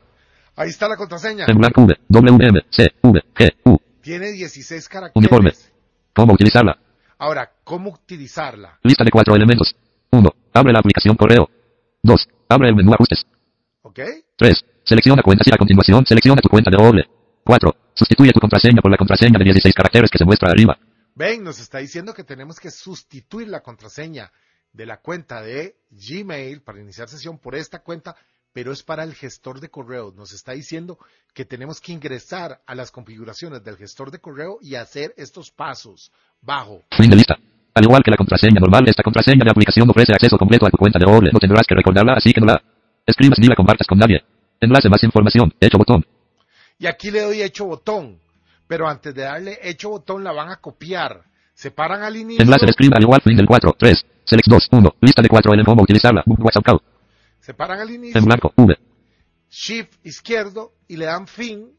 Ahí 0.55 0.69
está 0.69 0.88
la 0.88 0.95
contraseña. 0.95 1.45
Blanco 1.47 1.82
V. 1.82 1.95
WM. 2.07 2.61
C. 2.69 2.88
V. 3.01 3.21
G. 3.36 3.51
U. 3.65 3.77
Tiene 4.01 4.32
16 4.32 4.89
caracteres. 4.89 5.15
Uniforme. 5.15 5.51
¿Cómo 6.13 6.34
utilizarla? 6.34 6.77
Ahora, 7.17 7.51
¿cómo 7.63 7.91
utilizarla? 7.91 8.79
Lista 8.84 9.03
de 9.03 9.11
cuatro 9.11 9.36
elementos. 9.36 9.75
1. 10.11 10.29
Abre 10.53 10.73
la 10.73 10.79
aplicación 10.79 11.15
correo. 11.15 11.49
2. 12.03 12.27
Abre 12.49 12.69
el 12.69 12.75
menú 12.75 12.93
ajustes. 12.93 13.25
¿Ok? 13.84 13.99
3. 14.36 14.65
Selecciona 14.84 15.21
cuentas 15.21 15.47
y 15.47 15.53
a 15.53 15.57
continuación 15.57 16.05
selecciona 16.05 16.41
tu 16.41 16.49
cuenta 16.49 16.71
de 16.71 16.77
doble. 16.77 17.05
4. 17.43 17.75
Sustituye 18.02 18.32
tu 18.32 18.39
contraseña 18.39 18.82
por 18.82 18.89
la 18.89 18.97
contraseña 18.97 19.38
de 19.38 19.43
16 19.43 19.76
caracteres 19.76 20.10
que 20.10 20.18
se 20.18 20.26
muestra 20.26 20.49
arriba. 20.49 20.76
Ven, 21.14 21.43
nos 21.43 21.60
está 21.60 21.78
diciendo 21.78 22.16
que 22.16 22.24
tenemos 22.24 22.60
que 22.60 22.72
sustituir 22.72 23.47
la 23.47 23.62
contraseña 23.62 24.32
de 24.74 24.88
la 24.88 24.97
cuenta 24.97 25.39
de 25.43 25.76
Gmail 25.91 26.64
para 26.64 26.82
iniciar 26.82 27.10
sesión 27.10 27.38
por 27.38 27.54
esta 27.54 27.84
cuenta, 27.84 28.16
pero 28.54 28.72
es 28.72 28.82
para 28.82 29.04
el 29.04 29.14
gestor 29.14 29.60
de 29.60 29.70
correos. 29.70 30.16
Nos 30.16 30.34
está 30.34 30.54
diciendo 30.54 30.97
que 31.36 31.45
tenemos 31.45 31.80
que 31.80 31.91
ingresar 31.91 32.64
a 32.66 32.74
las 32.74 32.89
configuraciones 32.89 33.64
del 33.64 33.78
gestor 33.78 34.10
de 34.10 34.18
correo 34.18 34.58
y 34.64 34.74
hacer 34.74 35.14
estos 35.16 35.52
pasos. 35.52 36.12
Bajo. 36.41 36.82
Fin 36.97 37.12
de 37.12 37.18
lista. 37.18 37.38
Al 37.76 37.84
igual 37.84 38.02
que 38.02 38.10
la 38.10 38.18
contraseña 38.18 38.60
normal, 38.60 38.89
esta 38.89 39.04
contraseña 39.04 39.43
de 39.45 39.52
aplicación 39.52 39.88
ofrece 39.88 40.12
acceso 40.12 40.39
completo 40.39 40.66
a 40.66 40.72
tu 40.72 40.78
cuenta 40.78 40.97
de 40.97 41.06
doble. 41.06 41.30
No 41.32 41.39
tendrás 41.39 41.68
que 41.68 41.76
recordarla, 41.76 42.14
así 42.14 42.34
que 42.34 42.41
no 42.41 42.47
la 42.47 42.64
escribas 43.06 43.38
ni 43.38 43.45
la 43.45 43.56
compartas 43.56 43.86
con 43.86 43.99
nadie. 43.99 44.24
Enlace 44.60 44.89
más 44.89 45.04
información. 45.04 45.54
Hecho 45.60 45.78
botón. 45.78 46.04
Y 46.82 46.88
aquí 46.88 47.11
le 47.11 47.21
doy 47.21 47.41
hecho 47.41 47.65
botón. 47.65 48.17
Pero 48.67 48.88
antes 48.88 49.13
de 49.13 49.21
darle 49.21 49.59
hecho 49.61 49.89
botón 49.91 50.23
la 50.23 50.32
van 50.32 50.49
a 50.49 50.57
copiar. 50.57 51.21
Se 51.53 51.69
paran 51.71 52.01
al 52.01 52.15
inicio. 52.15 52.43
Enlace 52.43 52.65
de 52.65 52.71
escriba 52.71 52.97
al 52.97 53.03
igual 53.03 53.21
fin 53.21 53.38
del 53.38 53.45
4. 53.45 53.75
3. 53.77 54.05
Select 54.25 54.47
2. 54.47 54.67
1. 54.71 54.95
Lista 55.01 55.21
de 55.21 55.29
4 55.29 55.53
en 55.53 55.63
cómo 55.63 55.84
utilizarla. 55.84 56.23
WhatsApp 56.25 56.63
call. 56.65 56.79
Se 57.39 57.53
paran 57.53 57.79
al 57.82 57.91
inicio. 57.91 58.17
En 58.17 58.25
blanco. 58.25 58.51
V. 58.57 58.75
Shift 59.49 60.05
izquierdo 60.05 60.71
y 60.88 60.97
le 60.97 61.05
dan 61.05 61.27
fin 61.27 61.69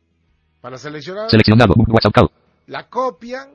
para 0.61 0.78
seleccionar. 0.78 1.28
Seleccionado. 1.30 1.74
WhatsApp 1.76 2.12
call. 2.14 2.30
la 2.68 2.88
copian. 2.88 3.48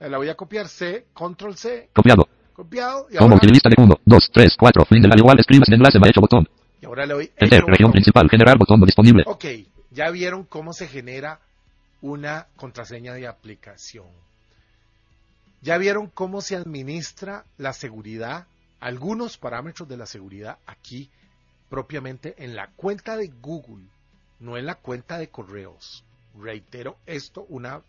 eh, 0.00 0.08
La 0.08 0.16
voy 0.18 0.28
a 0.28 0.34
copiar 0.34 0.66
C, 0.68 1.06
control 1.12 1.56
C, 1.56 1.90
Copiado. 1.92 2.26
copiado. 2.54 3.06
Y 3.10 3.16
Como 3.18 3.34
ahora, 3.36 3.46
lista 3.48 3.68
de 3.68 3.76
1, 3.80 4.00
2, 4.04 4.30
3, 4.32 4.56
4. 4.58 4.84
Fin 4.86 5.02
del 5.02 5.12
al 5.12 5.18
igual 5.18 5.38
escribas 5.38 5.68
en 5.68 5.74
enlace 5.74 5.98
va 6.00 6.08
hecho 6.08 6.20
botón. 6.20 6.48
y 6.80 6.86
ahora 6.86 7.06
le 7.06 7.14
doy 7.14 7.30
Enter. 7.36 7.60
Región 7.64 7.76
botón. 7.88 7.92
principal. 7.92 8.28
Generar 8.30 8.58
botón 8.58 8.80
disponible. 8.80 9.22
Ok, 9.26 9.44
ya 9.96 10.10
vieron 10.10 10.44
cómo 10.44 10.74
se 10.74 10.88
genera 10.88 11.40
una 12.02 12.48
contraseña 12.56 13.14
de 13.14 13.26
aplicación. 13.26 14.10
Ya 15.62 15.78
vieron 15.78 16.08
cómo 16.08 16.42
se 16.42 16.54
administra 16.54 17.46
la 17.56 17.72
seguridad, 17.72 18.46
algunos 18.78 19.38
parámetros 19.38 19.88
de 19.88 19.96
la 19.96 20.04
seguridad 20.04 20.58
aquí 20.66 21.10
propiamente 21.70 22.34
en 22.44 22.54
la 22.54 22.72
cuenta 22.76 23.16
de 23.16 23.28
Google, 23.40 23.86
no 24.38 24.58
en 24.58 24.66
la 24.66 24.74
cuenta 24.74 25.16
de 25.16 25.30
correos. 25.30 26.04
Reitero 26.38 26.98
esto 27.06 27.46
una 27.48 27.80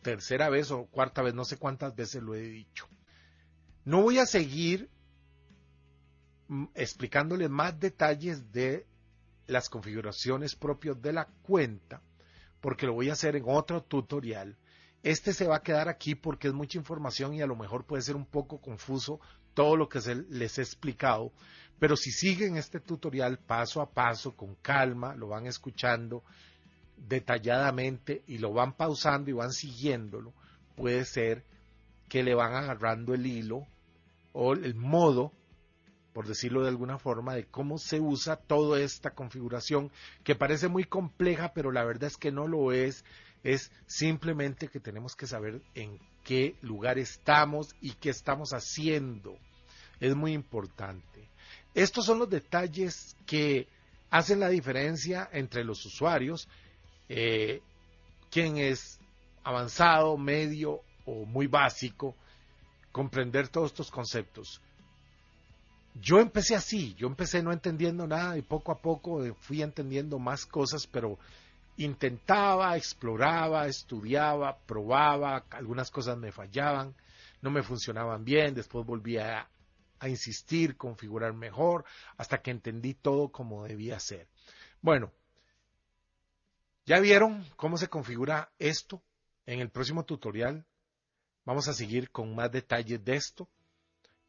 tercera 0.00 0.48
vez 0.48 0.70
o 0.70 0.86
cuarta 0.86 1.20
vez, 1.20 1.34
no 1.34 1.44
sé 1.44 1.58
cuántas 1.58 1.94
veces 1.94 2.22
lo 2.22 2.34
he 2.34 2.40
dicho. 2.40 2.88
No 3.84 4.00
voy 4.00 4.18
a 4.18 4.24
seguir 4.24 4.88
mm, 6.48 6.64
explicándole 6.74 7.50
más 7.50 7.78
detalles 7.78 8.52
de 8.52 8.86
las 9.52 9.68
configuraciones 9.68 10.56
propias 10.56 11.00
de 11.00 11.12
la 11.12 11.26
cuenta, 11.42 12.00
porque 12.60 12.86
lo 12.86 12.94
voy 12.94 13.10
a 13.10 13.12
hacer 13.12 13.36
en 13.36 13.44
otro 13.46 13.82
tutorial. 13.82 14.56
Este 15.02 15.32
se 15.32 15.46
va 15.46 15.56
a 15.56 15.62
quedar 15.62 15.88
aquí 15.88 16.14
porque 16.14 16.48
es 16.48 16.54
mucha 16.54 16.78
información 16.78 17.34
y 17.34 17.42
a 17.42 17.46
lo 17.46 17.56
mejor 17.56 17.84
puede 17.84 18.02
ser 18.02 18.16
un 18.16 18.26
poco 18.26 18.60
confuso 18.60 19.20
todo 19.54 19.76
lo 19.76 19.88
que 19.88 20.00
se 20.00 20.14
les 20.14 20.58
he 20.58 20.62
explicado, 20.62 21.32
pero 21.78 21.96
si 21.96 22.10
siguen 22.10 22.56
este 22.56 22.80
tutorial 22.80 23.38
paso 23.38 23.80
a 23.80 23.90
paso, 23.90 24.36
con 24.36 24.54
calma, 24.54 25.14
lo 25.14 25.28
van 25.28 25.46
escuchando 25.46 26.22
detalladamente 26.96 28.22
y 28.28 28.38
lo 28.38 28.52
van 28.52 28.74
pausando 28.74 29.30
y 29.30 29.34
van 29.34 29.52
siguiéndolo, 29.52 30.32
puede 30.76 31.04
ser 31.04 31.44
que 32.08 32.22
le 32.22 32.34
van 32.34 32.54
agarrando 32.54 33.14
el 33.14 33.26
hilo 33.26 33.66
o 34.32 34.52
el 34.52 34.74
modo 34.74 35.32
por 36.12 36.26
decirlo 36.26 36.62
de 36.62 36.68
alguna 36.68 36.98
forma, 36.98 37.34
de 37.34 37.46
cómo 37.46 37.78
se 37.78 38.00
usa 38.00 38.36
toda 38.36 38.80
esta 38.80 39.10
configuración, 39.10 39.90
que 40.24 40.34
parece 40.34 40.68
muy 40.68 40.84
compleja, 40.84 41.52
pero 41.54 41.72
la 41.72 41.84
verdad 41.84 42.08
es 42.08 42.16
que 42.16 42.32
no 42.32 42.46
lo 42.46 42.72
es, 42.72 43.04
es 43.42 43.72
simplemente 43.86 44.68
que 44.68 44.80
tenemos 44.80 45.16
que 45.16 45.26
saber 45.26 45.62
en 45.74 45.98
qué 46.24 46.56
lugar 46.62 46.98
estamos 46.98 47.74
y 47.80 47.92
qué 47.92 48.10
estamos 48.10 48.52
haciendo. 48.52 49.36
Es 50.00 50.14
muy 50.14 50.32
importante. 50.32 51.28
Estos 51.74 52.04
son 52.04 52.18
los 52.18 52.28
detalles 52.28 53.16
que 53.26 53.66
hacen 54.10 54.40
la 54.40 54.48
diferencia 54.48 55.28
entre 55.32 55.64
los 55.64 55.84
usuarios, 55.86 56.48
eh, 57.08 57.62
quien 58.30 58.58
es 58.58 59.00
avanzado, 59.42 60.16
medio 60.18 60.80
o 61.06 61.24
muy 61.24 61.46
básico, 61.46 62.14
comprender 62.92 63.48
todos 63.48 63.70
estos 63.70 63.90
conceptos. 63.90 64.60
Yo 65.94 66.20
empecé 66.20 66.54
así, 66.54 66.94
yo 66.94 67.06
empecé 67.06 67.42
no 67.42 67.52
entendiendo 67.52 68.06
nada 68.06 68.38
y 68.38 68.42
poco 68.42 68.72
a 68.72 68.80
poco 68.80 69.22
fui 69.34 69.62
entendiendo 69.62 70.18
más 70.18 70.46
cosas, 70.46 70.86
pero 70.86 71.18
intentaba, 71.76 72.76
exploraba, 72.76 73.66
estudiaba, 73.66 74.58
probaba, 74.66 75.44
algunas 75.50 75.90
cosas 75.90 76.16
me 76.16 76.32
fallaban, 76.32 76.94
no 77.42 77.50
me 77.50 77.62
funcionaban 77.62 78.24
bien, 78.24 78.54
después 78.54 78.86
volvía 78.86 79.48
a, 79.98 80.08
insistir, 80.08 80.76
configurar 80.76 81.32
mejor, 81.34 81.84
hasta 82.16 82.42
que 82.42 82.50
entendí 82.50 82.94
todo 82.94 83.30
como 83.30 83.64
debía 83.64 84.00
ser. 84.00 84.26
Bueno, 84.80 85.12
ya 86.86 86.98
vieron 86.98 87.46
cómo 87.54 87.76
se 87.76 87.88
configura 87.88 88.50
esto. 88.58 89.02
En 89.46 89.60
el 89.60 89.70
próximo 89.70 90.04
tutorial 90.04 90.64
vamos 91.44 91.68
a 91.68 91.72
seguir 91.72 92.10
con 92.10 92.34
más 92.34 92.50
detalles 92.50 93.04
de 93.04 93.14
esto 93.14 93.48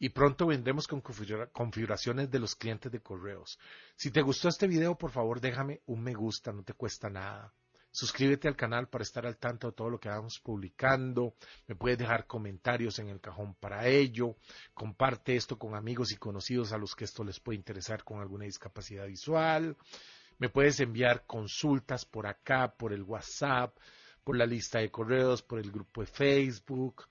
y 0.04 0.10
pronto 0.10 0.48
vendremos 0.48 0.86
con 0.86 1.00
configuraciones 1.00 2.30
de 2.30 2.38
los 2.38 2.58
clientes 2.58 2.92
de 2.92 3.00
correos. 3.00 3.58
Si 3.96 4.12
te 4.12 4.22
gustó 4.22 4.50
este 4.50 4.68
video, 4.68 4.98
por 4.98 5.12
favor 5.12 5.40
déjame 5.40 5.80
un 5.86 6.04
me 6.04 6.14
gusta, 6.14 6.52
no 6.52 6.62
te 6.62 6.74
cuesta 6.74 7.10
nada. 7.10 7.54
Suscríbete 7.90 8.50
al 8.50 8.58
canal 8.58 8.90
para 8.90 9.04
estar 9.04 9.26
al 9.26 9.38
tanto 9.38 9.68
de 9.68 9.74
todo 9.74 9.90
lo 9.90 10.02
que 10.02 10.10
vamos 10.10 10.42
publicando. 10.44 11.36
Me 11.68 11.76
puedes 11.76 11.98
dejar 11.98 12.28
comentarios 12.28 13.00
en 13.00 13.08
el 13.08 13.22
cajón 13.22 13.56
para 13.56 13.88
ello. 13.88 14.36
Comparte 14.74 15.38
esto 15.38 15.58
con 15.58 15.74
amigos 15.74 16.12
y 16.12 16.18
conocidos 16.18 16.74
a 16.74 16.78
los 16.78 16.96
que 16.96 17.06
esto 17.06 17.24
les 17.24 17.40
puede 17.40 17.60
interesar 17.60 18.04
con 18.04 18.20
alguna 18.20 18.44
discapacidad 18.44 19.08
visual. 19.08 19.78
Me 20.38 20.50
puedes 20.50 20.82
enviar 20.82 21.26
consultas 21.26 22.04
por 22.04 22.28
acá, 22.28 22.76
por 22.76 22.92
el 22.92 23.04
WhatsApp, 23.04 23.74
por 24.26 24.36
la 24.36 24.46
lista 24.46 24.80
de 24.80 24.92
correos, 24.92 25.42
por 25.42 25.60
el 25.60 25.72
grupo 25.72 26.02
de 26.02 26.08
Facebook, 26.08 27.06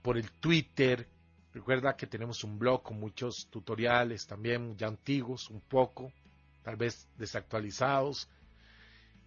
por 0.00 0.16
el 0.16 0.30
Twitter 0.30 1.08
Recuerda 1.52 1.96
que 1.96 2.06
tenemos 2.06 2.44
un 2.44 2.58
blog 2.58 2.82
con 2.82 3.00
muchos 3.00 3.48
tutoriales 3.50 4.26
también 4.26 4.76
ya 4.76 4.86
antiguos, 4.86 5.50
un 5.50 5.60
poco, 5.60 6.12
tal 6.62 6.76
vez 6.76 7.08
desactualizados. 7.18 8.28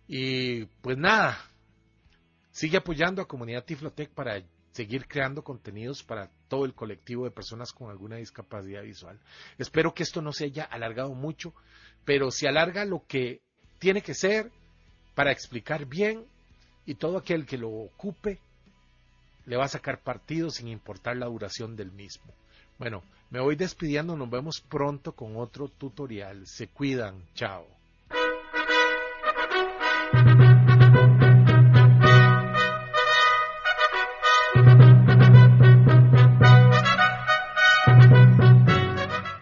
Y 0.08 0.66
pues 0.82 0.98
nada, 0.98 1.38
sigue 2.52 2.78
apoyando 2.78 3.22
a 3.22 3.28
Comunidad 3.28 3.66
Tiflotec 3.66 4.10
para 4.12 4.42
seguir 4.72 5.08
creando 5.08 5.44
contenidos 5.44 6.04
para 6.04 6.32
todo 6.48 6.66
el 6.66 6.74
colectivo 6.74 7.26
de 7.26 7.32
personas 7.32 7.72
con 7.74 7.90
alguna 7.90 8.16
discapacidad 8.16 8.84
visual. 8.84 9.20
Espero 9.58 9.94
que 9.94 10.04
esto 10.04 10.22
no 10.22 10.32
se 10.32 10.46
haya 10.46 10.64
alargado 10.64 11.14
mucho, 11.14 11.54
pero 12.06 12.32
se 12.32 12.48
alarga 12.48 12.86
lo 12.86 13.06
que 13.06 13.42
tiene 13.80 14.02
que 14.02 14.14
ser 14.14 14.52
para 15.14 15.32
explicar 15.32 15.86
bien 15.86 16.26
y 16.86 16.96
todo 16.96 17.18
aquel 17.18 17.46
que 17.46 17.58
lo 17.58 17.70
ocupe 17.70 18.40
le 19.46 19.58
va 19.58 19.66
a 19.66 19.70
sacar 19.70 20.02
partido 20.02 20.50
sin 20.50 20.68
importar 20.68 21.18
la 21.18 21.26
duración 21.26 21.76
del 21.76 21.92
mismo. 21.92 22.34
Bueno, 22.80 23.04
me 23.30 23.40
voy 23.40 23.56
despidiendo, 23.56 24.16
nos 24.16 24.30
vemos 24.30 24.62
pronto 24.62 25.14
con 25.14 25.38
otro 25.38 25.68
tutorial. 25.68 26.46
Se 26.48 26.68
cuidan, 26.68 27.24
chao. 27.34 27.68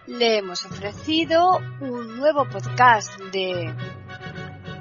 Le 0.06 0.38
hemos 0.38 0.64
ofrecido 0.64 1.58
un 1.80 2.16
nuevo 2.16 2.44
podcast 2.48 3.18
de 3.32 3.74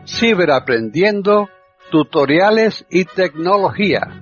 Ciberaprendiendo, 0.06 1.50
tutoriales 1.90 2.86
y 2.90 3.06
tecnología 3.06 4.22